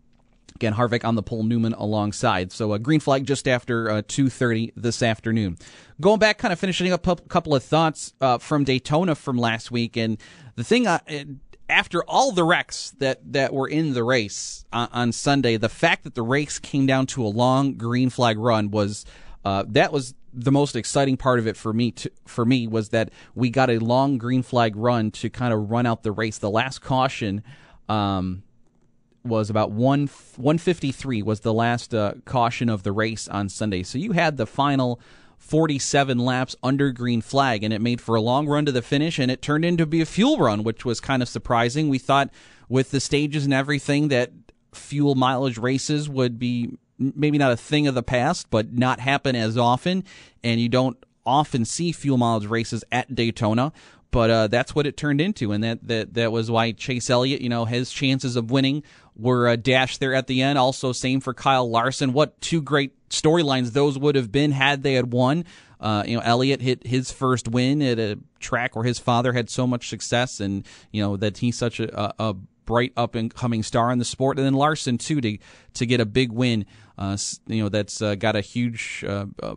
Again, 0.57 0.73
Harvick 0.73 1.05
on 1.05 1.17
the 1.17 1.23
pole, 1.23 1.43
Newman 1.43 1.75
alongside. 1.75 2.51
So 2.51 2.73
a 2.73 2.79
green 2.79 2.99
flag 2.99 3.27
just 3.27 3.47
after 3.47 3.91
uh, 3.91 4.03
2.30 4.03 4.73
this 4.75 5.03
afternoon. 5.03 5.59
Going 6.01 6.19
back, 6.19 6.39
kind 6.39 6.51
of 6.51 6.59
finishing 6.59 6.91
up 6.93 7.07
a 7.07 7.17
couple 7.17 7.55
of 7.55 7.63
thoughts 7.63 8.15
uh, 8.23 8.39
from 8.39 8.65
Daytona 8.65 9.15
from 9.15 9.37
last 9.37 9.71
week. 9.71 9.99
And 9.99 10.17
the 10.55 10.65
thing, 10.65 10.87
uh, 10.87 11.01
after 11.69 12.03
all 12.05 12.33
the 12.33 12.45
wrecks 12.45 12.91
that, 12.99 13.21
that 13.33 13.53
were 13.53 13.69
in 13.69 13.95
the 13.95 14.05
race 14.05 14.65
on, 14.73 14.89
on 14.93 15.13
Sunday, 15.13 15.57
the 15.57 15.69
fact 15.69 16.05
that 16.05 16.15
the 16.15 16.23
race 16.23 16.59
came 16.59 16.87
down 16.87 17.07
to 17.07 17.25
a 17.25 17.29
long 17.29 17.75
green 17.75 18.11
flag 18.11 18.39
run 18.39 18.71
was, 18.71 19.05
uh, 19.45 19.65
that 19.69 19.93
was 19.93 20.15
the 20.33 20.53
most 20.53 20.77
exciting 20.77 21.17
part 21.17 21.39
of 21.39 21.47
it 21.47 21.57
for 21.57 21.73
me 21.73 21.91
to, 21.91 22.11
for 22.27 22.45
me 22.45 22.67
was 22.67 22.91
that 22.91 23.11
we 23.35 23.51
got 23.51 23.71
a 23.71 23.79
long 23.79 24.19
green 24.19 24.43
flag 24.43 24.77
run 24.77 25.11
to 25.11 25.31
kind 25.31 25.53
of 25.53 25.71
run 25.71 25.87
out 25.87 26.03
the 26.03 26.13
race. 26.13 26.39
The 26.39 26.51
last 26.51 26.81
caution, 26.81 27.43
um, 27.89 28.43
was 29.27 29.51
about 29.51 29.73
one 29.73 30.07
153 30.37 31.23
was 31.23 31.41
the 31.41 31.53
last 31.53 31.95
uh, 31.95 32.15
caution 32.25 32.69
of 32.69 32.83
the 32.83 32.93
race 32.93 33.29
on 33.29 33.49
Sunday. 33.49 33.83
So 33.83 33.99
you 33.99 34.13
had 34.13 34.37
the 34.37 34.47
final 34.47 35.01
47 35.39 36.19
laps 36.19 36.57
under 36.63 36.91
green 36.91 37.21
flag, 37.21 37.63
and 37.63 37.73
it 37.73 37.81
made 37.81 38.01
for 38.01 38.15
a 38.15 38.21
long 38.21 38.47
run 38.47 38.67
to 38.67 38.73
the 38.73 38.83
finish, 38.83 39.19
and 39.19 39.31
it 39.31 39.43
turned 39.43 39.65
into 39.65 39.87
be 39.87 40.01
a 40.01 40.07
fuel 40.07 40.39
run, 40.39 40.63
which 40.65 40.85
was 40.85 41.01
kind 41.01 41.23
of 41.23 41.29
surprising. 41.29 41.89
We 41.89 41.99
thought 41.99 42.31
with 42.69 42.91
the 42.91 43.01
stages 43.01 43.45
and 43.45 43.55
everything 43.55 44.09
that 44.09 44.33
fuel 44.73 45.15
mileage 45.15 45.59
races 45.59 46.09
would 46.09 46.39
be 46.39 46.77
maybe 46.99 47.39
not 47.39 47.53
a 47.53 47.57
thing 47.57 47.87
of 47.87 47.95
the 47.95 48.03
past, 48.03 48.49
but 48.51 48.73
not 48.73 49.01
happen 49.01 49.37
as 49.37 49.57
often, 49.57 50.05
and 50.43 50.61
you 50.61 50.69
don't 50.69 50.97
often 51.25 51.65
see 51.65 51.93
fuel 51.93 52.17
mileage 52.17 52.47
races 52.47 52.85
at 52.91 53.15
Daytona 53.15 53.73
but 54.17 54.31
uh, 54.31 54.47
that's 54.47 54.75
what 54.75 54.87
it 54.87 54.97
turned 54.97 55.21
into, 55.21 55.53
and 55.53 55.63
that, 55.63 55.87
that 55.87 56.15
that 56.15 56.33
was 56.33 56.51
why 56.51 56.73
Chase 56.73 57.11
Elliott, 57.11 57.43
you 57.43 57.51
know, 57.51 57.67
his 57.67 57.91
chances 57.91 58.35
of 58.35 58.51
winning 58.51 58.83
were 59.19 59.49
uh, 59.49 59.57
dashed 59.57 60.01
there 60.01 60.15
at 60.15 60.27
the 60.27 60.43
end. 60.43 60.59
Also, 60.59 60.93
same 60.93 61.21
for 61.21 61.35
Kyle 61.35 61.69
Larson. 61.69 62.13
What 62.13 62.41
two 62.41 62.63
great 62.63 62.93
storylines 63.09 63.73
those 63.73 63.99
would 63.99 64.15
have 64.15 64.31
been 64.31 64.53
had 64.53 64.83
they 64.83 64.95
had 64.95 65.13
won. 65.13 65.45
Uh, 65.79 66.03
you 66.07 66.17
know, 66.17 66.23
Elliott 66.25 66.63
hit 66.63 66.87
his 66.87 67.13
first 67.13 67.49
win 67.49 67.83
at 67.83 67.99
a 67.99 68.19
track 68.41 68.75
where 68.75 68.85
his 68.85 68.99
father 68.99 69.33
had 69.33 69.51
so 69.51 69.67
much 69.67 69.89
success, 69.89 70.41
and 70.41 70.67
you 70.91 71.03
know 71.03 71.17
that 71.17 71.39
he's 71.39 71.57
such 71.57 71.81
a, 71.81 72.15
a 72.19 72.35
bright 72.65 72.93
up 72.97 73.15
and 73.15 73.35
coming 73.35 73.63
star 73.63 73.91
in 73.91 73.99
the 73.99 74.05
sport, 74.05 74.39
and 74.39 74.47
then 74.47 74.55
Larson 74.55 74.99
too 74.99 75.21
to 75.21 75.39
to 75.75 75.87
get 75.87 76.01
a 76.01 76.07
big 76.07 76.33
win. 76.33 76.67
Uh, 76.99 77.17
you 77.47 77.63
know, 77.63 77.69
that's 77.69 78.01
uh, 78.01 78.15
got 78.15 78.37
a 78.37 78.41
huge 78.41 79.05
uh, 79.07 79.27
uh, 79.43 79.55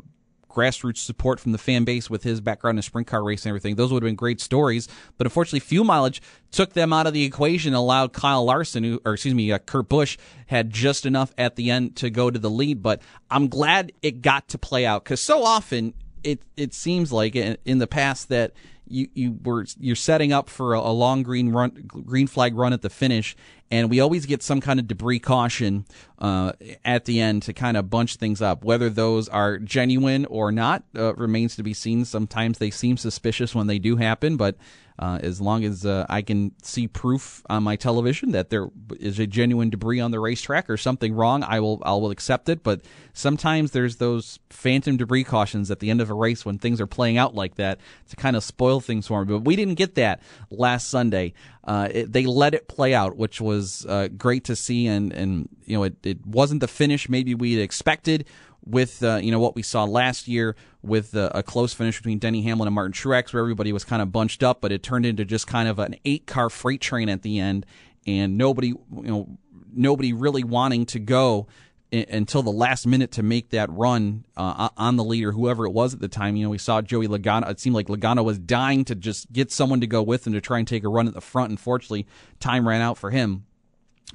grassroots 0.60 0.98
support 0.98 1.39
from 1.39 1.52
the 1.52 1.58
fan 1.58 1.86
base 1.86 2.10
with 2.10 2.24
his 2.24 2.41
background 2.41 2.78
in 2.78 2.82
sprint 2.82 3.08
car 3.08 3.24
racing 3.24 3.50
and 3.50 3.52
everything. 3.52 3.76
Those 3.76 3.91
would 3.93 4.04
have 4.04 4.08
been 4.08 4.15
great 4.15 4.41
stories. 4.41 4.88
But 5.17 5.28
unfortunately, 5.28 5.62
fuel 5.62 5.86
mileage 5.86 6.22
took 6.52 6.74
them 6.74 6.91
out 6.91 7.08
of 7.08 7.13
the 7.13 7.24
equation, 7.24 7.74
allowed 7.74 8.13
Kyle 8.13 8.43
Larson, 8.43 8.84
who, 8.84 9.02
or 9.06 9.13
excuse 9.13 9.34
me, 9.34 9.52
uh, 9.52 9.60
Kurt 9.60 9.88
Busch, 9.88 10.17
had 10.48 10.69
just 10.69 11.06
enough 11.06 11.34
at 11.38 11.56
the 11.56 11.69
end 11.69 11.95
to 11.98 12.10
go 12.10 12.30
to 12.30 12.39
the 12.39 12.50
lead. 12.50 12.82
But 12.82 13.02
I'm 13.30 13.48
glad 13.48 13.91
it 14.02 14.22
got 14.22 14.50
to 14.50 14.58
play 14.58 14.86
out 14.86 15.04
because 15.04 15.22
so 15.22 15.43
often 15.43 15.93
it 16.24 16.41
it 16.58 16.74
seems 16.74 17.12
like 17.12 17.36
in, 17.36 17.58
in 17.65 17.78
the 17.78 17.88
past 17.88 18.30
that 18.30 18.54
you 18.89 19.08
you 19.13 19.38
were 19.43 19.65
you're 19.80 19.95
setting 19.95 20.34
up 20.34 20.49
for 20.49 20.73
a, 20.73 20.80
a, 20.80 20.91
long 20.91 21.23
green 21.23 21.52
run 21.52 21.71
green 21.88 22.28
flag 22.28 22.56
run 22.56 22.73
at 22.73 22.82
the 22.82 22.89
finish 22.89 23.36
and 23.71 23.89
we 23.89 23.99
always 23.99 24.25
get 24.25 24.41
some 24.41 24.62
kind 24.62 24.80
of 24.80 24.88
debris 24.88 25.19
caution 25.19 25.86
uh, 26.17 26.54
at 26.84 27.06
the 27.06 27.21
end 27.21 27.43
to 27.43 27.54
kind 27.54 27.78
of 27.78 27.89
bunch 27.89 28.15
things 28.15 28.41
up. 28.41 28.63
Whether 28.63 28.89
those 28.89 29.30
are 29.30 29.60
genuine 29.60 30.25
or 30.25 30.52
not 30.52 30.84
uh, 30.95 31.13
remains 31.13 31.56
to 31.58 31.63
be 31.63 31.73
seen. 31.73 32.04
Sometimes 32.04 32.58
they 32.58 32.71
seem 32.71 32.97
suspicious 32.97 33.54
when 33.54 33.67
they 33.67 33.80
do 33.80 33.97
happen 33.97 34.38
but 34.38 34.56
uh, 35.00 35.18
as 35.24 35.40
long 35.40 35.64
as 35.64 35.86
uh, 35.86 36.06
I 36.10 36.22
can 36.22 36.52
see 36.62 36.86
proof 36.86 37.42
on 37.50 37.64
my 37.64 37.78
television 37.78 38.32
that 38.32 38.50
there 38.50 38.70
is 39.00 39.18
a 39.18 39.26
genuine 39.26 39.70
debris 39.70 40.02
on 40.02 40.12
the 40.12 40.20
racetrack 40.20 40.70
or 40.70 40.76
something 40.76 41.14
wrong, 41.14 41.42
I 41.42 41.62
will 41.62 41.82
I 41.86 41.92
will 41.92 42.12
accept 42.12 42.50
it. 42.50 42.64
But 42.64 42.82
sometimes 43.14 43.72
there's 43.72 43.96
those 43.96 44.40
phantom 44.50 44.98
debris 44.98 45.24
cautions 45.24 45.72
at 45.72 45.80
the 45.80 45.90
end 45.90 46.02
of 46.02 46.10
a 46.10 46.14
race 46.14 46.46
when 46.46 46.60
things 46.60 46.82
are 46.82 46.88
playing 46.88 47.18
out 47.18 47.34
like 47.34 47.56
that 47.56 47.80
to 48.10 48.18
kind 48.18 48.36
of 48.36 48.44
spoil 48.44 48.82
things 48.82 49.08
for 49.08 49.24
me. 49.24 49.34
But 49.34 49.46
we 49.46 49.56
didn't 49.56 49.76
get 49.76 49.96
that 49.96 50.22
last 50.52 50.90
Sunday. 50.90 51.34
Uh, 51.64 51.88
it, 51.90 52.12
they 52.12 52.26
let 52.26 52.54
it 52.54 52.68
play 52.68 52.94
out, 52.94 53.16
which 53.16 53.40
was 53.40 53.86
uh, 53.86 54.10
great 54.10 54.44
to 54.46 54.56
see, 54.56 54.86
and 54.86 55.14
and 55.14 55.48
you 55.64 55.78
know 55.78 55.84
it, 55.84 55.96
it 56.04 56.26
wasn't 56.26 56.60
the 56.60 56.68
finish 56.68 57.08
maybe 57.08 57.34
we'd 57.34 57.62
expected 57.62 58.26
with 58.66 59.02
uh, 59.02 59.16
you 59.16 59.32
know 59.32 59.40
what 59.40 59.56
we 59.56 59.64
saw 59.64 59.86
last 59.86 60.28
year 60.28 60.58
with 60.82 61.15
uh, 61.15 61.30
a 61.34 61.44
close 61.44 61.74
finish 61.74 61.98
between 61.98 62.20
Denny 62.20 62.42
Hamlin 62.44 62.68
and 62.68 62.76
Martin 62.76 62.94
Truex, 62.94 63.34
where 63.34 63.42
everybody 63.42 63.74
was 63.74 63.84
kind 63.84 64.02
of 64.02 64.12
bunched 64.12 64.44
up, 64.44 64.62
but 64.62 64.72
it 64.72 64.82
turned 64.82 65.06
into 65.06 65.26
just 65.26 65.48
kind 65.48 65.68
of 65.68 65.80
an 65.80 65.96
eight-car 66.06 66.50
freight 66.50 66.82
train 66.82 67.10
at 67.10 67.22
the 67.22 67.39
end, 67.39 67.65
and 68.08 68.38
nobody 68.38 68.68
you 68.68 68.78
know 68.89 69.38
nobody 69.74 70.13
really 70.13 70.44
wanting 70.44 70.86
to 70.88 71.00
go 71.00 71.48
until 71.92 72.44
the 72.44 72.52
last 72.52 72.86
minute 72.86 73.12
to 73.12 73.24
make 73.24 73.50
that 73.50 73.70
run 73.72 74.24
uh, 74.38 74.70
on 74.78 74.96
the 74.96 75.04
leader, 75.04 75.32
whoever 75.32 75.65
it 75.65 75.72
was 75.72 75.94
at 75.94 76.00
the 76.00 76.08
time. 76.08 76.36
You 76.36 76.44
know, 76.44 76.52
we 76.52 76.60
saw 76.60 76.82
Joey 76.82 77.08
Logano. 77.08 77.50
It 77.50 77.60
seemed 77.60 77.76
like 77.76 77.88
Logano 77.88 78.24
was 78.24 78.38
dying 78.38 78.86
to 78.86 78.96
just 78.96 79.32
get 79.34 79.52
someone 79.52 79.82
to 79.82 79.88
go 79.88 80.04
with 80.04 80.28
him 80.28 80.34
to 80.34 80.42
try 80.42 80.60
and 80.60 80.68
take 80.68 80.84
a 80.84 80.89
run 80.89 81.08
at 81.08 81.13
the 81.13 81.22
front. 81.22 81.50
Unfortunately, 81.50 82.06
time 82.39 82.68
ran 82.68 82.82
out 82.82 82.98
for 82.98 83.10
him. 83.10 83.46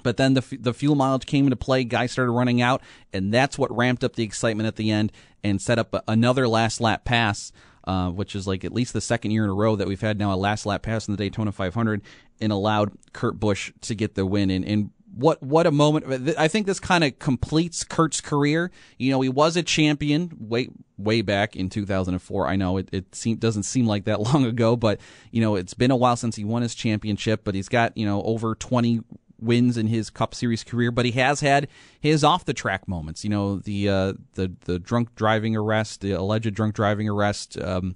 But 0.03 0.17
then 0.17 0.35
the 0.35 0.59
the 0.61 0.75
fuel 0.75 0.95
mileage 0.95 1.27
came 1.27 1.47
into 1.47 1.57
play. 1.57 1.85
Guys 1.85 2.13
started 2.13 2.33
running 2.33 2.61
out, 2.61 2.83
and 3.13 3.33
that's 3.33 3.59
what 3.59 3.75
ramped 3.75 4.05
up 4.05 4.17
the 4.17 4.25
excitement 4.25 4.67
at 4.67 4.77
the 4.77 4.91
end 4.91 5.13
and 5.43 5.61
set 5.61 5.79
up 5.79 5.95
another 6.09 6.49
last 6.49 6.81
lap 6.81 7.05
pass, 7.05 7.53
uh, 7.85 8.11
which 8.11 8.35
is 8.35 8.47
like 8.47 8.65
at 8.65 8.73
least 8.73 8.93
the 8.93 9.01
second 9.01 9.31
year 9.31 9.45
in 9.45 9.51
a 9.51 9.55
row 9.55 9.77
that 9.77 9.87
we've 9.87 10.01
had 10.01 10.19
now 10.19 10.33
a 10.33 10.37
last 10.37 10.67
lap 10.67 10.83
pass 10.83 11.07
in 11.07 11.13
the 11.13 11.19
Daytona 11.19 11.53
500, 11.53 12.03
and 12.41 12.53
allowed 12.53 12.93
Kurt 13.13 13.39
Busch 13.39 13.73
to 13.83 13.95
get 13.95 14.15
the 14.15 14.27
win. 14.27 14.51
And, 14.51 14.65
and 14.65 14.91
what 15.17 15.43
what 15.43 15.67
a 15.67 15.71
moment! 15.71 16.37
I 16.39 16.49
think 16.49 16.67
this 16.67 16.81
kind 16.81 17.05
of 17.05 17.19
completes 17.19 17.85
Kurt's 17.85 18.21
career. 18.21 18.71
You 18.99 19.13
know, 19.13 19.21
he 19.21 19.29
was 19.29 19.57
a 19.57 19.63
champion 19.63 20.33
way 20.41 20.71
way 20.99 21.23
back 21.23 21.57
in 21.57 21.71
2004. 21.71 22.47
I 22.47 22.57
know 22.57 22.79
it 22.79 22.89
it 22.93 23.15
seem, 23.15 23.37
doesn't 23.37 23.63
seem 23.63 23.87
like 23.87 24.05
that 24.05 24.21
long 24.33 24.45
ago, 24.45 24.77
but 24.77 25.01
you 25.31 25.41
know, 25.41 25.55
it's 25.55 25.75
been 25.75 25.91
a 25.91 25.97
while 25.97 26.17
since 26.17 26.37
he 26.37 26.45
won 26.45 26.63
his 26.63 26.75
championship. 26.75 27.43
But 27.45 27.55
he's 27.55 27.69
got 27.69 27.97
you 27.97 28.07
know 28.07 28.23
over 28.23 28.55
20 28.55 29.03
wins 29.45 29.77
in 29.77 29.87
his 29.87 30.11
Cup 30.11 30.35
Series 30.35 30.65
career, 30.65 30.91
but 30.91 31.05
he 31.05 31.13
has 31.13 31.41
had 31.41 31.69
his 32.01 32.25
off 32.25 32.45
the 32.45 32.55
track 32.55 32.89
moments. 32.89 33.25
You 33.25 33.31
know, 33.31 33.57
the 33.59 33.89
uh, 33.89 34.13
the 34.35 34.53
the 34.65 34.79
drunk 34.79 35.15
driving 35.15 35.57
arrest, 35.57 36.01
the 36.01 36.13
alleged 36.13 36.55
drunk 36.55 36.75
driving 36.75 37.09
arrest. 37.09 37.59
Um, 37.61 37.95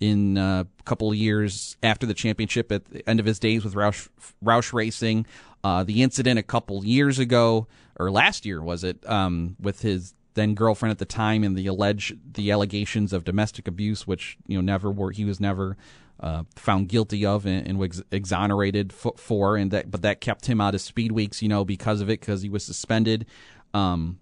in 0.00 0.38
uh, 0.38 0.62
a 0.78 0.82
couple 0.84 1.10
of 1.10 1.16
years 1.16 1.76
after 1.82 2.06
the 2.06 2.14
championship, 2.14 2.70
at 2.70 2.84
the 2.84 3.08
end 3.08 3.18
of 3.18 3.26
his 3.26 3.40
days 3.40 3.64
with 3.64 3.74
Roush, 3.74 4.08
Roush 4.44 4.72
Racing, 4.72 5.26
uh, 5.64 5.82
the 5.82 6.04
incident 6.04 6.38
a 6.38 6.42
couple 6.44 6.84
years 6.84 7.18
ago 7.18 7.66
or 7.98 8.10
last 8.10 8.46
year 8.46 8.62
was 8.62 8.84
it 8.84 9.08
um, 9.08 9.56
with 9.60 9.82
his 9.82 10.14
then 10.34 10.54
girlfriend 10.54 10.92
at 10.92 10.98
the 10.98 11.04
time 11.04 11.42
and 11.42 11.56
the 11.56 11.66
alleged 11.66 12.16
the 12.34 12.52
allegations 12.52 13.12
of 13.12 13.24
domestic 13.24 13.66
abuse, 13.66 14.06
which 14.06 14.38
you 14.46 14.56
know 14.56 14.62
never 14.62 14.90
were 14.90 15.10
he 15.10 15.24
was 15.24 15.40
never 15.40 15.76
uh, 16.20 16.44
found 16.56 16.88
guilty 16.88 17.24
of 17.24 17.46
and, 17.46 17.66
and 17.66 17.78
was 17.78 18.02
exonerated 18.10 18.92
for, 18.92 19.56
and 19.56 19.70
that 19.70 19.90
but 19.90 20.02
that 20.02 20.20
kept 20.20 20.46
him 20.46 20.60
out 20.60 20.74
of 20.74 20.80
speed 20.80 21.12
weeks, 21.12 21.42
you 21.42 21.48
know, 21.48 21.64
because 21.64 22.00
of 22.00 22.10
it, 22.10 22.20
because 22.20 22.42
he 22.42 22.48
was 22.48 22.64
suspended. 22.64 23.26
Um, 23.74 24.18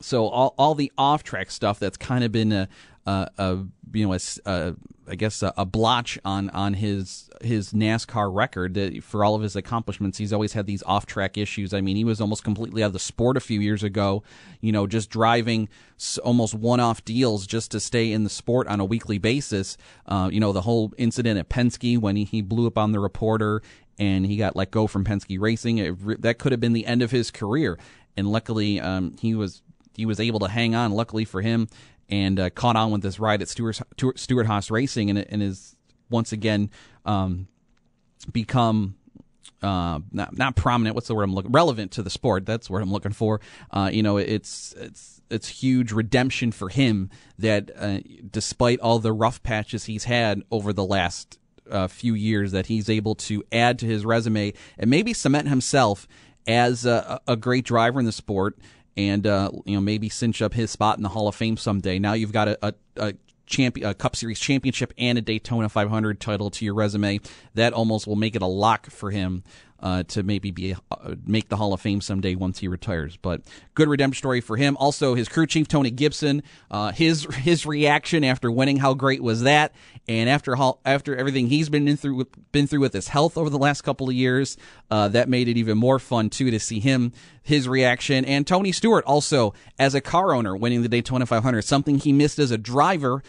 so 0.00 0.28
all 0.28 0.54
all 0.58 0.74
the 0.74 0.92
off 0.96 1.22
track 1.22 1.50
stuff 1.50 1.78
that's 1.78 1.96
kind 1.96 2.24
of 2.24 2.32
been 2.32 2.52
a, 2.52 2.68
a, 3.08 3.30
a 3.38 3.58
you 3.92 4.06
know 4.06 4.12
a, 4.12 4.20
a 4.44 4.74
I 5.10 5.14
guess 5.14 5.42
a, 5.42 5.54
a, 5.56 5.64
blotch 5.64 6.18
on 6.24 6.50
on 6.50 6.74
his 6.74 7.30
his 7.40 7.72
NASCAR 7.72 8.34
record 8.34 8.74
that 8.74 9.02
for 9.02 9.24
all 9.24 9.34
of 9.34 9.40
his 9.42 9.56
accomplishments. 9.56 10.18
He's 10.18 10.32
always 10.32 10.52
had 10.52 10.66
these 10.66 10.82
off 10.82 11.06
track 11.06 11.38
issues. 11.38 11.72
I 11.72 11.80
mean, 11.80 11.96
he 11.96 12.04
was 12.04 12.20
almost 12.20 12.44
completely 12.44 12.82
out 12.82 12.88
of 12.88 12.92
the 12.92 12.98
sport 12.98 13.36
a 13.36 13.40
few 13.40 13.60
years 13.60 13.82
ago. 13.82 14.22
You 14.60 14.72
know, 14.72 14.86
just 14.86 15.08
driving 15.08 15.68
almost 16.22 16.54
one 16.54 16.80
off 16.80 17.04
deals 17.04 17.46
just 17.46 17.70
to 17.70 17.80
stay 17.80 18.12
in 18.12 18.24
the 18.24 18.30
sport 18.30 18.68
on 18.68 18.80
a 18.80 18.84
weekly 18.84 19.18
basis. 19.18 19.78
Uh, 20.06 20.28
you 20.30 20.40
know, 20.40 20.52
the 20.52 20.62
whole 20.62 20.92
incident 20.98 21.38
at 21.38 21.48
Penske 21.48 21.98
when 21.98 22.16
he, 22.16 22.24
he 22.24 22.42
blew 22.42 22.66
up 22.66 22.76
on 22.76 22.92
the 22.92 23.00
reporter 23.00 23.62
and 23.98 24.26
he 24.26 24.36
got 24.36 24.54
let 24.54 24.70
go 24.70 24.86
from 24.86 25.04
Penske 25.04 25.40
Racing. 25.40 25.78
It, 25.78 26.22
that 26.22 26.38
could 26.38 26.52
have 26.52 26.60
been 26.60 26.74
the 26.74 26.86
end 26.86 27.02
of 27.02 27.10
his 27.10 27.30
career. 27.30 27.78
And 28.16 28.30
luckily, 28.30 28.80
um, 28.80 29.16
he 29.18 29.34
was 29.34 29.62
he 29.96 30.04
was 30.04 30.20
able 30.20 30.40
to 30.40 30.48
hang 30.48 30.74
on. 30.74 30.92
Luckily 30.92 31.24
for 31.24 31.40
him, 31.40 31.68
and 32.08 32.40
uh, 32.40 32.50
caught 32.50 32.76
on 32.76 32.90
with 32.90 33.02
this 33.02 33.18
ride 33.18 33.42
at 33.42 33.48
Stewart, 33.48 33.80
Stewart 34.16 34.46
Haas 34.46 34.70
Racing, 34.70 35.10
and, 35.10 35.18
and 35.18 35.42
is 35.42 35.76
once 36.10 36.32
again 36.32 36.70
um, 37.04 37.48
become 38.32 38.96
uh, 39.62 40.00
not 40.12 40.36
not 40.36 40.56
prominent. 40.56 40.94
What's 40.94 41.08
the 41.08 41.14
word 41.14 41.24
I'm 41.24 41.34
looking? 41.34 41.52
Relevant 41.52 41.92
to 41.92 42.02
the 42.02 42.10
sport. 42.10 42.46
That's 42.46 42.70
what 42.70 42.82
I'm 42.82 42.92
looking 42.92 43.12
for. 43.12 43.40
Uh, 43.70 43.90
you 43.92 44.02
know, 44.02 44.16
it's 44.16 44.74
it's 44.78 45.20
it's 45.30 45.48
huge 45.48 45.92
redemption 45.92 46.52
for 46.52 46.68
him 46.68 47.10
that 47.38 47.70
uh, 47.76 47.98
despite 48.30 48.80
all 48.80 48.98
the 48.98 49.12
rough 49.12 49.42
patches 49.42 49.84
he's 49.84 50.04
had 50.04 50.42
over 50.50 50.72
the 50.72 50.84
last 50.84 51.38
uh, 51.70 51.88
few 51.88 52.14
years, 52.14 52.52
that 52.52 52.66
he's 52.66 52.88
able 52.88 53.14
to 53.14 53.42
add 53.52 53.78
to 53.80 53.86
his 53.86 54.04
resume 54.04 54.52
and 54.78 54.90
maybe 54.90 55.12
cement 55.12 55.48
himself 55.48 56.06
as 56.46 56.86
a, 56.86 57.20
a 57.28 57.36
great 57.36 57.64
driver 57.64 58.00
in 58.00 58.06
the 58.06 58.12
sport 58.12 58.58
and 58.98 59.26
uh, 59.26 59.50
you 59.64 59.74
know 59.74 59.80
maybe 59.80 60.08
cinch 60.08 60.42
up 60.42 60.52
his 60.52 60.70
spot 60.70 60.98
in 60.98 61.02
the 61.02 61.08
Hall 61.08 61.28
of 61.28 61.34
Fame 61.34 61.56
someday. 61.56 61.98
Now 61.98 62.12
you've 62.14 62.32
got 62.32 62.48
a, 62.48 62.58
a, 62.62 62.74
a 62.96 63.14
champion, 63.46 63.88
a 63.88 63.94
Cup 63.94 64.16
Series 64.16 64.40
championship 64.40 64.92
and 64.98 65.16
a 65.16 65.20
Daytona 65.20 65.68
500 65.68 66.20
title 66.20 66.50
to 66.50 66.64
your 66.64 66.74
resume, 66.74 67.20
that 67.54 67.72
almost 67.72 68.06
will 68.06 68.16
make 68.16 68.34
it 68.34 68.42
a 68.42 68.46
lock 68.46 68.90
for 68.90 69.10
him 69.10 69.44
uh, 69.80 70.02
to 70.04 70.22
maybe 70.22 70.50
be 70.50 70.74
uh, 70.90 71.14
make 71.26 71.48
the 71.48 71.56
Hall 71.56 71.72
of 71.72 71.80
Fame 71.80 72.00
someday 72.00 72.34
once 72.34 72.58
he 72.58 72.68
retires. 72.68 73.16
But 73.16 73.42
good 73.74 73.88
redemption 73.88 74.18
story 74.18 74.40
for 74.40 74.56
him. 74.56 74.76
Also, 74.78 75.14
his 75.14 75.28
crew 75.28 75.46
chief 75.46 75.68
Tony 75.68 75.90
Gibson, 75.90 76.42
uh, 76.70 76.92
his 76.92 77.24
his 77.34 77.66
reaction 77.66 78.24
after 78.24 78.50
winning, 78.50 78.78
how 78.78 78.94
great 78.94 79.22
was 79.22 79.42
that? 79.42 79.72
And 80.08 80.28
after 80.28 80.56
after 80.84 81.16
everything 81.16 81.48
he's 81.48 81.68
been 81.68 81.86
in 81.86 81.96
through 81.96 82.26
been 82.52 82.66
through 82.66 82.80
with 82.80 82.92
his 82.92 83.08
health 83.08 83.36
over 83.36 83.50
the 83.50 83.58
last 83.58 83.82
couple 83.82 84.08
of 84.08 84.14
years, 84.14 84.56
uh, 84.90 85.08
that 85.08 85.28
made 85.28 85.48
it 85.48 85.56
even 85.56 85.78
more 85.78 85.98
fun 85.98 86.30
too 86.30 86.50
to 86.50 86.58
see 86.58 86.80
him 86.80 87.12
his 87.42 87.68
reaction. 87.68 88.24
And 88.24 88.46
Tony 88.46 88.72
Stewart 88.72 89.04
also 89.04 89.54
as 89.78 89.94
a 89.94 90.00
car 90.00 90.34
owner 90.34 90.56
winning 90.56 90.82
the 90.82 90.88
Daytona 90.88 91.24
500, 91.26 91.62
something 91.62 91.98
he 91.98 92.12
missed 92.12 92.38
as 92.38 92.50
a 92.50 92.58
driver. 92.58 93.22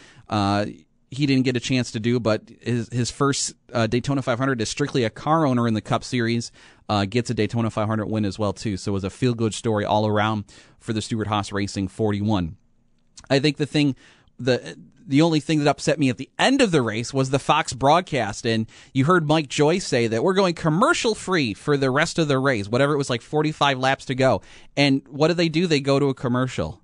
He 1.11 1.25
didn't 1.25 1.43
get 1.43 1.57
a 1.57 1.59
chance 1.59 1.91
to 1.91 1.99
do, 1.99 2.19
but 2.19 2.43
his 2.61 2.89
his 2.89 3.09
first 3.09 3.53
uh, 3.73 3.87
Daytona 3.87 4.21
500 4.21 4.61
is 4.61 4.69
strictly 4.69 5.03
a 5.03 5.09
car 5.09 5.45
owner 5.45 5.67
in 5.67 5.73
the 5.73 5.81
Cup 5.81 6.03
Series. 6.03 6.51
Uh, 6.87 7.05
gets 7.05 7.29
a 7.29 7.33
Daytona 7.33 7.69
500 7.69 8.07
win 8.07 8.25
as 8.25 8.37
well 8.37 8.53
too. 8.53 8.77
So 8.77 8.91
it 8.91 8.93
was 8.93 9.03
a 9.03 9.09
feel 9.09 9.33
good 9.33 9.53
story 9.53 9.85
all 9.85 10.07
around 10.07 10.45
for 10.79 10.93
the 10.93 11.01
Stewart 11.01 11.27
Haas 11.27 11.51
Racing 11.51 11.87
41. 11.87 12.57
I 13.29 13.39
think 13.39 13.57
the 13.57 13.65
thing 13.65 13.95
the 14.39 14.77
the 15.09 15.23
only 15.23 15.39
thing 15.39 15.57
that 15.59 15.67
upset 15.67 15.97
me 15.97 16.09
at 16.09 16.17
the 16.17 16.29
end 16.37 16.61
of 16.61 16.69
the 16.69 16.83
race 16.83 17.11
was 17.11 17.31
the 17.31 17.39
Fox 17.39 17.73
broadcast. 17.73 18.45
And 18.45 18.67
you 18.93 19.05
heard 19.05 19.27
Mike 19.27 19.49
Joy 19.49 19.79
say 19.79 20.05
that 20.05 20.23
we're 20.23 20.35
going 20.35 20.53
commercial 20.53 21.15
free 21.15 21.55
for 21.55 21.77
the 21.77 21.89
rest 21.89 22.19
of 22.19 22.27
the 22.27 22.37
race, 22.37 22.69
whatever 22.69 22.93
it 22.93 22.97
was 22.97 23.09
like 23.09 23.23
45 23.23 23.79
laps 23.79 24.05
to 24.05 24.15
go. 24.15 24.43
And 24.77 25.01
what 25.09 25.29
do 25.29 25.33
they 25.33 25.49
do? 25.49 25.65
They 25.65 25.79
go 25.79 25.97
to 25.97 26.09
a 26.09 26.13
commercial. 26.13 26.78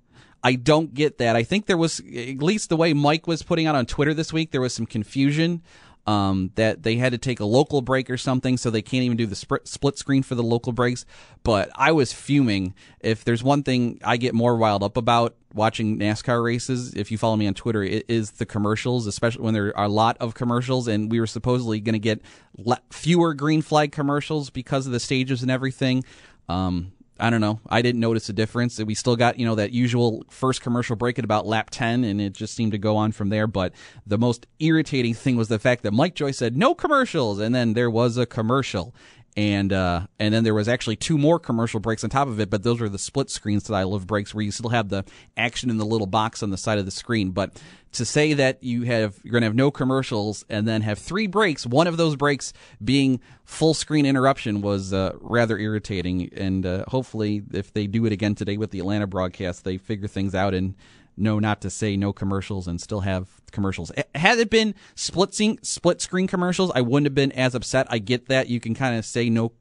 I 0.46 0.54
don't 0.54 0.94
get 0.94 1.18
that. 1.18 1.34
I 1.34 1.42
think 1.42 1.66
there 1.66 1.76
was, 1.76 1.98
at 1.98 2.38
least 2.38 2.68
the 2.68 2.76
way 2.76 2.92
Mike 2.92 3.26
was 3.26 3.42
putting 3.42 3.66
out 3.66 3.74
on 3.74 3.84
Twitter 3.84 4.14
this 4.14 4.32
week, 4.32 4.52
there 4.52 4.60
was 4.60 4.72
some 4.72 4.86
confusion 4.86 5.60
um, 6.06 6.52
that 6.54 6.84
they 6.84 6.98
had 6.98 7.10
to 7.10 7.18
take 7.18 7.40
a 7.40 7.44
local 7.44 7.82
break 7.82 8.08
or 8.08 8.16
something, 8.16 8.56
so 8.56 8.70
they 8.70 8.80
can't 8.80 9.02
even 9.02 9.16
do 9.16 9.26
the 9.26 9.34
sp- 9.34 9.66
split 9.66 9.98
screen 9.98 10.22
for 10.22 10.36
the 10.36 10.44
local 10.44 10.70
breaks. 10.70 11.04
But 11.42 11.68
I 11.74 11.90
was 11.90 12.12
fuming. 12.12 12.74
If 13.00 13.24
there's 13.24 13.42
one 13.42 13.64
thing 13.64 13.98
I 14.04 14.18
get 14.18 14.34
more 14.36 14.56
riled 14.56 14.84
up 14.84 14.96
about 14.96 15.34
watching 15.52 15.98
NASCAR 15.98 16.44
races, 16.44 16.94
if 16.94 17.10
you 17.10 17.18
follow 17.18 17.34
me 17.34 17.48
on 17.48 17.54
Twitter, 17.54 17.82
it 17.82 18.04
is 18.06 18.30
the 18.30 18.46
commercials, 18.46 19.08
especially 19.08 19.42
when 19.42 19.52
there 19.52 19.76
are 19.76 19.86
a 19.86 19.88
lot 19.88 20.16
of 20.20 20.34
commercials, 20.34 20.86
and 20.86 21.10
we 21.10 21.18
were 21.18 21.26
supposedly 21.26 21.80
going 21.80 21.94
to 21.94 21.98
get 21.98 22.22
le- 22.56 22.78
fewer 22.92 23.34
green 23.34 23.62
flag 23.62 23.90
commercials 23.90 24.48
because 24.50 24.86
of 24.86 24.92
the 24.92 25.00
stages 25.00 25.42
and 25.42 25.50
everything. 25.50 26.04
Um, 26.48 26.92
I 27.18 27.30
don't 27.30 27.40
know. 27.40 27.60
I 27.68 27.80
didn't 27.80 28.00
notice 28.00 28.28
a 28.28 28.34
difference. 28.34 28.78
We 28.78 28.94
still 28.94 29.16
got, 29.16 29.38
you 29.38 29.46
know, 29.46 29.54
that 29.54 29.72
usual 29.72 30.24
first 30.28 30.60
commercial 30.60 30.96
break 30.96 31.18
at 31.18 31.24
about 31.24 31.46
lap 31.46 31.70
10, 31.70 32.04
and 32.04 32.20
it 32.20 32.34
just 32.34 32.54
seemed 32.54 32.72
to 32.72 32.78
go 32.78 32.96
on 32.96 33.12
from 33.12 33.30
there. 33.30 33.46
But 33.46 33.72
the 34.06 34.18
most 34.18 34.46
irritating 34.58 35.14
thing 35.14 35.36
was 35.36 35.48
the 35.48 35.58
fact 35.58 35.82
that 35.84 35.92
Mike 35.92 36.14
Joy 36.14 36.30
said, 36.32 36.56
no 36.56 36.74
commercials, 36.74 37.38
and 37.38 37.54
then 37.54 37.72
there 37.72 37.90
was 37.90 38.18
a 38.18 38.26
commercial 38.26 38.94
and 39.36 39.70
uh, 39.72 40.06
and 40.18 40.32
then 40.32 40.44
there 40.44 40.54
was 40.54 40.66
actually 40.66 40.96
two 40.96 41.18
more 41.18 41.38
commercial 41.38 41.78
breaks 41.78 42.02
on 42.02 42.10
top 42.10 42.28
of 42.28 42.40
it, 42.40 42.48
but 42.48 42.62
those 42.62 42.80
were 42.80 42.88
the 42.88 42.98
split 42.98 43.28
screens 43.28 43.64
that 43.64 43.74
I 43.74 43.82
love 43.82 44.06
breaks 44.06 44.34
where 44.34 44.42
you 44.42 44.50
still 44.50 44.70
have 44.70 44.88
the 44.88 45.04
action 45.36 45.68
in 45.68 45.76
the 45.76 45.84
little 45.84 46.06
box 46.06 46.42
on 46.42 46.50
the 46.50 46.56
side 46.56 46.78
of 46.78 46.86
the 46.86 46.90
screen. 46.90 47.32
But 47.32 47.60
to 47.92 48.06
say 48.06 48.32
that 48.32 48.62
you 48.62 48.82
have 48.84 49.18
you're 49.22 49.32
going 49.32 49.42
to 49.42 49.46
have 49.46 49.54
no 49.54 49.70
commercials 49.70 50.44
and 50.48 50.66
then 50.66 50.80
have 50.80 50.98
three 50.98 51.26
breaks, 51.26 51.66
one 51.66 51.86
of 51.86 51.98
those 51.98 52.16
breaks 52.16 52.54
being 52.82 53.20
full 53.44 53.74
screen 53.74 54.06
interruption 54.06 54.62
was 54.62 54.94
uh, 54.94 55.12
rather 55.20 55.58
irritating. 55.58 56.30
And 56.34 56.64
uh, 56.64 56.84
hopefully, 56.88 57.42
if 57.52 57.74
they 57.74 57.86
do 57.86 58.06
it 58.06 58.12
again 58.12 58.34
today 58.34 58.56
with 58.56 58.70
the 58.70 58.78
Atlanta 58.78 59.06
broadcast, 59.06 59.64
they 59.64 59.76
figure 59.76 60.08
things 60.08 60.34
out 60.34 60.54
and 60.54 60.74
know 61.14 61.38
not 61.38 61.60
to 61.60 61.70
say 61.70 61.96
no 61.96 62.12
commercials 62.12 62.66
and 62.66 62.80
still 62.80 63.00
have 63.00 63.35
commercials. 63.52 63.92
Had 64.14 64.38
it 64.38 64.50
been 64.50 64.74
split 64.94 65.34
screen, 65.34 65.58
split 65.62 66.00
screen 66.00 66.26
commercials, 66.26 66.70
I 66.74 66.80
wouldn't 66.80 67.06
have 67.06 67.14
been 67.14 67.32
as 67.32 67.54
upset. 67.54 67.86
I 67.90 67.98
get 67.98 68.28
that 68.28 68.48
you 68.48 68.60
can 68.60 68.74
kind 68.74 68.98
of 68.98 69.04
say 69.04 69.30
no, 69.30 69.52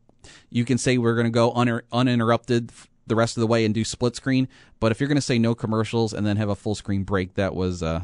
you 0.50 0.66
can 0.66 0.78
say 0.78 0.98
we're 0.98 1.16
going 1.16 1.28
to 1.28 1.32
go 1.32 1.52
un- 1.54 1.82
uninterrupted 1.92 2.72
the 3.08 3.16
rest 3.16 3.38
of 3.38 3.42
the 3.42 3.48
way 3.48 3.66
and 3.66 3.74
do 3.74 3.84
split 3.84 4.16
screen. 4.16 4.48
But 4.80 4.92
if 4.92 5.00
you're 5.00 5.08
going 5.08 5.18
to 5.18 5.22
say 5.22 5.40
no 5.40 5.56
commercials 5.56 6.14
and 6.14 6.26
then 6.26 6.38
have 6.38 6.50
a 6.50 6.56
full 6.56 6.76
screen 6.76 7.04
break, 7.04 7.36
that 7.36 7.56
was 7.56 7.84
uh, 7.84 8.02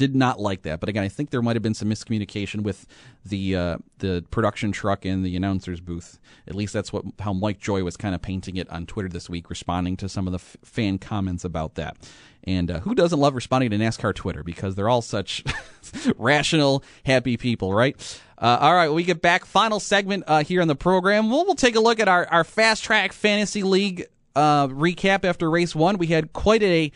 did 0.00 0.16
not 0.16 0.40
like 0.40 0.62
that. 0.62 0.80
But 0.80 0.88
again, 0.88 1.02
I 1.02 1.08
think 1.08 1.28
there 1.28 1.42
might 1.42 1.56
have 1.56 1.62
been 1.62 1.74
some 1.74 1.90
miscommunication 1.90 2.62
with 2.62 2.86
the 3.22 3.54
uh, 3.54 3.76
the 3.98 4.24
production 4.30 4.72
truck 4.72 5.04
and 5.04 5.22
the 5.22 5.36
announcer's 5.36 5.78
booth. 5.78 6.18
At 6.48 6.54
least 6.54 6.72
that's 6.72 6.90
what 6.90 7.04
how 7.18 7.34
Mike 7.34 7.58
Joy 7.58 7.84
was 7.84 7.98
kind 7.98 8.14
of 8.14 8.22
painting 8.22 8.56
it 8.56 8.66
on 8.70 8.86
Twitter 8.86 9.10
this 9.10 9.28
week, 9.28 9.50
responding 9.50 9.98
to 9.98 10.08
some 10.08 10.26
of 10.26 10.32
the 10.32 10.38
f- 10.38 10.56
fan 10.64 10.96
comments 10.96 11.44
about 11.44 11.74
that. 11.74 11.98
And 12.44 12.70
uh, 12.70 12.80
who 12.80 12.94
doesn't 12.94 13.20
love 13.20 13.34
responding 13.34 13.68
to 13.72 13.76
NASCAR 13.76 14.14
Twitter 14.14 14.42
because 14.42 14.74
they're 14.74 14.88
all 14.88 15.02
such 15.02 15.44
rational, 16.16 16.82
happy 17.04 17.36
people, 17.36 17.74
right? 17.74 17.94
Uh, 18.38 18.56
all 18.58 18.74
right, 18.74 18.88
we 18.88 19.04
get 19.04 19.20
back. 19.20 19.44
Final 19.44 19.80
segment 19.80 20.24
uh, 20.26 20.42
here 20.42 20.62
on 20.62 20.68
the 20.68 20.74
program. 20.74 21.28
We'll, 21.28 21.44
we'll 21.44 21.56
take 21.56 21.76
a 21.76 21.80
look 21.80 22.00
at 22.00 22.08
our, 22.08 22.26
our 22.28 22.44
Fast 22.44 22.84
Track 22.84 23.12
Fantasy 23.12 23.62
League 23.62 24.06
uh, 24.34 24.68
recap 24.68 25.26
after 25.26 25.50
race 25.50 25.74
one. 25.74 25.98
We 25.98 26.06
had 26.06 26.32
quite 26.32 26.62
a 26.62 26.90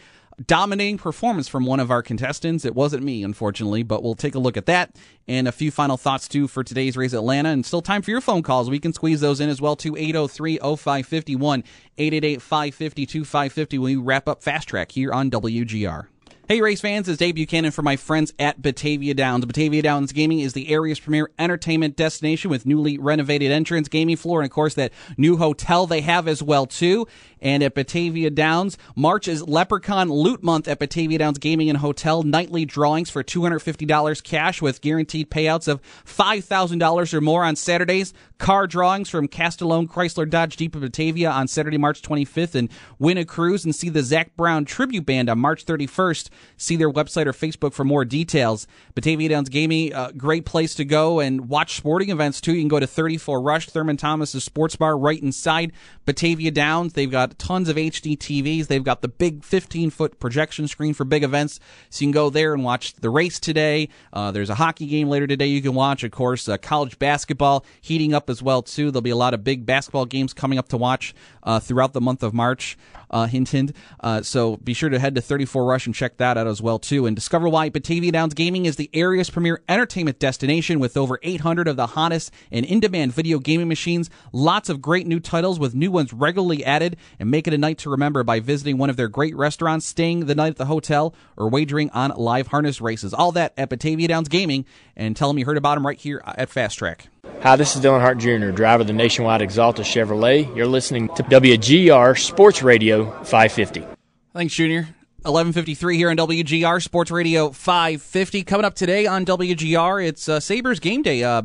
dominating 0.47 0.99
performance 0.99 1.49
from 1.49 1.66
one 1.66 1.80
of 1.80 1.91
our 1.91 2.03
contestants. 2.03 2.64
It 2.64 2.74
wasn't 2.74 3.03
me, 3.03 3.22
unfortunately, 3.22 3.82
but 3.82 4.03
we'll 4.03 4.14
take 4.14 4.35
a 4.35 4.39
look 4.39 4.57
at 4.57 4.66
that 4.66 4.97
and 5.26 5.49
a 5.49 5.53
few 5.53 5.70
final 5.70 5.97
thoughts 5.97 6.28
too 6.28 6.49
for 6.49 6.64
today's 6.64 6.97
race 6.97 7.12
Atlanta. 7.12 7.51
And 7.51 7.64
still 7.64 7.82
time 7.82 8.03
for 8.03 8.11
your 8.11 8.20
phone 8.20 8.43
calls. 8.43 8.70
We 8.70 8.78
can 8.78 8.93
squeeze 8.93 9.20
those 9.20 9.41
in 9.41 9.49
as 9.49 9.61
well 9.61 9.76
to 9.76 9.97
803 9.97 10.59
0551 10.59 11.64
888 11.99 12.43
550 12.43 13.07
2550 13.07 13.78
when 13.78 13.93
we 13.93 13.97
wrap 13.97 14.28
up 14.28 14.43
Fast 14.43 14.68
Track 14.68 14.93
here 14.93 15.12
on 15.12 15.30
WGR. 15.30 16.07
Hey, 16.47 16.61
race 16.61 16.82
fans, 16.82 17.09
it's 17.09 17.16
Dave 17.16 17.36
Buchanan 17.36 17.70
for 17.70 17.80
my 17.80 17.97
friends 17.97 18.34
at 18.38 18.61
Batavia 18.61 19.14
Downs. 19.14 19.47
Batavia 19.47 19.80
Downs 19.80 20.12
Gaming 20.12 20.40
is 20.40 20.53
the 20.53 20.68
area's 20.68 21.01
premier 21.01 21.30
entertainment 21.38 21.97
destination 21.97 22.51
with 22.51 22.66
newly 22.66 22.99
renovated 22.99 23.51
entrance, 23.51 23.88
gaming 23.88 24.16
floor, 24.16 24.42
and 24.42 24.51
of 24.51 24.53
course 24.53 24.74
that 24.74 24.92
new 25.16 25.38
hotel 25.38 25.86
they 25.86 26.03
have 26.03 26.28
as 26.28 26.42
well 26.42 26.66
too. 26.66 27.09
And 27.40 27.62
at 27.62 27.74
Batavia 27.74 28.30
Downs, 28.30 28.76
March 28.95 29.26
is 29.26 29.47
Leprechaun 29.47 30.11
Loot 30.11 30.42
Month 30.42 30.68
at 30.68 30.78
Batavia 30.78 31.18
Downs 31.18 31.38
Gaming 31.38 31.70
and 31.70 31.78
Hotel. 31.78 32.22
Nightly 32.22 32.66
drawings 32.66 33.09
for 33.09 33.22
$250 33.22 34.22
cash 34.22 34.61
with 34.61 34.82
guaranteed 34.82 35.30
payouts 35.30 35.66
of 35.66 35.80
$5,000 36.05 37.14
or 37.14 37.20
more 37.22 37.45
on 37.45 37.57
Saturdays. 37.57 38.12
Car 38.38 38.66
drawings 38.66 39.09
from 39.09 39.28
Castellone 39.28 39.88
Chrysler 39.88 40.28
Dodge 40.28 40.57
Jeep 40.57 40.74
of 40.74 40.82
Batavia 40.82 41.30
on 41.30 41.49
Saturday, 41.49 41.78
March 41.78 42.03
25th. 42.03 42.55
And 42.55 42.70
win 42.99 43.18
a 43.18 43.24
cruise 43.24 43.64
and 43.64 43.74
see 43.74 43.88
the 43.88 44.03
Zac 44.03 44.36
Brown 44.36 44.64
Tribute 44.64 45.07
Band 45.07 45.28
on 45.28 45.38
March 45.38 45.64
31st. 45.66 46.30
See 46.57 46.76
their 46.76 46.91
website 46.91 47.26
or 47.26 47.32
Facebook 47.32 47.72
for 47.72 47.85
more 47.85 48.05
details. 48.05 48.66
Batavia 48.95 49.28
Downs 49.28 49.49
Gaming, 49.49 49.93
a 49.95 50.12
great 50.12 50.45
place 50.45 50.74
to 50.76 50.85
go 50.85 51.20
and 51.20 51.49
watch 51.49 51.76
sporting 51.76 52.11
events 52.11 52.41
too. 52.41 52.55
You 52.55 52.62
can 52.62 52.68
go 52.68 52.80
to 52.80 52.87
34 52.87 53.41
Rush, 53.41 53.68
Thurman 53.68 53.97
Thomas's 53.97 54.45
Sports 54.45 54.76
Bar 54.76 54.97
right 54.97 55.20
inside 55.20 55.72
Batavia 56.05 56.51
Downs. 56.51 56.93
They've 56.93 57.11
got 57.11 57.39
tons 57.39 57.68
of 57.68 57.76
HD 57.76 58.16
TVs. 58.16 58.66
They've 58.66 58.85
got 58.85 59.03
the 59.03 59.09
big 59.09 59.45
15 59.45 59.91
foot 59.91 60.18
projection 60.20 60.68
screen 60.68 60.95
for 60.95 61.05
big 61.05 61.22
events. 61.22 61.61
So 61.91 62.05
you 62.05 62.09
can 62.09 62.12
go 62.12 62.30
there 62.30 62.55
and 62.55 62.64
watch 62.64 62.95
the 62.95 63.11
race 63.11 63.39
today. 63.41 63.89
Uh, 64.12 64.30
there's 64.30 64.51
a 64.51 64.55
hockey 64.55 64.87
game 64.87 65.09
later 65.09 65.26
today 65.26 65.47
you 65.47 65.62
can 65.62 65.74
watch. 65.74 66.05
Of 66.05 66.11
course, 66.11 66.49
uh, 66.49 66.57
college 66.57 66.99
basketball 66.99 67.64
heating 67.80 68.14
up 68.14 68.30
as 68.30 68.43
well 68.43 68.62
too. 68.62 68.91
There'll 68.91 69.03
be 69.03 69.11
a 69.11 69.16
lot 69.16 69.35
of 69.35 69.45
big 69.45 69.66
basketball 69.66 70.07
games 70.07 70.32
coming 70.32 70.59
up 70.59 70.68
to 70.68 70.76
watch 70.76 71.14
uh, 71.43 71.61
throughout 71.61 71.93
the 71.93 72.01
month 72.01 72.22
of 72.22 72.35
March. 72.35 72.76
Uh, 73.11 73.26
hint, 73.26 73.51
hint. 73.51 73.72
Uh, 74.01 74.22
so 74.22 74.57
be 74.57 74.74
sure 74.74 74.89
to 74.89 74.99
head 74.99 75.14
to 75.14 75.20
34 75.20 75.64
Rush 75.64 75.87
and 75.87 75.95
check 75.95 76.16
that 76.16 76.24
out 76.25 76.47
as 76.47 76.61
well 76.61 76.79
too. 76.79 77.07
And 77.07 77.14
discover 77.14 77.49
why 77.49 77.68
Batavia 77.68 78.11
Downs 78.12 78.35
Gaming 78.35 78.66
is 78.66 78.77
the 78.77 78.91
area's 78.93 79.31
premier 79.31 79.62
entertainment 79.68 80.18
destination 80.18 80.81
with 80.81 80.97
over 80.97 81.18
800 81.22 81.68
of 81.68 81.77
the 81.77 81.89
hottest 81.89 82.33
and 82.51 82.64
in-demand 82.66 83.12
video 83.12 83.39
gaming 83.39 83.68
machines. 83.68 84.11
Lots 84.33 84.68
of 84.68 84.83
great 84.83 85.07
new 85.07 85.20
titles 85.20 85.59
with 85.59 85.75
new 85.75 85.91
ones 85.91 86.12
regularly 86.12 86.64
added 86.64 86.97
and 87.18 87.31
make 87.31 87.47
it 87.47 87.55
a 87.55 87.59
night 87.59 87.79
to 87.79 87.91
remember 87.91 88.25
by 88.25 88.41
visiting 88.41 88.79
one 88.79 88.91
of 88.91 88.97
their 88.97 89.09
great 89.09 89.37
restaurants, 89.37 89.87
staying 89.87 90.27
the 90.27 90.35
night 90.35 90.51
at 90.51 90.57
the 90.57 90.66
hotel, 90.66 91.14
or 91.37 91.49
wagering 91.49 91.91
on 91.91 92.11
live 92.16 92.49
harness 92.49 92.81
races. 92.81 93.14
All 93.14 93.33
that 93.33 93.53
at 93.57 93.68
Batavia 93.68 94.09
Downs 94.09 94.29
Gaming, 94.29 94.64
and 94.97 95.16
tell 95.16 95.29
them 95.29 95.39
you 95.39 95.45
heard 95.45 95.57
about 95.57 95.75
them 95.75 95.87
right 95.87 95.99
here 95.99 96.22
at 96.25 96.51
Fast 96.51 96.79
Track. 96.79 97.09
Hi, 97.43 97.57
this 97.57 97.75
is 97.77 97.83
Dale 97.83 97.93
Earnhardt 97.93 98.18
Jr., 98.18 98.55
driver 98.55 98.83
of 98.83 98.87
the 98.87 98.93
nationwide 98.93 99.41
Axalta 99.41 99.81
Chevrolet. 99.81 100.55
You're 100.57 100.66
listening 100.66 101.09
to 101.16 101.22
WGR 101.25 102.18
Sports 102.18 102.62
Radio 102.62 103.11
550. 103.25 103.85
Thanks, 104.33 104.55
Junior. 104.55 104.89
1153 105.25 105.97
here 105.97 106.11
on 106.11 106.18
WGR 106.18 106.83
Sports 106.83 107.11
Radio 107.11 107.49
550. 107.49 108.45
Coming 108.45 108.66
up 108.66 108.75
today 108.75 109.07
on 109.07 109.25
WGR, 109.25 110.07
it's 110.07 110.29
uh, 110.29 110.39
Sabres 110.39 110.81
game 110.81 111.01
day. 111.01 111.25
Uh, 111.25 111.41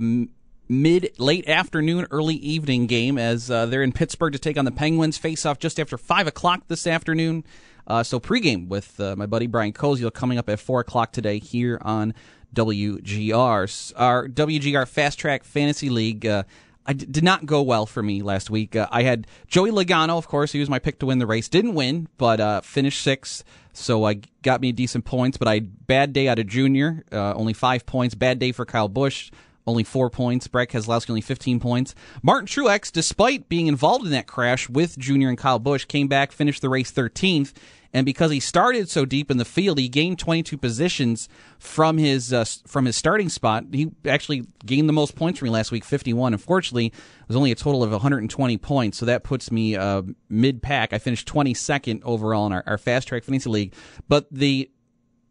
mid 0.67 1.11
late 1.17 1.47
afternoon, 1.47 2.05
early 2.11 2.35
evening 2.35 2.87
game 2.87 3.17
as 3.17 3.49
uh, 3.49 3.65
they're 3.67 3.81
in 3.81 3.93
Pittsburgh 3.93 4.33
to 4.33 4.39
take 4.39 4.57
on 4.57 4.65
the 4.65 4.71
Penguins. 4.71 5.17
Face 5.17 5.45
off 5.45 5.59
just 5.59 5.79
after 5.79 5.97
five 5.97 6.27
o'clock 6.27 6.63
this 6.67 6.85
afternoon. 6.85 7.45
Uh, 7.87 8.03
so 8.03 8.19
pregame 8.19 8.67
with 8.67 8.99
uh, 8.99 9.15
my 9.15 9.25
buddy 9.25 9.47
Brian 9.47 9.71
Koziel 9.71 10.13
coming 10.13 10.37
up 10.37 10.49
at 10.49 10.59
four 10.59 10.81
o'clock 10.81 11.13
today 11.13 11.39
here 11.39 11.79
on 11.81 12.13
WGR. 12.53 13.93
Our 13.95 14.27
WGR 14.27 14.87
Fast 14.89 15.17
Track 15.19 15.45
Fantasy 15.45 15.89
League. 15.89 16.27
I 16.89 16.93
d- 16.93 17.05
did 17.05 17.23
not 17.23 17.45
go 17.45 17.61
well 17.61 17.85
for 17.85 18.01
me 18.01 18.23
last 18.23 18.49
week. 18.49 18.75
Uh, 18.75 18.87
I 18.89 19.03
had 19.03 19.27
Joey 19.47 19.69
Logano, 19.69 20.17
of 20.17 20.27
course, 20.27 20.51
he 20.51 20.59
was 20.59 20.71
my 20.71 20.79
pick 20.79 20.97
to 20.99 21.05
win 21.05 21.19
the 21.19 21.27
race. 21.27 21.47
Didn't 21.47 21.75
win, 21.75 22.07
but 22.17 22.39
uh, 22.39 22.61
finished 22.61 23.03
sixth, 23.03 23.43
so 23.73 24.05
I 24.05 24.21
got 24.41 24.59
me 24.59 24.71
decent 24.71 25.05
points. 25.05 25.37
But 25.37 25.47
I 25.47 25.59
bad 25.59 26.13
day 26.13 26.27
out 26.27 26.39
of 26.39 26.47
Junior, 26.47 27.03
uh, 27.11 27.35
only 27.35 27.53
five 27.53 27.85
points. 27.85 28.15
Bad 28.15 28.39
day 28.39 28.51
for 28.51 28.65
Kyle 28.65 28.87
Busch, 28.87 29.29
only 29.67 29.83
four 29.83 30.09
points. 30.09 30.47
Brad 30.47 30.69
Keselowski 30.69 31.11
only 31.11 31.21
15 31.21 31.59
points. 31.59 31.93
Martin 32.23 32.47
Truex, 32.47 32.91
despite 32.91 33.47
being 33.49 33.67
involved 33.67 34.05
in 34.05 34.11
that 34.11 34.25
crash 34.25 34.67
with 34.67 34.97
Junior 34.97 35.29
and 35.29 35.37
Kyle 35.37 35.59
Busch, 35.59 35.85
came 35.85 36.07
back, 36.07 36.31
finished 36.31 36.63
the 36.63 36.69
race 36.69 36.91
13th, 36.91 37.53
and 37.93 38.05
because 38.05 38.31
he 38.31 38.39
started 38.39 38.89
so 38.89 39.03
deep 39.03 39.31
in 39.31 39.37
the 39.37 39.45
field, 39.45 39.79
he 39.79 39.89
gained 39.89 40.19
22 40.19 40.57
positions 40.57 41.27
from 41.57 41.97
his 41.97 42.31
uh, 42.31 42.45
from 42.67 42.85
his 42.85 42.95
starting 42.95 43.29
spot. 43.29 43.65
He 43.71 43.91
actually 44.05 44.45
gained 44.65 44.87
the 44.87 44.93
most 44.93 45.15
points 45.15 45.39
for 45.39 45.45
me 45.45 45.51
last 45.51 45.71
week, 45.71 45.83
51. 45.83 46.33
Unfortunately, 46.33 46.87
it 46.87 47.27
was 47.27 47.35
only 47.35 47.51
a 47.51 47.55
total 47.55 47.83
of 47.83 47.91
120 47.91 48.57
points, 48.57 48.97
so 48.97 49.05
that 49.07 49.23
puts 49.23 49.51
me 49.51 49.75
uh, 49.75 50.03
mid 50.29 50.61
pack. 50.61 50.93
I 50.93 50.99
finished 50.99 51.27
22nd 51.27 52.01
overall 52.03 52.45
in 52.45 52.53
our, 52.53 52.63
our 52.67 52.77
fast 52.77 53.07
track 53.07 53.23
fantasy 53.23 53.49
league. 53.49 53.73
But 54.07 54.27
the 54.31 54.69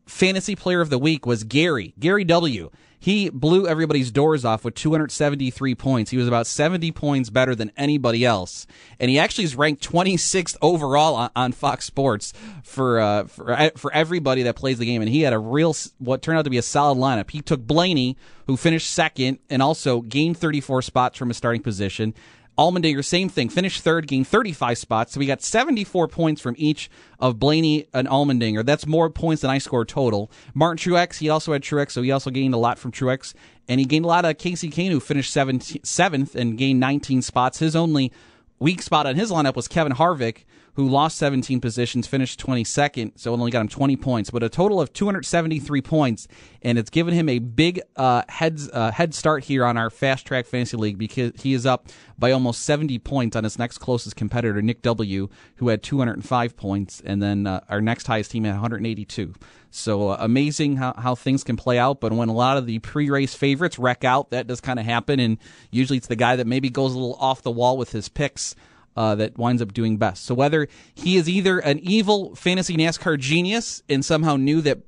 fantasy 0.07 0.57
player 0.57 0.81
of 0.81 0.91
the 0.91 0.99
week 0.99 1.27
was 1.27 1.45
Gary 1.45 1.95
Gary 1.99 2.25
W. 2.25 2.71
He 2.99 3.29
blew 3.31 3.67
everybody's 3.67 4.11
doors 4.11 4.45
off 4.45 4.65
with 4.65 4.75
273 4.75 5.75
points. 5.75 6.11
He 6.11 6.17
was 6.17 6.27
about 6.27 6.47
70 6.47 6.91
points 6.93 7.31
better 7.31 7.55
than 7.55 7.71
anybody 7.77 8.25
else, 8.25 8.67
and 8.99 9.11
he 9.11 9.19
actually 9.19 9.45
is 9.45 9.55
ranked 9.55 9.89
26th 9.89 10.57
overall 10.61 11.15
on, 11.15 11.31
on 11.37 11.53
Fox 11.53 11.85
Sports 11.85 12.33
for 12.65 12.99
uh, 13.01 13.25
for 13.25 13.71
for 13.77 13.93
everybody 13.93 14.43
that 14.43 14.57
plays 14.57 14.79
the 14.79 14.87
game. 14.87 15.01
And 15.01 15.11
he 15.11 15.23
had 15.23 15.33
a 15.33 15.39
real 15.39 15.75
what 15.99 16.23
turned 16.23 16.39
out 16.39 16.45
to 16.45 16.51
be 16.51 16.59
a 16.59 16.63
solid 16.63 16.99
lineup. 16.99 17.31
He 17.31 17.41
took 17.41 17.61
Blaney, 17.61 18.17
who 18.47 18.57
finished 18.57 18.91
second, 18.91 19.39
and 19.49 19.63
also 19.63 20.01
gained 20.01 20.37
34 20.37 20.83
spots 20.83 21.19
from 21.19 21.29
his 21.29 21.37
starting 21.37 21.63
position. 21.63 22.15
Allmendinger, 22.59 23.05
same 23.05 23.29
thing, 23.29 23.49
finished 23.49 23.83
third, 23.83 24.09
gained 24.09 24.27
35 24.27 24.79
spots. 24.79 25.13
So 25.13 25.21
we 25.21 25.27
got 25.27 25.41
74 25.43 26.09
points 26.09 26.41
from 26.41 26.57
each 26.59 26.91
of 27.21 27.39
Blaney 27.39 27.87
and 27.95 28.09
Allmendinger. 28.09 28.67
That's 28.67 28.85
more 28.85 29.09
points 29.09 29.43
than 29.43 29.51
I 29.51 29.59
scored 29.59 29.89
total. 29.89 30.29
Martin 30.55 30.93
Truex, 30.93 31.19
he 31.19 31.31
also 31.31 31.53
had 31.53 31.63
Truex, 31.63 31.93
so 31.93 32.03
he 32.03 32.11
also 32.11 32.31
gained 32.31 32.55
a 32.55 32.59
lot 32.59 32.79
from 32.79 32.91
Truex. 32.91 33.33
And 33.69 33.79
he 33.79 33.87
gained 33.87 34.05
a 34.05 34.09
lot 34.09 34.25
of 34.25 34.37
Kasey 34.39 34.73
Kahne, 34.73 34.91
who 34.91 34.99
finished 34.99 35.33
seventh 35.33 36.35
and 36.35 36.59
gained 36.59 36.81
19 36.81 37.23
spots. 37.23 37.61
His 37.61 37.77
only 37.77 38.13
weak 38.59 38.83
spot 38.83 39.07
on 39.07 39.15
his 39.15 39.31
lineup 39.31 39.55
was 39.55 39.69
Kevin 39.69 39.93
Harvick, 39.93 40.45
who 40.79 40.89
lost 40.89 41.19
17 41.19 41.61
positions, 41.61 42.07
finished 42.07 42.39
22nd, 42.39 43.11
so 43.17 43.33
only 43.33 43.51
got 43.51 43.63
him 43.63 43.69
20 43.69 43.97
points, 43.97 44.31
but 44.31 44.45
a 44.45 44.49
total 44.49 44.81
of 44.81 44.93
273 44.93 45.83
points, 45.83 46.29
and 46.63 46.79
it's 46.79 46.89
given 46.89 47.13
him 47.15 47.29
a 47.29 47.41
big 47.41 47.81
uh, 47.97 48.23
head 48.29 48.61
uh, 48.73 48.93
head 48.93 49.13
start 49.13 49.43
here 49.43 49.65
on 49.65 49.77
our 49.77 49.91
fast 49.91 50.25
track 50.25 50.47
fantasy 50.47 50.77
league 50.77 50.97
because 50.97 51.33
he 51.43 51.53
is 51.53 51.67
up 51.67 51.89
by 52.17 52.31
almost 52.31 52.63
70 52.63 52.97
points 53.01 53.35
on 53.35 53.43
his 53.43 53.59
next 53.59 53.79
closest 53.79 54.15
competitor, 54.15 54.63
Nick 54.63 54.83
W, 54.83 55.29
who 55.57 55.67
had 55.67 55.83
205 55.83 56.57
points, 56.57 57.03
and 57.05 57.21
then 57.21 57.49
uh, 57.49 57.61
our 57.69 57.81
next 57.81 58.07
highest 58.07 58.31
team 58.31 58.45
had 58.45 58.53
182. 58.53 59.35
So 59.73 60.11
uh, 60.11 60.19
amazing 60.21 60.77
how, 60.77 60.95
how 60.97 61.17
things 61.17 61.43
can 61.43 61.57
play 61.57 61.81
out. 61.81 62.01
But 62.01 62.13
when 62.13 62.29
a 62.29 62.33
lot 62.33 62.57
of 62.57 62.67
the 62.67 62.79
pre 62.79 63.11
race 63.11 63.35
favorites 63.35 63.81
wreck 63.81 64.05
out, 64.05 64.31
that 64.31 64.47
does 64.47 64.61
kind 64.61 64.79
of 64.79 64.85
happen. 64.85 65.19
And 65.19 65.39
usually 65.73 65.97
it's 65.97 66.07
the 66.07 66.15
guy 66.15 66.37
that 66.37 66.47
maybe 66.47 66.71
goes 66.71 66.95
a 66.95 66.99
little 66.99 67.17
off 67.17 67.43
the 67.43 67.51
wall 67.51 67.77
with 67.77 67.91
his 67.91 68.09
picks 68.09 68.55
uh, 68.97 69.15
that 69.15 69.39
winds 69.39 69.63
up 69.63 69.73
doing 69.73 69.97
best. 69.97 70.25
So 70.25 70.35
whether 70.35 70.69
he 70.95 71.17
is 71.17 71.29
either 71.29 71.59
an 71.59 71.79
evil 71.81 72.35
fantasy 72.35 72.77
NASCAR 72.77 73.19
genius 73.19 73.83
and 73.89 74.05
somehow 74.05 74.37
knew 74.37 74.61
that 74.63 74.79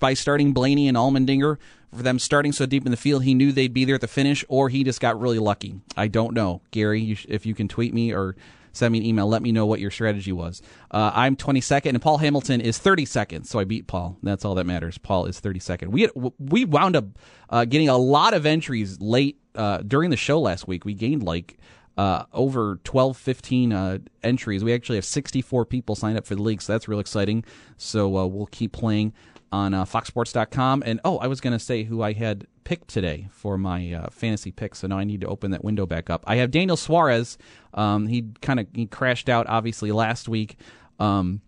by 0.00 0.14
starting 0.14 0.52
Blaney 0.52 0.88
and 0.88 0.96
Allmendinger, 0.96 1.58
for 1.94 2.02
them 2.02 2.18
starting 2.18 2.52
so 2.52 2.66
deep 2.66 2.84
in 2.84 2.90
the 2.90 2.96
field, 2.96 3.24
he 3.24 3.34
knew 3.34 3.52
they'd 3.52 3.74
be 3.74 3.84
there 3.84 3.96
at 3.96 4.00
the 4.00 4.08
finish, 4.08 4.44
or 4.48 4.68
he 4.68 4.84
just 4.84 5.00
got 5.00 5.20
really 5.20 5.38
lucky. 5.38 5.80
I 5.96 6.08
don't 6.08 6.34
know, 6.34 6.62
Gary. 6.70 7.00
You 7.00 7.14
sh- 7.16 7.26
if 7.28 7.46
you 7.46 7.54
can 7.54 7.68
tweet 7.68 7.92
me 7.92 8.14
or 8.14 8.36
send 8.72 8.92
me 8.92 8.98
an 8.98 9.04
email, 9.04 9.26
let 9.26 9.42
me 9.42 9.50
know 9.50 9.66
what 9.66 9.80
your 9.80 9.90
strategy 9.90 10.30
was. 10.30 10.62
Uh, 10.90 11.10
I'm 11.12 11.34
22nd, 11.34 11.90
and 11.90 12.02
Paul 12.02 12.18
Hamilton 12.18 12.60
is 12.60 12.78
32nd, 12.78 13.46
so 13.46 13.58
I 13.58 13.64
beat 13.64 13.88
Paul. 13.88 14.16
That's 14.22 14.44
all 14.44 14.54
that 14.54 14.66
matters. 14.66 14.98
Paul 14.98 15.26
is 15.26 15.40
32nd. 15.40 15.88
We 15.88 16.02
had, 16.02 16.10
we 16.38 16.64
wound 16.64 16.94
up 16.94 17.06
uh, 17.48 17.64
getting 17.64 17.88
a 17.88 17.98
lot 17.98 18.34
of 18.34 18.46
entries 18.46 19.00
late 19.00 19.40
uh, 19.56 19.78
during 19.78 20.10
the 20.10 20.16
show 20.16 20.40
last 20.40 20.68
week. 20.68 20.84
We 20.84 20.94
gained 20.94 21.24
like 21.24 21.58
uh, 22.00 22.24
over 22.32 22.80
12, 22.84 23.14
15 23.14 23.72
uh, 23.74 23.98
entries. 24.22 24.64
We 24.64 24.72
actually 24.72 24.96
have 24.96 25.04
64 25.04 25.66
people 25.66 25.94
signed 25.94 26.16
up 26.16 26.24
for 26.24 26.34
the 26.34 26.40
league, 26.40 26.62
so 26.62 26.72
that's 26.72 26.88
real 26.88 26.98
exciting. 26.98 27.44
So 27.76 28.16
uh, 28.16 28.26
we'll 28.26 28.46
keep 28.46 28.72
playing 28.72 29.12
on 29.52 29.74
uh, 29.74 29.84
foxsports.com. 29.84 30.82
And 30.86 30.98
oh, 31.04 31.18
I 31.18 31.26
was 31.26 31.42
going 31.42 31.52
to 31.52 31.58
say 31.58 31.82
who 31.82 32.00
I 32.00 32.14
had 32.14 32.46
picked 32.64 32.88
today 32.88 33.28
for 33.30 33.58
my 33.58 33.92
uh, 33.92 34.08
fantasy 34.08 34.50
picks, 34.50 34.78
so 34.78 34.88
now 34.88 34.96
I 34.96 35.04
need 35.04 35.20
to 35.20 35.26
open 35.26 35.50
that 35.50 35.62
window 35.62 35.84
back 35.84 36.08
up. 36.08 36.24
I 36.26 36.36
have 36.36 36.50
Daniel 36.50 36.78
Suarez. 36.78 37.36
Um, 37.74 38.06
he 38.06 38.30
kind 38.40 38.60
of 38.60 38.66
he 38.72 38.86
crashed 38.86 39.28
out 39.28 39.46
obviously 39.50 39.92
last 39.92 40.26
week. 40.26 40.56
Um, 40.98 41.42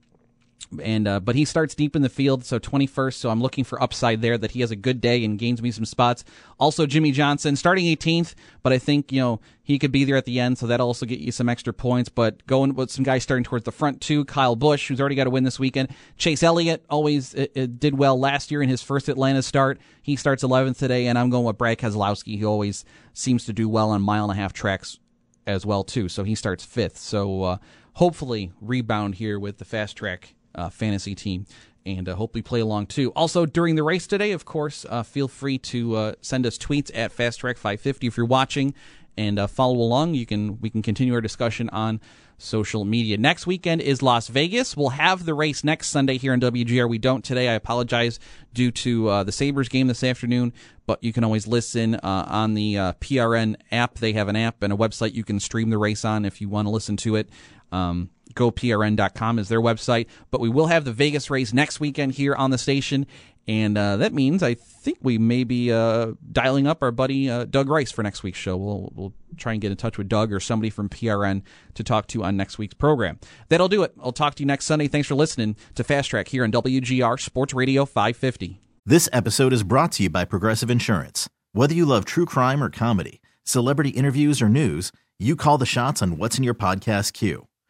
and 0.83 1.07
uh, 1.07 1.21
but 1.21 1.35
he 1.35 1.45
starts 1.45 1.75
deep 1.75 1.95
in 1.97 2.03
the 2.03 2.09
field, 2.09 2.45
so 2.45 2.59
21st. 2.59 3.15
So 3.15 3.31
I'm 3.31 3.41
looking 3.41 3.65
for 3.65 3.83
upside 3.83 4.23
there 4.23 4.39
that 4.39 4.53
he 4.53 4.61
has 4.61 4.71
a 4.71 4.77
good 4.77 5.01
day 5.01 5.25
and 5.25 5.39
gains 5.39 5.63
me 5.63 5.71
some 5.71 5.85
spots. 5.85 6.25
Also, 6.59 6.87
Jimmie 6.87 7.13
Johnson 7.13 7.57
starting 7.57 7.85
18th, 7.87 8.35
but 8.63 8.73
I 8.73 8.79
think 8.79 9.13
you 9.13 9.21
know 9.21 9.41
he 9.63 9.79
could 9.79 9.93
be 9.93 10.05
there 10.05 10.17
at 10.17 10.25
the 10.25 10.41
end, 10.41 10.59
so 10.59 10.67
that'll 10.67 10.87
also 10.87 11.07
get 11.07 11.21
you 11.21 11.33
some 11.33 11.49
extra 11.49 11.73
points. 11.73 12.09
But 12.09 12.47
going 12.47 12.75
with 12.75 12.91
some 12.91 13.05
guys 13.05 13.23
starting 13.23 13.45
towards 13.45 13.65
the 13.65 13.73
front 13.73 14.01
too, 14.01 14.25
Kyle 14.25 14.57
Busch, 14.57 14.89
who's 14.89 15.01
already 15.01 15.15
got 15.15 15.27
a 15.27 15.31
win 15.31 15.45
this 15.45 15.59
weekend. 15.59 15.91
Chase 16.17 16.43
Elliott 16.43 16.85
always 16.89 17.35
it, 17.35 17.53
it 17.55 17.81
did 17.81 17.99
well 17.99 18.19
last 18.19 18.51
year 18.51 18.63
in 18.63 18.69
his 18.69 18.83
first 18.83 19.09
Atlanta 19.09 19.43
start. 19.43 19.81
He 20.03 20.17
starts 20.17 20.43
11th 20.43 20.79
today, 20.79 21.07
and 21.07 21.19
I'm 21.19 21.31
going 21.31 21.45
with 21.45 21.59
Brad 21.59 21.79
Keselowski, 21.79 22.39
who 22.39 22.47
always 22.47 22.85
seems 23.13 23.45
to 23.47 23.53
do 23.53 23.69
well 23.69 23.91
on 23.91 24.03
mile 24.03 24.25
and 24.25 24.33
a 24.33 24.41
half 24.41 24.53
tracks 24.53 24.99
as 25.47 25.67
well 25.67 25.85
too. 25.85 26.09
So 26.09 26.25
he 26.25 26.35
starts 26.35 26.65
fifth. 26.65 26.99
So 26.99 27.43
uh, 27.43 27.57
hopefully 27.95 28.53
rebound 28.61 29.17
here 29.17 29.39
with 29.39 29.59
the 29.59 29.65
fast 29.65 29.97
track 29.97 30.35
uh, 30.55 30.71
fantasy 30.71 31.15
team 31.15 31.47
and 31.85 32.09
uh, 32.09 32.15
hopefully 32.15 32.43
play 32.43 32.61
along 32.61 32.87
too. 32.87 33.11
Also, 33.13 33.47
during 33.47 33.75
the 33.75 33.83
race 33.83 34.07
today, 34.07 34.33
of 34.33 34.45
course, 34.45 34.87
uh, 34.89 35.03
feel 35.03 35.29
free 35.29 35.59
to 35.59 35.97
uh, 35.97 36.15
send 36.21 36.47
us 36.47 36.57
tweets 36.59 36.91
at 36.95 37.13
Fast 37.13 37.41
Track 37.41 37.57
550 37.57 38.07
if 38.07 38.17
you're 38.17 38.27
watching 38.27 38.75
and 39.17 39.39
uh, 39.39 39.47
follow 39.47 39.77
along. 39.77 40.15
You 40.15 40.27
can 40.27 40.61
we 40.61 40.71
can 40.71 40.83
continue 40.83 41.15
our 41.15 41.21
discussion 41.21 41.69
on 41.71 42.01
social 42.39 42.85
media. 42.85 43.17
Next 43.17 43.47
weekend 43.47 43.81
is 43.81 44.03
Las 44.03 44.29
Vegas. 44.29 44.77
We'll 44.77 44.91
have 44.91 45.25
the 45.25 45.35
race 45.35 45.63
next 45.63 45.91
Sunday 45.91 46.19
here 46.19 46.33
on 46.33 46.41
WGR. 46.41 46.89
We 46.89 46.99
don't 46.99 47.25
today. 47.25 47.49
I 47.49 47.53
apologize 47.55 48.19
due 48.53 48.71
to 48.73 49.09
uh, 49.09 49.23
the 49.25 49.33
Sabres 49.33 49.69
game 49.69 49.87
this 49.87 50.03
afternoon, 50.03 50.53
but 50.87 51.03
you 51.05 51.13
can 51.13 51.25
always 51.25 51.47
listen 51.47 51.95
uh, 51.95 52.27
on 52.29 52.55
the 52.55 52.79
uh, 52.79 52.93
PRN 52.95 53.57
app. 53.71 53.95
They 53.95 54.13
have 54.15 54.29
an 54.29 54.37
app 54.37 54.63
and 54.63 54.73
a 54.73 54.77
website 54.77 55.15
you 55.15 55.25
can 55.25 55.39
stream 55.39 55.71
the 55.71 55.79
race 55.79 56.05
on 56.05 56.25
if 56.25 56.41
you 56.41 56.49
want 56.49 56.67
to 56.67 56.71
listen 56.71 56.97
to 56.99 57.17
it. 57.17 57.29
Um, 57.71 58.11
GoPRN.com 58.35 59.39
is 59.39 59.49
their 59.49 59.61
website. 59.61 60.07
But 60.31 60.41
we 60.41 60.49
will 60.49 60.67
have 60.67 60.85
the 60.85 60.93
Vegas 60.93 61.31
race 61.31 61.53
next 61.53 61.81
weekend 61.81 62.13
here 62.13 62.35
on 62.35 62.51
the 62.51 62.59
station. 62.59 63.07
And 63.49 63.77
uh, 63.77 63.97
that 63.97 64.13
means 64.13 64.43
I 64.43 64.55
think 64.55 64.99
we 65.03 65.19
may 65.19 65.43
be 65.43 65.73
uh, 65.73 66.13
dialing 66.31 66.67
up 66.67 66.83
our 66.83 66.93
buddy 66.93 67.29
uh, 67.29 67.45
Doug 67.45 67.69
Rice 67.69 67.91
for 67.91 68.03
next 68.03 68.23
week's 68.23 68.39
show. 68.39 68.57
We'll, 68.57 68.93
we'll 68.95 69.13
try 69.37 69.53
and 69.53 69.61
get 69.61 69.73
in 69.73 69.77
touch 69.77 69.99
with 69.99 70.09
Doug 70.09 70.33
or 70.33 70.39
somebody 70.39 70.71
from 70.71 70.89
PRN 70.89 71.43
to 71.75 71.83
talk 71.83 72.07
to 72.09 72.23
on 72.23 72.37
next 72.37 72.59
week's 72.59 72.75
program. 72.75 73.19
That'll 73.49 73.69
do 73.69 73.83
it. 73.83 73.95
I'll 74.01 74.13
talk 74.13 74.37
to 74.37 74.43
you 74.43 74.47
next 74.47 74.67
Sunday. 74.67 74.87
Thanks 74.87 75.09
for 75.09 75.17
listening 75.17 75.57
to 75.75 75.83
Fast 75.83 76.11
Track 76.11 76.29
here 76.29 76.45
on 76.45 76.53
WGR 76.53 77.19
Sports 77.19 77.53
Radio 77.53 77.85
550. 77.85 78.61
This 78.87 79.09
episode 79.13 79.53
is 79.53 79.65
brought 79.65 79.93
to 79.93 80.05
you 80.05 80.11
by 80.11 80.25
Progressive 80.25 80.71
Insurance. 80.71 81.29
Whether 81.53 81.75
you 81.75 81.85
love 81.85 82.05
true 82.05 82.27
crime 82.27 82.63
or 82.63 82.71
comedy, 82.71 83.21
celebrity 83.45 83.91
interviews 83.91 84.41
or 84.41 84.49
news, 84.49 84.93
you 85.19 85.37
call 85.37 85.59
the 85.59 85.67
shots 85.67 86.01
on 86.01 86.17
what's 86.17 86.39
in 86.39 86.45
your 86.45 86.55
podcast 86.55 87.13
queue. 87.13 87.47